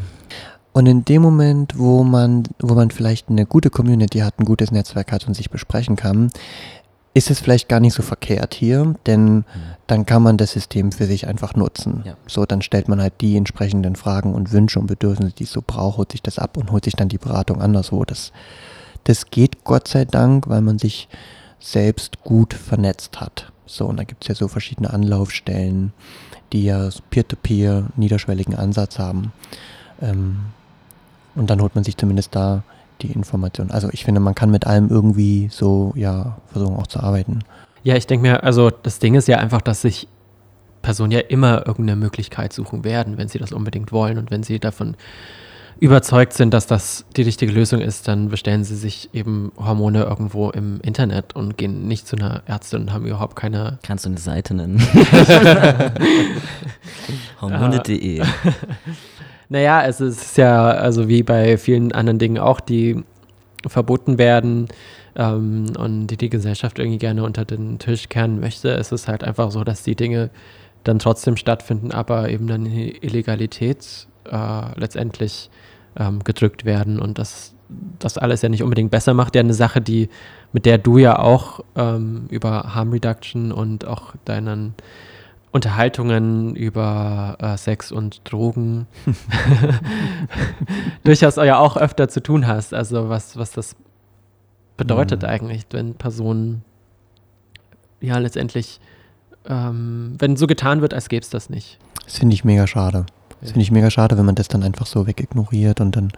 Und 0.71 0.85
in 0.85 1.03
dem 1.03 1.21
Moment, 1.21 1.77
wo 1.77 2.03
man, 2.03 2.43
wo 2.59 2.75
man 2.75 2.91
vielleicht 2.91 3.29
eine 3.29 3.45
gute 3.45 3.69
Community 3.69 4.19
hat, 4.19 4.39
ein 4.39 4.45
gutes 4.45 4.71
Netzwerk 4.71 5.11
hat 5.11 5.27
und 5.27 5.33
sich 5.33 5.49
besprechen 5.49 5.95
kann, 5.95 6.31
ist 7.13 7.31
es 7.31 7.39
vielleicht 7.39 7.69
gar 7.69 7.79
nicht 7.79 7.93
so 7.93 8.03
verkehrt 8.03 8.53
hier, 8.53 8.95
denn 9.05 9.43
dann 9.87 10.05
kann 10.05 10.21
man 10.21 10.37
das 10.37 10.51
System 10.51 10.91
für 10.91 11.05
sich 11.05 11.27
einfach 11.27 11.55
nutzen. 11.55 12.03
Ja. 12.05 12.13
So, 12.27 12.45
dann 12.45 12.61
stellt 12.61 12.87
man 12.87 13.01
halt 13.01 13.13
die 13.21 13.35
entsprechenden 13.35 13.95
Fragen 13.95 14.33
und 14.33 14.51
Wünsche 14.51 14.79
und 14.79 14.87
Bedürfnisse, 14.87 15.33
die 15.33 15.45
es 15.45 15.51
so 15.51 15.63
braucht, 15.65 15.97
holt 15.97 16.11
sich 16.11 16.21
das 16.21 16.37
ab 16.37 16.55
und 16.55 16.71
holt 16.71 16.85
sich 16.85 16.95
dann 16.95 17.09
die 17.09 17.17
Beratung 17.17 17.61
anderswo. 17.61 18.05
Das, 18.05 18.31
das 19.05 19.31
geht 19.31 19.63
Gott 19.63 19.87
sei 19.87 20.05
Dank, 20.05 20.47
weil 20.47 20.61
man 20.61 20.77
sich 20.77 21.09
selbst 21.59 22.23
gut 22.23 22.53
vernetzt 22.53 23.19
hat. 23.19 23.51
So, 23.65 23.85
und 23.85 23.97
da 23.97 24.03
gibt 24.03 24.23
es 24.23 24.27
ja 24.27 24.35
so 24.35 24.47
verschiedene 24.47 24.91
Anlaufstellen, 24.91 25.93
die 26.53 26.65
ja 26.65 26.89
Peer-to-Peer, 27.09 27.87
niederschwelligen 27.95 28.55
Ansatz 28.55 28.99
haben. 28.99 29.33
Ähm, 30.01 30.39
und 31.35 31.49
dann 31.49 31.61
holt 31.61 31.75
man 31.75 31.83
sich 31.83 31.97
zumindest 31.97 32.35
da 32.35 32.63
die 33.01 33.11
Information. 33.11 33.71
Also 33.71 33.89
ich 33.91 34.03
finde, 34.03 34.19
man 34.19 34.35
kann 34.35 34.51
mit 34.51 34.67
allem 34.67 34.89
irgendwie 34.89 35.47
so, 35.51 35.93
ja, 35.95 36.37
versuchen 36.47 36.75
auch 36.75 36.87
zu 36.87 36.99
arbeiten. 36.99 37.39
Ja, 37.83 37.95
ich 37.95 38.07
denke 38.07 38.23
mir, 38.23 38.43
also 38.43 38.69
das 38.69 38.99
Ding 38.99 39.15
ist 39.15 39.27
ja 39.27 39.37
einfach, 39.37 39.61
dass 39.61 39.81
sich 39.81 40.07
Personen 40.81 41.11
ja 41.11 41.19
immer 41.19 41.67
irgendeine 41.67 41.99
Möglichkeit 41.99 42.53
suchen 42.53 42.83
werden, 42.83 43.17
wenn 43.17 43.27
sie 43.27 43.39
das 43.39 43.51
unbedingt 43.51 43.91
wollen 43.91 44.17
und 44.17 44.31
wenn 44.31 44.43
sie 44.43 44.59
davon 44.59 44.95
überzeugt 45.79 46.33
sind, 46.33 46.53
dass 46.53 46.67
das 46.67 47.05
die 47.15 47.21
richtige 47.21 47.51
Lösung 47.51 47.79
ist, 47.79 48.07
dann 48.07 48.29
bestellen 48.29 48.63
sie 48.63 48.75
sich 48.75 49.09
eben 49.13 49.51
Hormone 49.57 50.03
irgendwo 50.03 50.49
im 50.49 50.81
Internet 50.81 51.35
und 51.35 51.57
gehen 51.57 51.87
nicht 51.87 52.05
zu 52.05 52.17
einer 52.17 52.43
Ärztin 52.45 52.81
und 52.81 52.93
haben 52.93 53.05
überhaupt 53.05 53.35
keine. 53.37 53.79
Kannst 53.83 54.05
du 54.05 54.09
eine 54.09 54.19
Seite 54.19 54.53
nennen? 54.53 54.81
Hormone.de. 57.41 58.21
Naja, 59.49 59.83
es 59.83 59.99
ist 59.99 60.37
ja, 60.37 60.69
also 60.69 61.07
wie 61.07 61.23
bei 61.23 61.57
vielen 61.57 61.91
anderen 61.91 62.19
Dingen 62.19 62.37
auch, 62.37 62.59
die 62.59 63.03
verboten 63.65 64.17
werden 64.19 64.67
ähm, 65.15 65.73
und 65.77 66.07
die 66.07 66.17
die 66.17 66.29
Gesellschaft 66.29 66.77
irgendwie 66.77 66.99
gerne 66.99 67.23
unter 67.23 67.45
den 67.45 67.79
Tisch 67.79 68.09
kehren 68.09 68.39
möchte. 68.39 68.69
Es 68.69 68.91
ist 68.91 69.07
halt 69.07 69.23
einfach 69.23 69.51
so, 69.51 69.63
dass 69.63 69.81
die 69.83 69.95
Dinge 69.95 70.29
dann 70.83 70.99
trotzdem 70.99 71.35
stattfinden, 71.35 71.91
aber 71.91 72.29
eben 72.29 72.47
dann 72.47 72.65
in 72.67 72.73
die 72.73 72.97
Illegalität 73.01 74.07
äh, 74.31 74.79
letztendlich 74.79 75.49
ähm, 75.97 76.23
gedrückt 76.23 76.63
werden 76.63 76.99
und 76.99 77.17
das 77.17 77.55
das 77.99 78.17
alles 78.17 78.41
ja 78.41 78.49
nicht 78.49 78.63
unbedingt 78.63 78.91
besser 78.91 79.13
macht. 79.13 79.35
Ja, 79.35 79.41
eine 79.41 79.53
Sache, 79.53 79.79
die, 79.79 80.09
mit 80.53 80.65
der 80.65 80.79
du 80.79 80.97
ja 80.97 81.19
auch 81.19 81.59
ähm, 81.75 82.25
über 82.29 82.73
Harm 82.73 82.91
Reduction 82.91 83.51
und 83.51 83.85
auch 83.85 84.15
deinen 84.25 84.73
Unterhaltungen 85.51 86.55
über 86.55 87.37
äh, 87.39 87.57
Sex 87.57 87.91
und 87.91 88.21
Drogen 88.23 88.87
durchaus 91.03 91.37
ja 91.37 91.57
auch 91.57 91.75
öfter 91.77 92.07
zu 92.07 92.21
tun 92.21 92.45
hast. 92.45 92.73
Also 92.73 93.09
was, 93.09 93.37
was 93.37 93.51
das 93.51 93.75
bedeutet 94.77 95.23
mhm. 95.23 95.29
eigentlich, 95.29 95.65
wenn 95.71 95.95
Personen 95.95 96.63
ja 97.99 98.17
letztendlich, 98.17 98.79
ähm, 99.45 100.15
wenn 100.19 100.35
so 100.37 100.47
getan 100.47 100.81
wird, 100.81 100.93
als 100.93 101.09
gäbe 101.09 101.23
es 101.23 101.29
das 101.29 101.49
nicht. 101.49 101.79
Das 102.05 102.17
finde 102.17 102.33
ich 102.33 102.43
mega 102.43 102.67
schade. 102.67 103.05
Das 103.41 103.51
finde 103.51 103.61
ich 103.61 103.71
mega 103.71 103.89
schade, 103.89 104.17
wenn 104.17 104.25
man 104.25 104.35
das 104.35 104.49
dann 104.49 104.63
einfach 104.63 104.85
so 104.85 105.07
wegignoriert 105.07 105.81
und 105.81 105.95
dann 105.95 106.11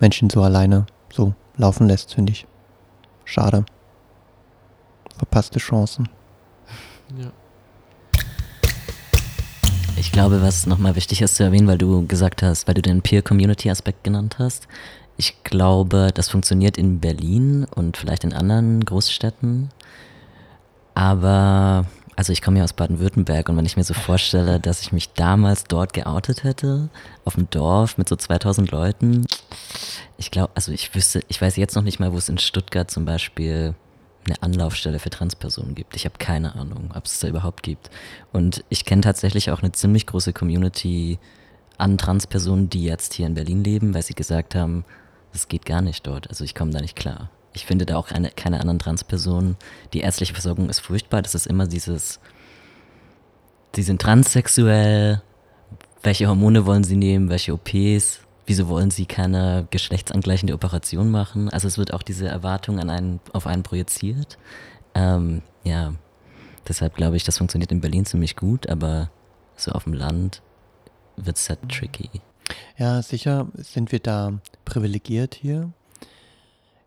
Menschen 0.00 0.30
so 0.30 0.42
alleine 0.42 0.86
so 1.12 1.34
laufen 1.56 1.86
lässt, 1.86 2.14
finde 2.14 2.32
ich. 2.32 2.46
Schade. 3.24 3.64
Verpasste 5.16 5.58
Chancen. 5.58 6.08
Ja. 7.16 7.30
Ich 10.02 10.10
glaube, 10.10 10.42
was 10.42 10.66
nochmal 10.66 10.96
wichtig 10.96 11.22
ist 11.22 11.36
zu 11.36 11.44
erwähnen, 11.44 11.68
weil 11.68 11.78
du 11.78 12.04
gesagt 12.08 12.42
hast, 12.42 12.66
weil 12.66 12.74
du 12.74 12.82
den 12.82 13.02
Peer-Community-Aspekt 13.02 14.02
genannt 14.02 14.34
hast. 14.40 14.66
Ich 15.16 15.44
glaube, 15.44 16.10
das 16.12 16.28
funktioniert 16.28 16.76
in 16.76 16.98
Berlin 16.98 17.68
und 17.72 17.96
vielleicht 17.96 18.24
in 18.24 18.32
anderen 18.32 18.84
Großstädten. 18.84 19.68
Aber, 20.94 21.86
also 22.16 22.32
ich 22.32 22.42
komme 22.42 22.58
ja 22.58 22.64
aus 22.64 22.72
Baden-Württemberg 22.72 23.48
und 23.48 23.56
wenn 23.56 23.64
ich 23.64 23.76
mir 23.76 23.84
so 23.84 23.94
vorstelle, 23.94 24.58
dass 24.58 24.82
ich 24.82 24.90
mich 24.90 25.12
damals 25.12 25.64
dort 25.64 25.92
geoutet 25.92 26.42
hätte, 26.42 26.88
auf 27.24 27.36
dem 27.36 27.48
Dorf 27.50 27.96
mit 27.96 28.08
so 28.08 28.16
2000 28.16 28.72
Leuten, 28.72 29.24
ich 30.18 30.32
glaube, 30.32 30.50
also 30.56 30.72
ich 30.72 30.92
wüsste, 30.96 31.20
ich 31.28 31.40
weiß 31.40 31.54
jetzt 31.54 31.76
noch 31.76 31.84
nicht 31.84 32.00
mal, 32.00 32.12
wo 32.12 32.18
es 32.18 32.28
in 32.28 32.38
Stuttgart 32.38 32.90
zum 32.90 33.04
Beispiel 33.04 33.76
eine 34.26 34.42
Anlaufstelle 34.42 34.98
für 34.98 35.10
Transpersonen 35.10 35.74
gibt. 35.74 35.96
Ich 35.96 36.04
habe 36.04 36.18
keine 36.18 36.54
Ahnung, 36.54 36.90
ob 36.94 37.06
es 37.06 37.18
da 37.18 37.28
überhaupt 37.28 37.62
gibt. 37.62 37.90
Und 38.32 38.64
ich 38.68 38.84
kenne 38.84 39.02
tatsächlich 39.02 39.50
auch 39.50 39.62
eine 39.62 39.72
ziemlich 39.72 40.06
große 40.06 40.32
Community 40.32 41.18
an 41.78 41.98
Transpersonen, 41.98 42.70
die 42.70 42.84
jetzt 42.84 43.14
hier 43.14 43.26
in 43.26 43.34
Berlin 43.34 43.64
leben, 43.64 43.94
weil 43.94 44.02
sie 44.02 44.14
gesagt 44.14 44.54
haben, 44.54 44.84
das 45.32 45.48
geht 45.48 45.66
gar 45.66 45.82
nicht 45.82 46.06
dort. 46.06 46.28
Also 46.28 46.44
ich 46.44 46.54
komme 46.54 46.70
da 46.70 46.80
nicht 46.80 46.96
klar. 46.96 47.30
Ich 47.54 47.66
finde 47.66 47.86
da 47.86 47.96
auch 47.96 48.10
eine, 48.10 48.30
keine 48.30 48.60
anderen 48.60 48.78
Transpersonen. 48.78 49.56
Die 49.92 50.00
ärztliche 50.00 50.34
Versorgung 50.34 50.68
ist 50.68 50.80
furchtbar. 50.80 51.22
Das 51.22 51.34
ist 51.34 51.46
immer 51.46 51.66
dieses, 51.66 52.20
sie 53.74 53.82
sind 53.82 54.00
transsexuell, 54.00 55.22
welche 56.02 56.28
Hormone 56.28 56.66
wollen 56.66 56.84
sie 56.84 56.96
nehmen, 56.96 57.28
welche 57.28 57.52
OPs, 57.52 58.20
wieso 58.46 58.68
wollen 58.68 58.90
sie 58.90 59.06
keine 59.06 59.66
geschlechtsangleichende 59.70 60.54
Operation 60.54 61.10
machen? 61.10 61.48
Also 61.48 61.68
es 61.68 61.78
wird 61.78 61.92
auch 61.92 62.02
diese 62.02 62.28
Erwartung 62.28 62.78
an 62.78 62.90
einen, 62.90 63.20
auf 63.32 63.46
einen 63.46 63.62
projiziert. 63.62 64.38
Ähm, 64.94 65.42
ja, 65.64 65.94
deshalb 66.66 66.96
glaube 66.96 67.16
ich, 67.16 67.24
das 67.24 67.38
funktioniert 67.38 67.72
in 67.72 67.80
Berlin 67.80 68.04
ziemlich 68.04 68.36
gut, 68.36 68.68
aber 68.68 69.10
so 69.56 69.72
auf 69.72 69.84
dem 69.84 69.94
Land 69.94 70.42
wird 71.16 71.36
es 71.36 71.48
halt 71.48 71.60
tricky. 71.68 72.10
Ja, 72.76 73.02
sicher 73.02 73.48
sind 73.54 73.92
wir 73.92 74.00
da 74.00 74.32
privilegiert 74.64 75.34
hier. 75.34 75.72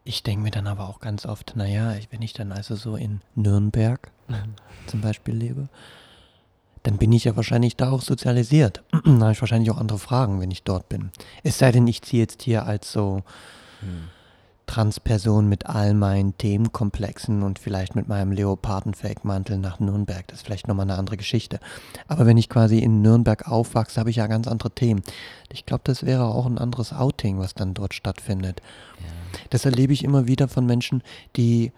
Ich 0.03 0.22
denke 0.22 0.43
mir 0.43 0.51
dann 0.51 0.68
aber 0.68 0.88
auch 0.88 0.99
ganz 0.99 1.26
oft, 1.26 1.56
naja, 1.56 1.95
wenn 2.12 2.22
ich 2.22 2.34
dann 2.34 2.51
also 2.51 2.76
so 2.76 2.95
in 2.95 3.22
Nürnberg 3.34 4.12
mhm. 4.28 4.53
zum 4.86 5.01
Beispiel 5.01 5.36
lebe, 5.36 5.68
dann 6.86 6.97
bin 6.97 7.11
ich 7.11 7.23
ja 7.23 7.36
wahrscheinlich 7.36 7.75
da 7.75 7.91
auch 7.91 8.01
sozialisiert. 8.01 8.83
dann 8.91 9.21
habe 9.21 9.31
ich 9.31 9.41
wahrscheinlich 9.41 9.71
auch 9.71 9.77
andere 9.79 9.97
Fragen, 9.97 10.39
wenn 10.39 10.51
ich 10.51 10.63
dort 10.63 10.88
bin. 10.88 11.09
Es 11.43 11.57
sei 11.57 11.71
denn, 11.71 11.88
ich 11.88 12.03
ziehe 12.03 12.21
jetzt 12.21 12.43
hier 12.43 12.65
als 12.65 12.91
so 12.91 13.23
hm. 13.79 14.09
Transperson 14.67 15.47
mit 15.49 15.65
all 15.65 15.95
meinen 15.95 16.38
Themenkomplexen 16.38 17.41
und 17.41 17.57
vielleicht 17.57 17.95
mit 17.95 18.07
meinem 18.07 18.31
Leopardenfake-Mantel 18.31 19.57
nach 19.57 19.79
Nürnberg. 19.79 20.27
Das 20.27 20.39
ist 20.39 20.45
vielleicht 20.45 20.67
nochmal 20.67 20.86
eine 20.86 20.97
andere 20.97 21.17
Geschichte. 21.17 21.59
Aber 22.07 22.27
wenn 22.27 22.38
ich 22.38 22.49
quasi 22.49 22.79
in 22.79 23.01
Nürnberg 23.01 23.47
aufwachse, 23.47 23.99
habe 23.99 24.11
ich 24.11 24.17
ja 24.17 24.27
ganz 24.27 24.47
andere 24.47 24.69
Themen. 24.69 25.01
Ich 25.51 25.65
glaube, 25.65 25.81
das 25.86 26.05
wäre 26.05 26.25
auch 26.25 26.45
ein 26.45 26.59
anderes 26.59 26.93
Outing, 26.93 27.39
was 27.39 27.55
dann 27.55 27.73
dort 27.73 27.95
stattfindet. 27.95 28.61
Ja. 28.99 29.39
Das 29.49 29.65
erlebe 29.65 29.93
ich 29.93 30.03
immer 30.03 30.27
wieder 30.27 30.47
von 30.47 30.67
Menschen, 30.67 31.01
die, 31.36 31.71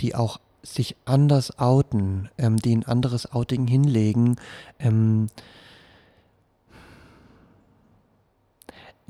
die 0.00 0.14
auch 0.14 0.40
sich 0.62 0.96
anders 1.04 1.58
outen, 1.58 2.28
ähm, 2.38 2.56
die 2.56 2.74
ein 2.74 2.84
anderes 2.84 3.32
Outing 3.32 3.66
hinlegen. 3.66 4.36
Ähm, 4.78 5.28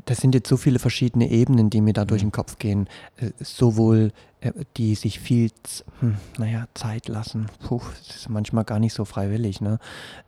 das 0.04 0.18
sind 0.18 0.34
jetzt 0.34 0.48
so 0.48 0.56
viele 0.56 0.78
verschiedene 0.78 1.30
Ebenen, 1.30 1.70
die 1.70 1.80
mir 1.80 1.92
da 1.92 2.04
durch 2.04 2.22
mhm. 2.22 2.28
den 2.28 2.32
Kopf 2.32 2.58
gehen. 2.58 2.88
Äh, 3.16 3.30
sowohl 3.38 4.12
die 4.76 4.94
sich 4.94 5.20
viel, 5.20 5.50
hm, 6.00 6.16
naja, 6.38 6.66
Zeit 6.74 7.08
lassen. 7.08 7.46
Puh, 7.66 7.82
das 8.06 8.16
ist 8.16 8.28
manchmal 8.28 8.64
gar 8.64 8.78
nicht 8.78 8.94
so 8.94 9.04
freiwillig, 9.04 9.60
ne? 9.60 9.78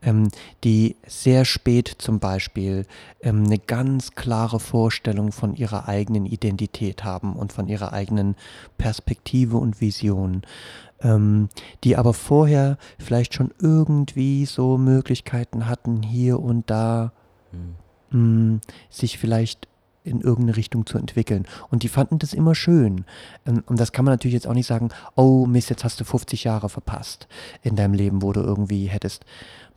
Ähm, 0.02 0.28
die 0.64 0.96
sehr 1.06 1.44
spät 1.44 1.94
zum 1.98 2.18
Beispiel 2.20 2.86
ähm, 3.20 3.44
eine 3.44 3.58
ganz 3.58 4.12
klare 4.12 4.60
Vorstellung 4.60 5.32
von 5.32 5.54
ihrer 5.54 5.88
eigenen 5.88 6.26
Identität 6.26 7.04
haben 7.04 7.34
und 7.36 7.52
von 7.52 7.68
ihrer 7.68 7.92
eigenen 7.92 8.36
Perspektive 8.76 9.56
und 9.56 9.80
Vision 9.80 10.42
ähm, 11.02 11.48
die 11.84 11.96
aber 11.96 12.14
vorher 12.14 12.78
vielleicht 12.98 13.34
schon 13.34 13.52
irgendwie 13.60 14.46
so 14.46 14.78
Möglichkeiten 14.78 15.68
hatten, 15.68 16.02
hier 16.02 16.38
und 16.38 16.70
da 16.70 17.12
mhm. 18.10 18.54
mh, 18.54 18.60
sich 18.90 19.18
vielleicht 19.18 19.68
in 20.04 20.20
irgendeine 20.20 20.56
Richtung 20.56 20.86
zu 20.86 20.98
entwickeln. 20.98 21.46
Und 21.70 21.82
die 21.82 21.88
fanden 21.88 22.18
das 22.18 22.32
immer 22.32 22.54
schön. 22.54 23.04
Ähm, 23.46 23.62
und 23.66 23.78
das 23.78 23.92
kann 23.92 24.04
man 24.04 24.12
natürlich 24.12 24.34
jetzt 24.34 24.46
auch 24.46 24.54
nicht 24.54 24.66
sagen, 24.66 24.90
oh 25.16 25.46
Mist, 25.46 25.70
jetzt 25.70 25.84
hast 25.84 26.00
du 26.00 26.04
50 26.04 26.44
Jahre 26.44 26.68
verpasst 26.68 27.28
in 27.62 27.76
deinem 27.76 27.94
Leben, 27.94 28.22
wo 28.22 28.32
du 28.32 28.40
irgendwie 28.40 28.86
hättest. 28.86 29.24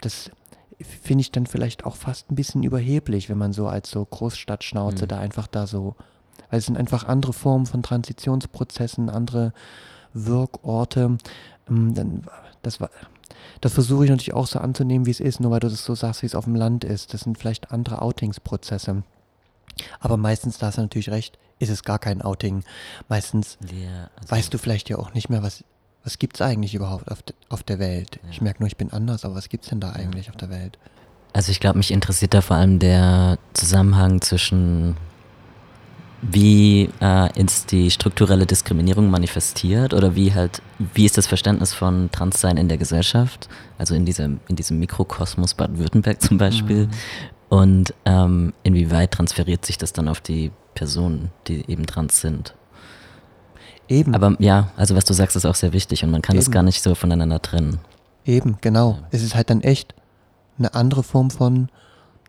Das 0.02 0.32
finde 0.80 1.22
ich 1.22 1.32
dann 1.32 1.46
vielleicht 1.46 1.86
auch 1.86 1.96
fast 1.96 2.32
ein 2.32 2.36
bisschen 2.36 2.64
überheblich, 2.64 3.30
wenn 3.30 3.38
man 3.38 3.54
so 3.54 3.68
als 3.68 3.90
so 3.90 4.04
Großstadtschnauze 4.04 5.06
mhm. 5.06 5.10
da 5.10 5.20
einfach 5.20 5.48
da 5.48 5.68
so, 5.68 5.96
weil 6.50 6.60
es 6.60 6.66
sind 6.66 6.78
einfach 6.78 7.06
andere 7.06 7.34
Formen 7.34 7.66
von 7.66 7.84
Transitionsprozessen, 7.84 9.10
andere 9.10 9.54
Wirkorte. 10.14 11.18
Ähm, 11.70 11.94
dann, 11.94 12.24
das 12.62 12.82
war, 12.82 12.90
das 13.62 13.74
versuche 13.74 14.06
ich 14.06 14.10
natürlich 14.10 14.34
auch 14.34 14.48
so 14.48 14.60
anzunehmen, 14.60 15.06
wie 15.06 15.12
es 15.12 15.20
ist, 15.20 15.40
nur 15.40 15.52
weil 15.52 15.60
du 15.60 15.70
das 15.70 15.86
so 15.86 15.96
sagst, 15.96 16.24
wie 16.24 16.28
es 16.28 16.36
auf 16.36 16.46
dem 16.46 16.56
Land 16.56 16.84
ist. 16.84 17.14
Das 17.14 17.22
sind 17.22 17.38
vielleicht 17.38 17.72
andere 17.72 18.02
Outingsprozesse. 18.02 19.04
Aber 20.00 20.18
meistens, 20.18 20.58
da 20.58 20.68
hast 20.68 20.78
du 20.78 20.82
natürlich 20.82 21.10
recht, 21.10 21.38
ist 21.60 21.70
es 21.70 21.84
gar 21.84 22.00
kein 22.00 22.22
Outing. 22.22 22.64
Meistens 23.08 23.58
ja, 23.62 24.10
also 24.18 24.32
weißt 24.32 24.54
du 24.54 24.58
vielleicht 24.58 24.90
ja 24.90 24.98
auch 24.98 25.14
nicht 25.14 25.30
mehr, 25.30 25.44
was, 25.44 25.64
was 26.04 26.20
gibt 26.20 26.36
es 26.36 26.42
eigentlich 26.42 26.76
überhaupt 26.76 27.10
auf, 27.10 27.22
de, 27.24 27.36
auf 27.50 27.64
der 27.64 27.80
Welt. 27.80 28.20
Ja. 28.24 28.30
Ich 28.32 28.42
merke 28.42 28.62
nur, 28.62 28.68
ich 28.68 28.78
bin 28.78 28.92
anders, 28.92 29.26
aber 29.26 29.36
was 29.36 29.50
gibt 29.50 29.64
es 29.64 29.70
denn 29.70 29.80
da 29.80 29.92
eigentlich 29.92 30.30
auf 30.30 30.38
der 30.38 30.50
Welt? 30.50 30.78
Also 31.34 31.52
ich 31.52 31.60
glaube, 31.60 31.78
mich 31.78 31.92
interessiert 31.92 32.34
da 32.34 32.42
vor 32.42 32.56
allem 32.56 32.80
der 32.80 33.38
Zusammenhang 33.54 34.22
zwischen 34.22 34.96
wie 36.32 36.90
äh, 37.02 37.40
ist 37.40 37.72
die 37.72 37.92
strukturelle 37.92 38.46
Diskriminierung 38.46 39.10
manifestiert 39.10 39.94
oder 39.94 40.16
wie 40.16 40.34
halt, 40.34 40.62
wie 40.94 41.06
ist 41.06 41.18
das 41.18 41.28
Verständnis 41.28 41.74
von 41.74 42.10
Transsein 42.12 42.58
in 42.58 42.68
der 42.68 42.78
Gesellschaft, 42.78 43.48
also 43.78 43.96
in 43.96 44.06
diesem, 44.06 44.40
in 44.48 44.56
diesem 44.56 44.80
Mikrokosmos 44.80 45.54
Baden-Württemberg 45.54 46.22
zum 46.22 46.38
Beispiel. 46.38 46.88
Mhm. 46.88 46.92
Und 47.56 47.94
ähm, 48.04 48.54
inwieweit 48.64 49.12
transferiert 49.12 49.66
sich 49.66 49.78
das 49.78 49.94
dann 49.94 50.10
auf 50.10 50.20
die 50.20 50.52
Personen, 50.74 51.32
die 51.48 51.64
eben 51.70 51.86
trans 51.86 52.20
sind? 52.20 52.54
Eben. 53.88 54.14
Aber 54.14 54.36
ja, 54.40 54.72
also 54.76 54.96
was 54.96 55.06
du 55.06 55.14
sagst, 55.14 55.38
ist 55.38 55.46
auch 55.46 55.56
sehr 55.56 55.72
wichtig 55.72 56.04
und 56.04 56.12
man 56.12 56.22
kann 56.22 56.36
eben. 56.36 56.44
das 56.44 56.52
gar 56.52 56.64
nicht 56.64 56.82
so 56.82 56.96
voneinander 56.96 57.42
trennen. 57.42 57.80
Eben, 58.26 58.58
genau. 58.60 58.92
Ja. 58.92 59.08
Es 59.12 59.24
ist 59.24 59.36
halt 59.36 59.50
dann 59.50 59.62
echt 59.62 59.96
eine 60.58 60.74
andere 60.74 61.02
Form 61.02 61.32
von 61.32 61.70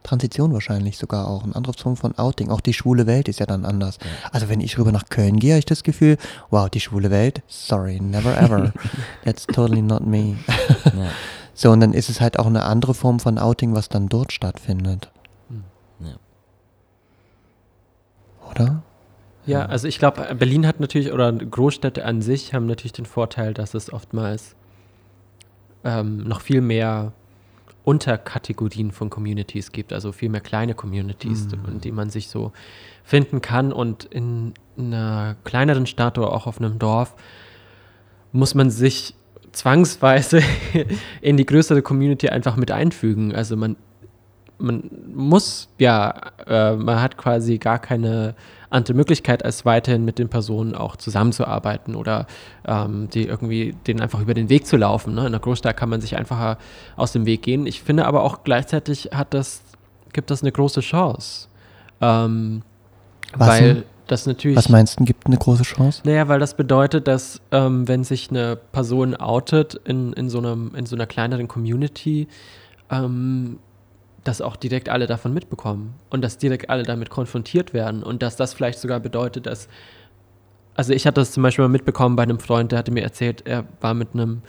Transition 0.04 0.52
wahrscheinlich 0.52 0.96
sogar 0.96 1.26
auch, 1.26 1.42
eine 1.42 1.56
andere 1.56 1.72
Form 1.72 1.96
von 1.96 2.16
Outing. 2.16 2.50
Auch 2.50 2.60
die 2.60 2.74
schwule 2.74 3.08
Welt 3.08 3.26
ist 3.26 3.40
ja 3.40 3.46
dann 3.46 3.64
anders. 3.64 3.98
Ja. 4.00 4.28
Also 4.30 4.48
wenn 4.48 4.60
ich 4.60 4.78
rüber 4.78 4.92
nach 4.92 5.08
Köln 5.08 5.40
gehe, 5.40 5.54
habe 5.54 5.58
ich 5.58 5.64
das 5.64 5.82
Gefühl, 5.82 6.18
wow, 6.50 6.70
die 6.70 6.78
schwule 6.78 7.10
Welt, 7.10 7.42
sorry, 7.48 7.98
never 8.00 8.38
ever. 8.38 8.72
That's 9.24 9.44
totally 9.48 9.82
not 9.82 10.06
me. 10.06 10.36
ja. 10.84 10.92
So, 11.58 11.70
und 11.70 11.80
dann 11.80 11.94
ist 11.94 12.10
es 12.10 12.20
halt 12.20 12.38
auch 12.38 12.44
eine 12.44 12.64
andere 12.64 12.92
Form 12.92 13.18
von 13.18 13.38
Outing, 13.38 13.74
was 13.74 13.88
dann 13.88 14.10
dort 14.10 14.30
stattfindet. 14.30 15.10
Hm. 15.48 15.64
Ja. 16.00 16.16
Oder? 18.60 18.82
Ja, 19.46 19.66
also 19.66 19.86
ich 19.86 19.98
glaube, 19.98 20.34
Berlin 20.34 20.66
hat 20.66 20.80
natürlich, 20.80 21.12
oder 21.12 21.32
Großstädte 21.32 22.04
an 22.04 22.20
sich 22.20 22.52
haben 22.52 22.66
natürlich 22.66 22.92
den 22.92 23.06
Vorteil, 23.06 23.54
dass 23.54 23.74
es 23.74 23.92
oftmals 23.92 24.56
ähm, 25.84 26.24
noch 26.24 26.40
viel 26.40 26.60
mehr 26.60 27.12
Unterkategorien 27.84 28.90
von 28.90 29.08
Communities 29.08 29.70
gibt, 29.70 29.92
also 29.92 30.10
viel 30.10 30.28
mehr 30.28 30.40
kleine 30.40 30.74
Communities, 30.74 31.46
mhm. 31.46 31.74
in 31.74 31.80
die 31.80 31.92
man 31.92 32.10
sich 32.10 32.28
so 32.28 32.50
finden 33.04 33.40
kann. 33.40 33.72
Und 33.72 34.04
in 34.04 34.54
einer 34.76 35.36
kleineren 35.44 35.86
Stadt 35.86 36.18
oder 36.18 36.32
auch 36.32 36.48
auf 36.48 36.58
einem 36.58 36.80
Dorf 36.80 37.14
muss 38.32 38.56
man 38.56 38.70
sich 38.70 39.14
zwangsweise 39.52 40.42
in 41.20 41.36
die 41.36 41.46
größere 41.46 41.80
Community 41.82 42.28
einfach 42.28 42.56
mit 42.56 42.72
einfügen. 42.72 43.32
Also 43.32 43.56
man, 43.56 43.76
man 44.58 44.90
muss, 45.14 45.68
ja, 45.78 46.14
äh, 46.46 46.76
man 46.76 47.00
hat 47.00 47.16
quasi 47.16 47.58
gar 47.58 47.78
keine 47.78 48.34
andere 48.70 48.94
Möglichkeit, 48.94 49.44
als 49.44 49.64
weiterhin 49.64 50.04
mit 50.04 50.18
den 50.18 50.28
Personen 50.28 50.74
auch 50.74 50.96
zusammenzuarbeiten 50.96 51.94
oder 51.94 52.26
ähm, 52.66 53.08
die 53.10 53.26
irgendwie 53.26 53.74
denen 53.86 54.00
einfach 54.00 54.20
über 54.20 54.34
den 54.34 54.48
Weg 54.48 54.66
zu 54.66 54.76
laufen. 54.76 55.14
Ne? 55.14 55.26
In 55.26 55.32
der 55.32 55.40
Großstadt 55.40 55.76
kann 55.76 55.88
man 55.88 56.00
sich 56.00 56.16
einfacher 56.16 56.58
aus 56.96 57.12
dem 57.12 57.26
Weg 57.26 57.42
gehen. 57.42 57.66
Ich 57.66 57.82
finde 57.82 58.06
aber 58.06 58.22
auch 58.22 58.44
gleichzeitig 58.44 59.10
hat 59.12 59.34
das, 59.34 59.62
gibt 60.12 60.30
das 60.30 60.42
eine 60.42 60.52
große 60.52 60.80
Chance. 60.80 61.48
Ähm, 62.00 62.62
weil 63.34 63.74
denn? 63.74 63.82
das 64.06 64.26
natürlich. 64.26 64.56
Was 64.56 64.68
meinst 64.68 64.98
du, 64.98 65.04
gibt 65.04 65.26
eine 65.26 65.36
große 65.36 65.62
Chance? 65.62 66.02
Naja, 66.04 66.28
weil 66.28 66.40
das 66.40 66.54
bedeutet, 66.54 67.06
dass 67.08 67.40
ähm, 67.50 67.86
wenn 67.88 68.04
sich 68.04 68.30
eine 68.30 68.56
Person 68.56 69.14
outet 69.14 69.74
in, 69.84 70.12
in, 70.12 70.28
so, 70.28 70.38
einem, 70.38 70.74
in 70.74 70.86
so 70.86 70.96
einer 70.96 71.06
kleineren 71.06 71.48
Community, 71.48 72.28
ähm, 72.90 73.58
dass 74.26 74.40
auch 74.40 74.56
direkt 74.56 74.88
alle 74.88 75.06
davon 75.06 75.32
mitbekommen 75.32 75.94
und 76.10 76.22
dass 76.22 76.38
direkt 76.38 76.70
alle 76.70 76.82
damit 76.82 77.10
konfrontiert 77.10 77.72
werden 77.72 78.02
und 78.02 78.22
dass 78.22 78.36
das 78.36 78.54
vielleicht 78.54 78.78
sogar 78.78 79.00
bedeutet, 79.00 79.46
dass, 79.46 79.68
also 80.74 80.92
ich 80.92 81.06
hatte 81.06 81.20
das 81.20 81.32
zum 81.32 81.42
Beispiel 81.42 81.64
mal 81.64 81.68
mitbekommen 81.68 82.16
bei 82.16 82.22
einem 82.22 82.38
Freund, 82.38 82.72
der 82.72 82.80
hatte 82.80 82.90
mir 82.90 83.02
erzählt, 83.02 83.46
er 83.46 83.64
war 83.80 83.94
mit 83.94 84.14
einem 84.14 84.42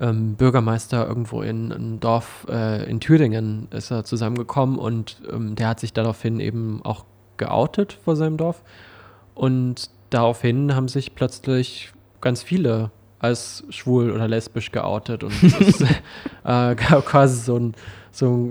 ähm, 0.00 0.34
Bürgermeister 0.34 1.06
irgendwo 1.06 1.42
in 1.42 1.72
einem 1.72 2.00
Dorf 2.00 2.46
äh, 2.48 2.88
in 2.88 3.00
Thüringen 3.00 3.68
ist 3.70 3.90
er 3.90 4.04
zusammengekommen 4.04 4.78
und 4.78 5.20
ähm, 5.30 5.56
der 5.56 5.68
hat 5.68 5.80
sich 5.80 5.92
daraufhin 5.92 6.40
eben 6.40 6.80
auch 6.84 7.04
geoutet 7.36 7.98
vor 8.04 8.16
seinem 8.16 8.36
Dorf 8.36 8.62
und 9.34 9.90
daraufhin 10.10 10.74
haben 10.74 10.88
sich 10.88 11.14
plötzlich 11.14 11.92
ganz 12.20 12.42
viele 12.42 12.90
als 13.18 13.64
schwul 13.70 14.10
oder 14.12 14.28
lesbisch 14.28 14.70
geoutet 14.70 15.24
und 15.24 15.32
es 15.42 15.60
ist 15.60 15.80
äh, 16.44 16.74
quasi 16.76 17.40
so 17.40 17.56
ein 17.56 17.74
so, 18.10 18.50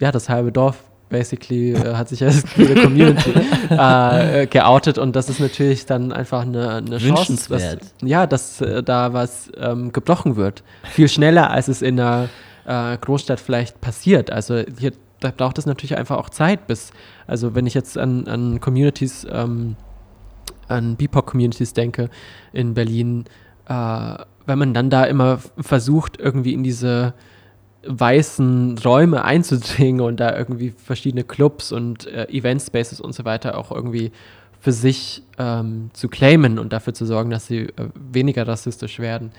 ja, 0.00 0.12
das 0.12 0.28
halbe 0.28 0.52
Dorf 0.52 0.78
basically 1.08 1.72
äh, 1.72 1.94
hat 1.94 2.08
sich 2.08 2.24
als 2.24 2.42
queere 2.54 2.82
Community 2.82 3.32
äh, 3.70 4.46
geoutet 4.46 4.96
und 4.98 5.14
das 5.14 5.28
ist 5.28 5.40
natürlich 5.40 5.84
dann 5.84 6.10
einfach 6.10 6.42
eine, 6.42 6.76
eine 6.76 6.98
Chance, 6.98 7.48
dass, 7.50 7.76
ja, 8.02 8.26
dass 8.26 8.60
äh, 8.62 8.82
da 8.82 9.12
was 9.12 9.52
ähm, 9.58 9.92
gebrochen 9.92 10.36
wird. 10.36 10.62
Viel 10.84 11.08
schneller, 11.08 11.50
als 11.50 11.68
es 11.68 11.82
in 11.82 12.00
einer 12.00 12.28
äh, 12.64 12.96
Großstadt 12.96 13.40
vielleicht 13.40 13.80
passiert. 13.80 14.30
Also 14.30 14.62
hier 14.78 14.92
da 15.22 15.30
braucht 15.30 15.58
es 15.58 15.66
natürlich 15.66 15.96
einfach 15.96 16.16
auch 16.16 16.30
Zeit, 16.30 16.66
bis, 16.66 16.92
also 17.26 17.54
wenn 17.54 17.66
ich 17.66 17.74
jetzt 17.74 17.96
an, 17.96 18.26
an 18.26 18.60
Communities, 18.60 19.26
ähm, 19.30 19.76
an 20.68 20.96
BIPOC-Communities 20.96 21.74
denke 21.74 22.10
in 22.52 22.74
Berlin, 22.74 23.24
äh, 23.68 24.14
wenn 24.46 24.58
man 24.58 24.74
dann 24.74 24.90
da 24.90 25.04
immer 25.04 25.38
versucht, 25.58 26.18
irgendwie 26.18 26.52
in 26.52 26.64
diese 26.64 27.14
weißen 27.86 28.78
Räume 28.78 29.24
einzudringen 29.24 30.00
und 30.00 30.20
da 30.20 30.36
irgendwie 30.36 30.70
verschiedene 30.70 31.24
Clubs 31.24 31.72
und 31.72 32.06
äh, 32.06 32.28
Event 32.28 32.62
Spaces 32.62 33.00
und 33.00 33.14
so 33.14 33.24
weiter 33.24 33.58
auch 33.58 33.72
irgendwie 33.72 34.12
für 34.60 34.72
sich 34.72 35.22
ähm, 35.38 35.90
zu 35.92 36.08
claimen 36.08 36.58
und 36.58 36.72
dafür 36.72 36.94
zu 36.94 37.04
sorgen, 37.04 37.30
dass 37.30 37.46
sie 37.46 37.62
äh, 37.62 37.88
weniger 37.94 38.46
rassistisch 38.46 39.00
werden, 39.00 39.32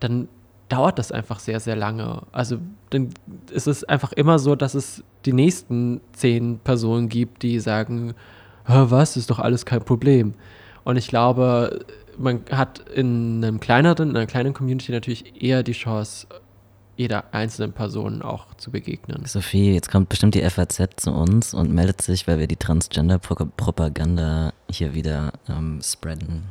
dann 0.00 0.28
dauert 0.68 0.98
das 0.98 1.12
einfach 1.12 1.38
sehr, 1.38 1.60
sehr 1.60 1.76
lange. 1.76 2.22
Also 2.32 2.58
dann 2.90 3.08
ist 3.50 3.66
es 3.66 3.84
einfach 3.84 4.12
immer 4.12 4.38
so, 4.38 4.54
dass 4.54 4.74
es 4.74 5.02
die 5.24 5.32
nächsten 5.32 6.02
zehn 6.12 6.58
Personen 6.58 7.08
gibt, 7.08 7.42
die 7.42 7.58
sagen, 7.60 8.14
was, 8.66 9.16
ist 9.16 9.30
doch 9.30 9.38
alles 9.38 9.64
kein 9.64 9.82
Problem. 9.82 10.34
Und 10.84 10.98
ich 10.98 11.08
glaube, 11.08 11.86
man 12.18 12.40
hat 12.50 12.80
in 12.94 13.42
einem 13.42 13.60
kleineren, 13.60 14.10
in 14.10 14.16
einer 14.16 14.26
kleinen 14.26 14.52
Community 14.52 14.92
natürlich 14.92 15.42
eher 15.42 15.62
die 15.62 15.72
Chance, 15.72 16.26
jeder 16.98 17.32
einzelnen 17.32 17.72
Person 17.72 18.22
auch 18.22 18.54
zu 18.54 18.72
begegnen. 18.72 19.24
Sophie, 19.24 19.72
jetzt 19.72 19.88
kommt 19.88 20.08
bestimmt 20.08 20.34
die 20.34 20.42
FAZ 20.42 20.80
zu 20.96 21.12
uns 21.12 21.54
und 21.54 21.72
meldet 21.72 22.02
sich, 22.02 22.26
weil 22.26 22.40
wir 22.40 22.48
die 22.48 22.56
Transgender-Propaganda 22.56 24.52
hier 24.68 24.94
wieder 24.94 25.32
ähm, 25.48 25.80
spreaden. 25.80 26.42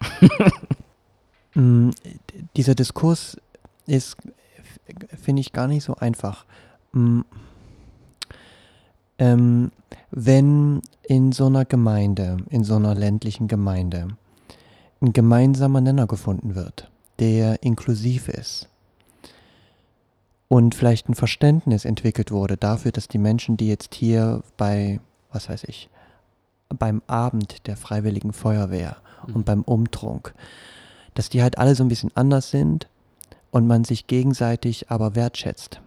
mm, 1.54 1.90
dieser 2.56 2.74
Diskurs 2.74 3.38
ist, 3.86 4.18
finde 5.18 5.40
ich, 5.40 5.54
gar 5.54 5.66
nicht 5.66 5.82
so 5.82 5.94
einfach. 5.94 6.44
Mm, 6.92 7.22
ähm, 9.16 9.72
wenn 10.10 10.82
in 11.04 11.32
so 11.32 11.46
einer 11.46 11.64
Gemeinde, 11.64 12.36
in 12.50 12.64
so 12.64 12.76
einer 12.76 12.94
ländlichen 12.94 13.48
Gemeinde, 13.48 14.08
ein 15.00 15.14
gemeinsamer 15.14 15.80
Nenner 15.80 16.06
gefunden 16.06 16.54
wird, 16.54 16.90
der 17.18 17.62
inklusiv 17.62 18.28
ist, 18.28 18.69
und 20.50 20.74
vielleicht 20.74 21.08
ein 21.08 21.14
Verständnis 21.14 21.84
entwickelt 21.84 22.32
wurde 22.32 22.56
dafür, 22.56 22.90
dass 22.90 23.06
die 23.06 23.18
Menschen, 23.18 23.56
die 23.56 23.68
jetzt 23.68 23.94
hier 23.94 24.42
bei, 24.56 24.98
was 25.30 25.48
weiß 25.48 25.62
ich, 25.68 25.88
beim 26.68 27.02
Abend 27.06 27.68
der 27.68 27.76
Freiwilligen 27.76 28.32
Feuerwehr 28.32 28.96
mhm. 29.28 29.36
und 29.36 29.44
beim 29.44 29.62
Umtrunk, 29.62 30.34
dass 31.14 31.28
die 31.28 31.40
halt 31.40 31.56
alle 31.58 31.76
so 31.76 31.84
ein 31.84 31.88
bisschen 31.88 32.10
anders 32.16 32.50
sind 32.50 32.88
und 33.52 33.68
man 33.68 33.84
sich 33.84 34.08
gegenseitig 34.08 34.90
aber 34.90 35.14
wertschätzt, 35.14 35.80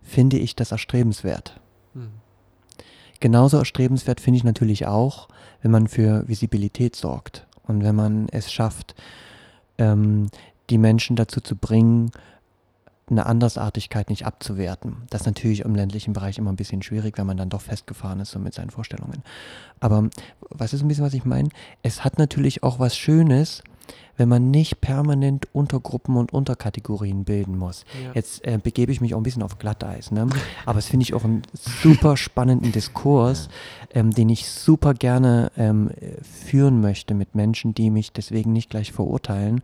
finde 0.00 0.38
ich 0.38 0.56
das 0.56 0.72
erstrebenswert. 0.72 1.60
Mhm. 1.92 2.12
Genauso 3.20 3.58
erstrebenswert 3.58 4.22
finde 4.22 4.38
ich 4.38 4.44
natürlich 4.44 4.86
auch, 4.86 5.28
wenn 5.60 5.70
man 5.70 5.86
für 5.86 6.26
Visibilität 6.26 6.96
sorgt 6.96 7.46
und 7.64 7.84
wenn 7.84 7.94
man 7.94 8.30
es 8.30 8.50
schafft, 8.50 8.94
ähm, 9.76 10.30
die 10.70 10.78
Menschen 10.78 11.14
dazu 11.14 11.42
zu 11.42 11.56
bringen, 11.56 12.10
eine 13.08 13.26
Andersartigkeit 13.26 14.10
nicht 14.10 14.26
abzuwerten. 14.26 15.06
Das 15.10 15.22
ist 15.22 15.26
natürlich 15.26 15.60
im 15.60 15.74
ländlichen 15.74 16.12
Bereich 16.12 16.38
immer 16.38 16.50
ein 16.50 16.56
bisschen 16.56 16.82
schwierig, 16.82 17.18
wenn 17.18 17.26
man 17.26 17.36
dann 17.36 17.50
doch 17.50 17.60
festgefahren 17.60 18.20
ist 18.20 18.32
so 18.32 18.38
mit 18.38 18.54
seinen 18.54 18.70
Vorstellungen. 18.70 19.22
Aber 19.78 20.08
was 20.50 20.72
ist 20.72 20.82
ein 20.82 20.88
bisschen, 20.88 21.04
was 21.04 21.14
ich 21.14 21.24
meine? 21.24 21.48
Es 21.82 22.04
hat 22.04 22.18
natürlich 22.18 22.64
auch 22.64 22.80
was 22.80 22.96
Schönes, 22.96 23.62
wenn 24.16 24.28
man 24.28 24.50
nicht 24.50 24.80
permanent 24.80 25.48
Untergruppen 25.52 26.16
und 26.16 26.32
Unterkategorien 26.32 27.24
bilden 27.24 27.58
muss. 27.58 27.84
Ja. 28.02 28.12
Jetzt 28.14 28.46
äh, 28.46 28.58
begebe 28.62 28.92
ich 28.92 29.00
mich 29.00 29.14
auch 29.14 29.18
ein 29.18 29.22
bisschen 29.22 29.42
auf 29.42 29.58
Glatteis, 29.58 30.10
ne? 30.10 30.28
aber 30.66 30.78
es 30.78 30.86
finde 30.86 31.04
ich 31.04 31.14
auch 31.14 31.24
einen 31.24 31.42
super 31.52 32.16
spannenden 32.16 32.72
Diskurs, 32.72 33.48
ähm, 33.94 34.12
den 34.12 34.28
ich 34.28 34.48
super 34.48 34.94
gerne 34.94 35.50
ähm, 35.56 35.90
führen 36.22 36.80
möchte 36.80 37.14
mit 37.14 37.34
Menschen, 37.34 37.74
die 37.74 37.90
mich 37.90 38.12
deswegen 38.12 38.52
nicht 38.52 38.70
gleich 38.70 38.92
verurteilen. 38.92 39.62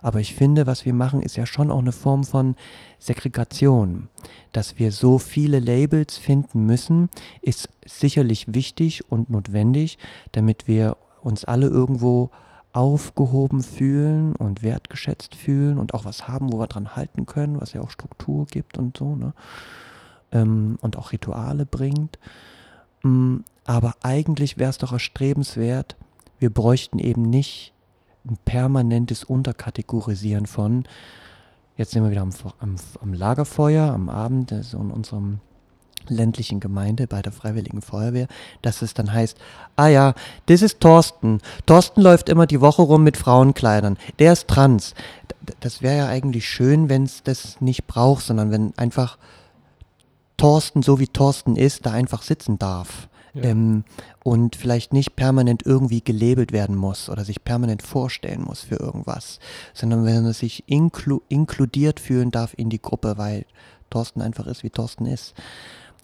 Aber 0.00 0.18
ich 0.18 0.34
finde, 0.34 0.66
was 0.66 0.84
wir 0.84 0.94
machen, 0.94 1.22
ist 1.22 1.36
ja 1.36 1.46
schon 1.46 1.70
auch 1.70 1.78
eine 1.78 1.92
Form 1.92 2.24
von 2.24 2.56
Segregation. 2.98 4.08
Dass 4.50 4.78
wir 4.78 4.90
so 4.90 5.18
viele 5.18 5.60
Labels 5.60 6.18
finden 6.18 6.66
müssen, 6.66 7.08
ist 7.40 7.68
sicherlich 7.84 8.52
wichtig 8.52 9.10
und 9.10 9.30
notwendig, 9.30 9.98
damit 10.32 10.66
wir 10.66 10.96
uns 11.22 11.44
alle 11.44 11.68
irgendwo 11.68 12.30
aufgehoben 12.72 13.62
fühlen 13.62 14.34
und 14.36 14.62
wertgeschätzt 14.62 15.34
fühlen 15.34 15.78
und 15.78 15.94
auch 15.94 16.04
was 16.04 16.26
haben, 16.28 16.52
wo 16.52 16.58
wir 16.58 16.66
dran 16.66 16.96
halten 16.96 17.26
können, 17.26 17.60
was 17.60 17.72
ja 17.72 17.82
auch 17.82 17.90
Struktur 17.90 18.46
gibt 18.46 18.78
und 18.78 18.96
so, 18.96 19.14
ne? 19.14 19.34
Ähm, 20.32 20.78
und 20.80 20.96
auch 20.96 21.12
Rituale 21.12 21.66
bringt. 21.66 22.18
Mm, 23.02 23.38
aber 23.64 23.94
eigentlich 24.02 24.58
wäre 24.58 24.70
es 24.70 24.78
doch 24.78 24.92
erstrebenswert, 24.92 25.96
wir 26.38 26.50
bräuchten 26.50 26.98
eben 26.98 27.22
nicht 27.22 27.72
ein 28.24 28.38
permanentes 28.44 29.24
Unterkategorisieren 29.24 30.46
von, 30.46 30.84
jetzt 31.76 31.92
sind 31.92 32.02
wir 32.02 32.10
wieder 32.10 32.22
am, 32.22 32.32
am, 32.58 32.76
am 33.00 33.12
Lagerfeuer, 33.12 33.92
am 33.92 34.08
Abend, 34.08 34.54
so 34.62 34.78
in 34.78 34.90
unserem 34.90 35.40
ländlichen 36.08 36.60
Gemeinde 36.60 37.06
bei 37.06 37.22
der 37.22 37.32
Freiwilligen 37.32 37.82
Feuerwehr, 37.82 38.26
dass 38.62 38.82
es 38.82 38.94
dann 38.94 39.12
heißt, 39.12 39.36
ah 39.76 39.88
ja, 39.88 40.14
das 40.46 40.62
ist 40.62 40.80
Thorsten. 40.80 41.40
Thorsten 41.66 42.02
läuft 42.02 42.28
immer 42.28 42.46
die 42.46 42.60
Woche 42.60 42.82
rum 42.82 43.02
mit 43.04 43.16
Frauenkleidern. 43.16 43.98
Der 44.18 44.32
ist 44.32 44.48
trans. 44.48 44.94
Das 45.60 45.82
wäre 45.82 45.96
ja 45.96 46.06
eigentlich 46.08 46.48
schön, 46.48 46.88
wenn 46.88 47.04
es 47.04 47.22
das 47.22 47.60
nicht 47.60 47.86
braucht, 47.86 48.24
sondern 48.24 48.50
wenn 48.50 48.76
einfach 48.76 49.18
Thorsten, 50.36 50.82
so 50.82 50.98
wie 50.98 51.08
Thorsten 51.08 51.56
ist, 51.56 51.86
da 51.86 51.92
einfach 51.92 52.22
sitzen 52.22 52.58
darf. 52.58 53.08
Ja. 53.34 53.44
Ähm, 53.44 53.84
und 54.24 54.56
vielleicht 54.56 54.92
nicht 54.92 55.16
permanent 55.16 55.64
irgendwie 55.64 56.02
gelabelt 56.02 56.52
werden 56.52 56.76
muss 56.76 57.08
oder 57.08 57.24
sich 57.24 57.42
permanent 57.44 57.82
vorstellen 57.82 58.42
muss 58.42 58.60
für 58.60 58.76
irgendwas, 58.76 59.38
sondern 59.72 60.04
wenn 60.04 60.24
er 60.24 60.34
sich 60.34 60.64
inklu 60.66 61.20
inkludiert 61.28 61.98
fühlen 61.98 62.30
darf 62.30 62.52
in 62.56 62.68
die 62.68 62.82
Gruppe, 62.82 63.14
weil 63.16 63.46
Thorsten 63.88 64.20
einfach 64.20 64.46
ist, 64.46 64.64
wie 64.64 64.70
Thorsten 64.70 65.06
ist. 65.06 65.34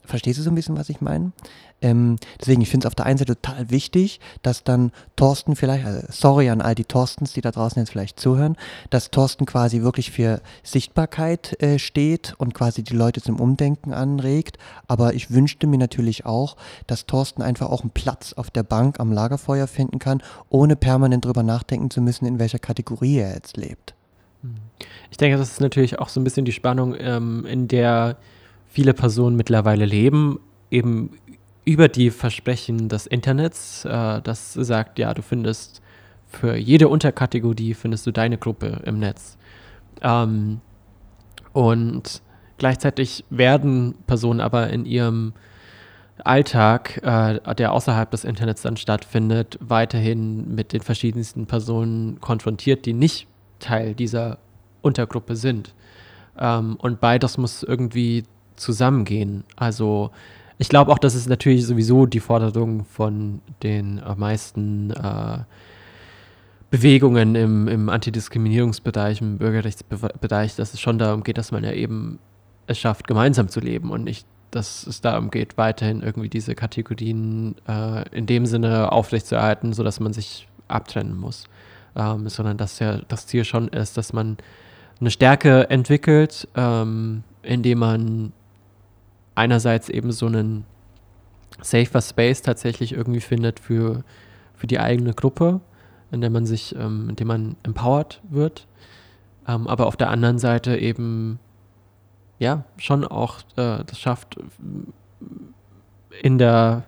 Verstehst 0.05 0.38
du 0.38 0.42
so 0.42 0.51
ein 0.51 0.55
bisschen, 0.55 0.76
was 0.76 0.88
ich 0.88 1.01
meine? 1.01 1.32
Ähm, 1.80 2.16
deswegen, 2.40 2.61
ich 2.61 2.70
finde 2.70 2.86
es 2.86 2.88
auf 2.88 2.94
der 2.94 3.07
einen 3.07 3.18
Seite 3.18 3.40
total 3.40 3.70
wichtig, 3.70 4.20
dass 4.42 4.64
dann 4.64 4.90
Thorsten 5.16 5.55
vielleicht, 5.55 5.86
also 5.86 6.07
sorry 6.11 6.51
an 6.51 6.61
all 6.61 6.74
die 6.74 6.84
Thorstens, 6.84 7.34
die 7.34 7.40
da 7.40 7.51
draußen 7.51 7.80
jetzt 7.80 7.90
vielleicht 7.90 8.18
zuhören, 8.18 8.57
dass 8.90 9.11
Thorsten 9.11 9.46
quasi 9.46 9.82
wirklich 9.82 10.11
für 10.11 10.40
Sichtbarkeit 10.64 11.62
äh, 11.62 11.78
steht 11.78 12.34
und 12.38 12.55
quasi 12.55 12.82
die 12.82 12.96
Leute 12.96 13.20
zum 13.22 13.38
Umdenken 13.38 13.92
anregt. 13.92 14.59
Aber 14.88 15.14
ich 15.14 15.30
wünschte 15.30 15.66
mir 15.66 15.78
natürlich 15.78 16.26
auch, 16.26 16.57
dass 16.86 17.07
Thorsten 17.07 17.42
einfach 17.42 17.68
auch 17.68 17.82
einen 17.82 17.90
Platz 17.90 18.32
auf 18.32 18.51
der 18.51 18.64
Bank 18.64 18.99
am 18.99 19.12
Lagerfeuer 19.12 19.68
finden 19.68 19.99
kann, 19.99 20.22
ohne 20.49 20.74
permanent 20.74 21.24
drüber 21.24 21.44
nachdenken 21.44 21.90
zu 21.90 22.01
müssen, 22.01 22.26
in 22.26 22.38
welcher 22.38 22.59
Kategorie 22.59 23.18
er 23.18 23.34
jetzt 23.34 23.57
lebt. 23.57 23.94
Ich 25.11 25.16
denke, 25.16 25.38
das 25.38 25.53
ist 25.53 25.61
natürlich 25.61 25.99
auch 25.99 26.09
so 26.09 26.20
ein 26.20 26.24
bisschen 26.24 26.44
die 26.44 26.53
Spannung, 26.53 26.94
ähm, 26.99 27.44
in 27.46 27.68
der 27.68 28.16
viele 28.69 28.95
Personen 28.95 29.37
mittlerweile 29.37 29.85
leben, 29.85 30.41
eben 30.71 31.19
über 31.64 31.89
die 31.89 32.11
Versprechen 32.11 32.89
des 32.89 33.07
Internets, 33.07 33.85
äh, 33.85 34.23
das 34.23 34.55
sagt, 34.55 34.99
ja, 34.99 35.12
du 35.12 35.23
findest 35.23 35.83
für 36.27 36.57
jede 36.57 36.89
Unterkategorie 36.89 37.75
findest 37.75 38.07
du 38.07 38.11
deine 38.12 38.39
Gruppe 38.39 38.83
im 38.85 38.99
Netz. 38.99 39.39
Ähm, 40.03 40.61
und 41.53 42.23
gleichzeitig 42.59 43.25
werden 43.31 43.95
Personen 44.07 44.41
aber 44.41 44.69
in 44.71 44.85
ihrem 44.85 45.33
Alltag, 46.25 47.01
äh, 47.03 47.55
der 47.55 47.73
außerhalb 47.73 48.11
des 48.11 48.25
Internets 48.25 48.62
dann 48.62 48.77
stattfindet, 48.77 49.59
weiterhin 49.61 50.55
mit 50.55 50.73
den 50.73 50.83
verschiedensten 50.83 51.47
Personen 51.47 52.21
konfrontiert, 52.21 52.87
die 52.87 52.93
nicht 52.93 53.27
Teil 53.59 53.95
dieser 53.95 54.39
Untergruppe 54.83 55.37
sind. 55.37 55.75
Ähm, 56.39 56.77
und 56.77 57.01
beides 57.01 57.39
muss 57.39 57.62
irgendwie 57.62 58.25
zusammengehen. 58.59 59.45
Also 59.57 60.11
ich 60.59 60.69
glaube 60.69 60.93
auch, 60.93 60.99
dass 60.99 61.15
es 61.15 61.29
natürlich 61.29 61.65
sowieso 61.67 62.07
die 62.07 62.21
Forderung 62.21 62.85
von 62.85 63.41
den 63.63 64.03
meisten 64.17 64.91
äh, 64.91 65.39
Bewegungen 66.71 67.35
im, 67.35 67.69
im 67.69 67.89
Antidiskriminierungsbereich, 67.89 69.21
im 69.21 69.39
Bürgerrechtsbereich, 69.39 70.57
dass 70.57 70.75
es 70.75 70.81
schon 70.81 70.99
darum 70.99 71.23
geht, 71.23 71.39
dass 71.39 71.53
man 71.53 71.65
ja 71.65 71.73
eben 71.73 72.19
es 72.67 72.79
schafft, 72.79 73.07
gemeinsam 73.07 73.49
zu 73.49 73.61
leben 73.61 73.91
und 73.91 74.05
nicht, 74.05 74.27
dass 74.51 74.87
es 74.87 75.01
darum 75.01 75.31
geht, 75.31 75.57
weiterhin 75.57 76.03
irgendwie 76.03 76.29
diese 76.29 76.55
Kategorien 76.55 77.55
äh, 77.67 78.09
in 78.11 78.27
dem 78.27 78.45
Sinne 78.45 78.93
aufrechtzuerhalten, 78.93 79.73
sodass 79.73 80.01
man 80.01 80.13
sich 80.13 80.49
abtrennen 80.69 81.17
muss. 81.17 81.45
Ähm, 81.97 82.29
sondern 82.29 82.57
dass 82.59 82.79
ja 82.79 83.01
das 83.09 83.27
Ziel 83.27 83.45
schon 83.45 83.69
ist, 83.69 83.97
dass 83.97 84.13
man 84.13 84.37
eine 85.01 85.11
Stärke 85.11 85.71
entwickelt, 85.71 86.49
ähm, 86.55 87.23
indem 87.43 87.79
man 87.79 88.33
einerseits 89.39 89.89
eben 89.89 90.12
so 90.12 90.26
einen 90.26 90.64
safer 91.62 92.03
Space 92.03 92.43
tatsächlich 92.43 92.93
irgendwie 92.93 93.20
findet 93.20 93.61
für, 93.61 94.05
für 94.55 94.66
die 94.66 94.78
eigene 94.78 95.14
Gruppe, 95.14 95.61
in 96.11 96.20
der 96.20 96.30
man 96.30 96.45
sich, 96.45 96.74
ähm, 96.76 97.09
in 97.11 97.16
dem 97.16 97.28
man 97.28 97.57
empowered 97.62 98.20
wird, 98.28 98.66
ähm, 99.47 99.66
aber 99.66 99.86
auf 99.86 99.97
der 99.97 100.11
anderen 100.11 100.39
Seite 100.39 100.76
eben 100.76 101.39
ja 102.39 102.64
schon 102.76 103.05
auch 103.05 103.41
äh, 103.57 103.84
das 103.84 103.99
schafft, 103.99 104.36
in 106.22 106.39
der 106.39 106.84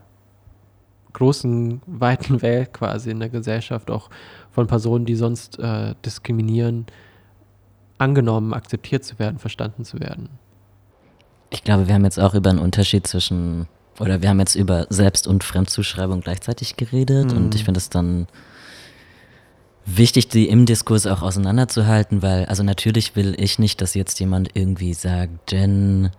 großen, 1.13 1.83
weiten 1.87 2.43
Welt 2.43 2.73
quasi 2.73 3.11
in 3.11 3.21
der 3.21 3.29
Gesellschaft 3.29 3.91
auch 3.91 4.11
von 4.51 4.67
Personen, 4.67 5.05
die 5.05 5.17
sonst 5.17 5.59
äh, 5.59 5.95
diskriminieren, 6.05 6.87
angenommen, 7.99 8.55
akzeptiert 8.55 9.05
zu 9.05 9.19
werden, 9.19 9.39
verstanden 9.39 9.85
zu 9.85 10.01
werden. 10.01 10.31
Ich 11.51 11.65
glaube, 11.65 11.89
wir 11.89 11.95
haben 11.95 12.05
jetzt 12.05 12.19
auch 12.19 12.35
über 12.35 12.51
einen 12.51 12.59
Unterschied 12.59 13.07
zwischen, 13.07 13.67
oder 13.99 14.23
wir 14.23 14.29
haben 14.29 14.39
jetzt 14.39 14.55
über 14.55 14.87
Selbst- 14.89 15.27
und 15.27 15.45
Fremdzuschreibung 15.45 16.21
gleichzeitig 16.21 16.77
geredet 16.77 17.33
mhm. 17.33 17.37
und 17.37 17.55
ich 17.55 17.65
finde 17.65 17.79
es 17.79 17.91
dann 17.91 18.29
wichtig, 19.85 20.29
die 20.29 20.49
im 20.49 20.67
Diskurs 20.67 21.07
auch 21.07 21.23
auseinanderzuhalten, 21.23 22.23
weil, 22.23 22.47
also 22.47 22.63
natürlich 22.63 23.17
will 23.17 23.35
ich 23.39 23.59
nicht, 23.59 23.81
dass 23.81 23.95
jetzt 23.95 24.19
jemand 24.21 24.51
irgendwie 24.55 24.95
sagt, 24.95 25.53
Jen 25.53 26.11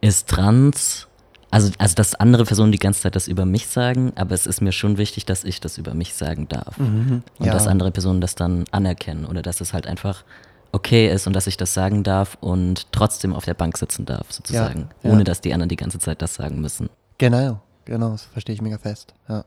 ist 0.00 0.28
trans. 0.28 1.06
Also, 1.50 1.72
also, 1.78 1.94
dass 1.94 2.14
andere 2.14 2.44
Personen 2.44 2.72
die 2.72 2.78
ganze 2.78 3.02
Zeit 3.02 3.16
das 3.16 3.26
über 3.26 3.46
mich 3.46 3.68
sagen, 3.68 4.12
aber 4.16 4.34
es 4.34 4.46
ist 4.46 4.60
mir 4.60 4.72
schon 4.72 4.98
wichtig, 4.98 5.24
dass 5.24 5.44
ich 5.44 5.60
das 5.60 5.78
über 5.78 5.94
mich 5.94 6.12
sagen 6.12 6.46
darf. 6.48 6.78
Mhm, 6.78 7.22
und 7.38 7.46
ja. 7.46 7.52
dass 7.52 7.66
andere 7.66 7.90
Personen 7.90 8.20
das 8.20 8.34
dann 8.34 8.64
anerkennen 8.70 9.24
oder 9.24 9.40
dass 9.40 9.62
es 9.62 9.72
halt 9.72 9.86
einfach 9.86 10.24
okay 10.72 11.10
ist 11.10 11.26
und 11.26 11.34
dass 11.34 11.46
ich 11.46 11.56
das 11.56 11.74
sagen 11.74 12.02
darf 12.02 12.36
und 12.40 12.92
trotzdem 12.92 13.34
auf 13.34 13.44
der 13.44 13.54
Bank 13.54 13.78
sitzen 13.78 14.04
darf, 14.04 14.30
sozusagen. 14.30 14.88
Ja, 15.02 15.08
ja. 15.08 15.14
Ohne 15.14 15.24
dass 15.24 15.40
die 15.40 15.52
anderen 15.52 15.68
die 15.68 15.76
ganze 15.76 15.98
Zeit 15.98 16.22
das 16.22 16.34
sagen 16.34 16.60
müssen. 16.60 16.90
Genau, 17.18 17.60
genau, 17.84 18.10
das 18.10 18.24
verstehe 18.24 18.54
ich 18.54 18.62
mega 18.62 18.78
fest. 18.78 19.14
Ja. 19.28 19.44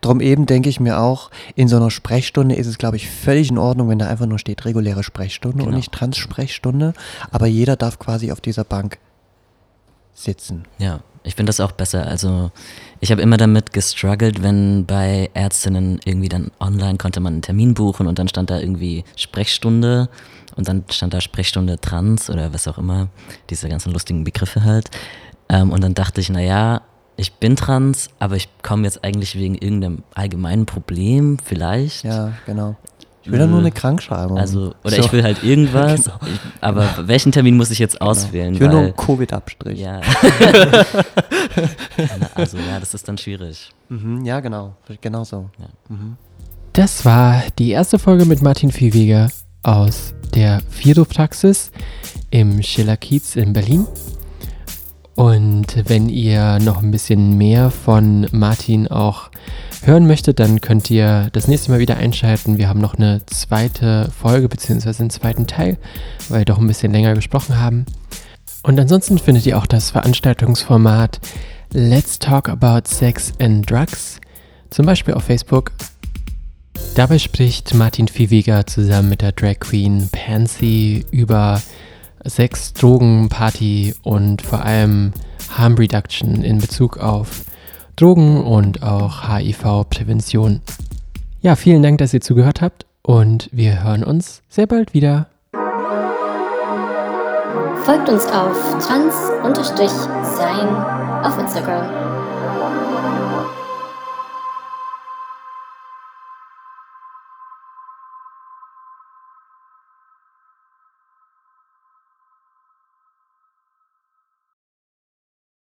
Drum 0.00 0.20
eben 0.20 0.46
denke 0.46 0.68
ich 0.68 0.80
mir 0.80 0.98
auch, 0.98 1.30
in 1.54 1.68
so 1.68 1.76
einer 1.76 1.90
Sprechstunde 1.90 2.54
ist 2.54 2.66
es, 2.66 2.78
glaube 2.78 2.96
ich, 2.96 3.08
völlig 3.08 3.50
in 3.50 3.58
Ordnung, 3.58 3.88
wenn 3.88 3.98
da 3.98 4.06
einfach 4.06 4.26
nur 4.26 4.38
steht 4.38 4.64
reguläre 4.64 5.02
Sprechstunde 5.02 5.58
genau. 5.58 5.68
und 5.70 5.76
nicht 5.76 5.92
Trans-Sprechstunde. 5.92 6.92
Aber 7.30 7.46
jeder 7.46 7.76
darf 7.76 7.98
quasi 7.98 8.32
auf 8.32 8.40
dieser 8.40 8.64
Bank 8.64 8.98
sitzen. 10.14 10.64
Ja, 10.78 11.00
ich 11.24 11.34
finde 11.34 11.50
das 11.50 11.60
auch 11.60 11.72
besser. 11.72 12.06
Also 12.06 12.50
ich 13.00 13.10
habe 13.10 13.22
immer 13.22 13.36
damit 13.36 13.72
gestruggelt, 13.72 14.42
wenn 14.42 14.86
bei 14.86 15.30
Ärztinnen 15.34 16.00
irgendwie 16.04 16.28
dann 16.28 16.50
online 16.60 16.98
konnte 16.98 17.20
man 17.20 17.34
einen 17.34 17.42
Termin 17.42 17.74
buchen 17.74 18.06
und 18.06 18.18
dann 18.18 18.28
stand 18.28 18.50
da 18.50 18.58
irgendwie 18.58 19.04
Sprechstunde 19.16 20.08
und 20.56 20.68
dann 20.68 20.84
stand 20.90 21.14
da 21.14 21.20
Sprechstunde 21.20 21.78
Trans 21.80 22.28
oder 22.30 22.52
was 22.52 22.68
auch 22.68 22.78
immer, 22.78 23.08
diese 23.50 23.68
ganzen 23.68 23.92
lustigen 23.92 24.24
Begriffe 24.24 24.64
halt. 24.64 24.90
Ähm, 25.48 25.70
und 25.70 25.82
dann 25.82 25.94
dachte 25.94 26.20
ich, 26.20 26.28
naja, 26.28 26.82
ich 27.16 27.34
bin 27.34 27.56
trans, 27.56 28.08
aber 28.18 28.36
ich 28.36 28.48
komme 28.62 28.84
jetzt 28.84 29.04
eigentlich 29.04 29.36
wegen 29.36 29.54
irgendeinem 29.54 30.02
allgemeinen 30.14 30.66
Problem 30.66 31.38
vielleicht. 31.44 32.04
Ja, 32.04 32.32
genau. 32.46 32.76
Ich 33.24 33.30
will 33.30 33.38
ja 33.38 33.46
nur 33.46 33.60
eine 33.60 33.70
Krankschreibung. 33.70 34.36
Also, 34.36 34.74
oder 34.82 34.96
so. 34.96 35.02
ich 35.02 35.12
will 35.12 35.22
halt 35.22 35.44
irgendwas, 35.44 36.04
genau. 36.04 36.16
ich, 36.26 36.40
aber 36.60 37.06
welchen 37.06 37.30
Termin 37.30 37.56
muss 37.56 37.70
ich 37.70 37.78
jetzt 37.78 38.00
genau. 38.00 38.10
auswählen? 38.10 38.54
Ich 38.54 38.60
will 38.60 38.66
weil, 38.68 38.74
nur 38.74 38.84
einen 38.84 38.96
Covid-Abstrich. 38.96 39.78
Ja. 39.78 40.00
also, 42.34 42.58
ja, 42.58 42.80
das 42.80 42.94
ist 42.94 43.06
dann 43.06 43.18
schwierig. 43.18 43.70
Mhm, 43.88 44.24
ja, 44.24 44.40
genau. 44.40 44.74
Genau 45.00 45.24
so. 45.24 45.50
Ja. 45.58 45.66
Mhm. 45.88 46.16
Das 46.72 47.04
war 47.04 47.42
die 47.58 47.70
erste 47.70 47.98
Folge 47.98 48.24
mit 48.24 48.42
Martin 48.42 48.72
Viehweger 48.72 49.28
aus 49.62 50.14
der 50.34 50.60
Fido-Praxis 50.70 51.70
im 52.30 52.62
Schiller 52.62 52.96
Kiez 52.96 53.36
in 53.36 53.52
Berlin. 53.52 53.86
Und 55.14 55.88
wenn 55.88 56.08
ihr 56.08 56.58
noch 56.60 56.82
ein 56.82 56.90
bisschen 56.90 57.36
mehr 57.36 57.70
von 57.70 58.26
Martin 58.32 58.88
auch 58.88 59.30
hören 59.82 60.06
möchtet, 60.06 60.38
dann 60.38 60.60
könnt 60.60 60.90
ihr 60.90 61.28
das 61.32 61.48
nächste 61.48 61.70
Mal 61.70 61.80
wieder 61.80 61.96
einschalten. 61.96 62.58
Wir 62.58 62.68
haben 62.68 62.80
noch 62.80 62.94
eine 62.94 63.20
zweite 63.26 64.10
Folge 64.16 64.48
bzw. 64.48 65.00
einen 65.00 65.10
zweiten 65.10 65.46
Teil, 65.46 65.76
weil 66.28 66.40
wir 66.40 66.44
doch 66.44 66.58
ein 66.58 66.66
bisschen 66.66 66.92
länger 66.92 67.14
gesprochen 67.14 67.58
haben. 67.58 67.86
Und 68.62 68.78
ansonsten 68.78 69.18
findet 69.18 69.44
ihr 69.46 69.58
auch 69.58 69.66
das 69.66 69.90
Veranstaltungsformat 69.90 71.20
Let's 71.72 72.18
Talk 72.18 72.48
About 72.48 72.82
Sex 72.86 73.32
and 73.40 73.68
Drugs, 73.68 74.20
zum 74.70 74.86
Beispiel 74.86 75.14
auf 75.14 75.24
Facebook. 75.24 75.72
Dabei 76.94 77.18
spricht 77.18 77.74
Martin 77.74 78.06
Viehweger 78.06 78.66
zusammen 78.66 79.08
mit 79.08 79.22
der 79.22 79.32
Drag 79.32 79.58
Queen 79.58 80.08
Pansy 80.12 81.04
über 81.10 81.60
Sex, 82.24 82.72
Drogen, 82.72 83.28
Party 83.28 83.94
und 84.02 84.42
vor 84.42 84.64
allem 84.64 85.12
Harm 85.56 85.74
Reduction 85.74 86.44
in 86.44 86.58
Bezug 86.58 86.98
auf 86.98 87.44
Drogen 87.96 88.42
und 88.42 88.82
auch 88.82 89.28
HIV-Prävention. 89.28 90.60
Ja, 91.40 91.56
vielen 91.56 91.82
Dank, 91.82 91.98
dass 91.98 92.14
ihr 92.14 92.20
zugehört 92.20 92.62
habt 92.62 92.86
und 93.02 93.48
wir 93.52 93.82
hören 93.82 94.04
uns 94.04 94.42
sehr 94.48 94.66
bald 94.66 94.94
wieder. 94.94 95.26
Folgt 97.84 98.08
uns 98.08 98.26
auf 98.26 98.56
trans-sein 98.86 100.68
auf 101.24 101.38
Instagram. 101.38 102.11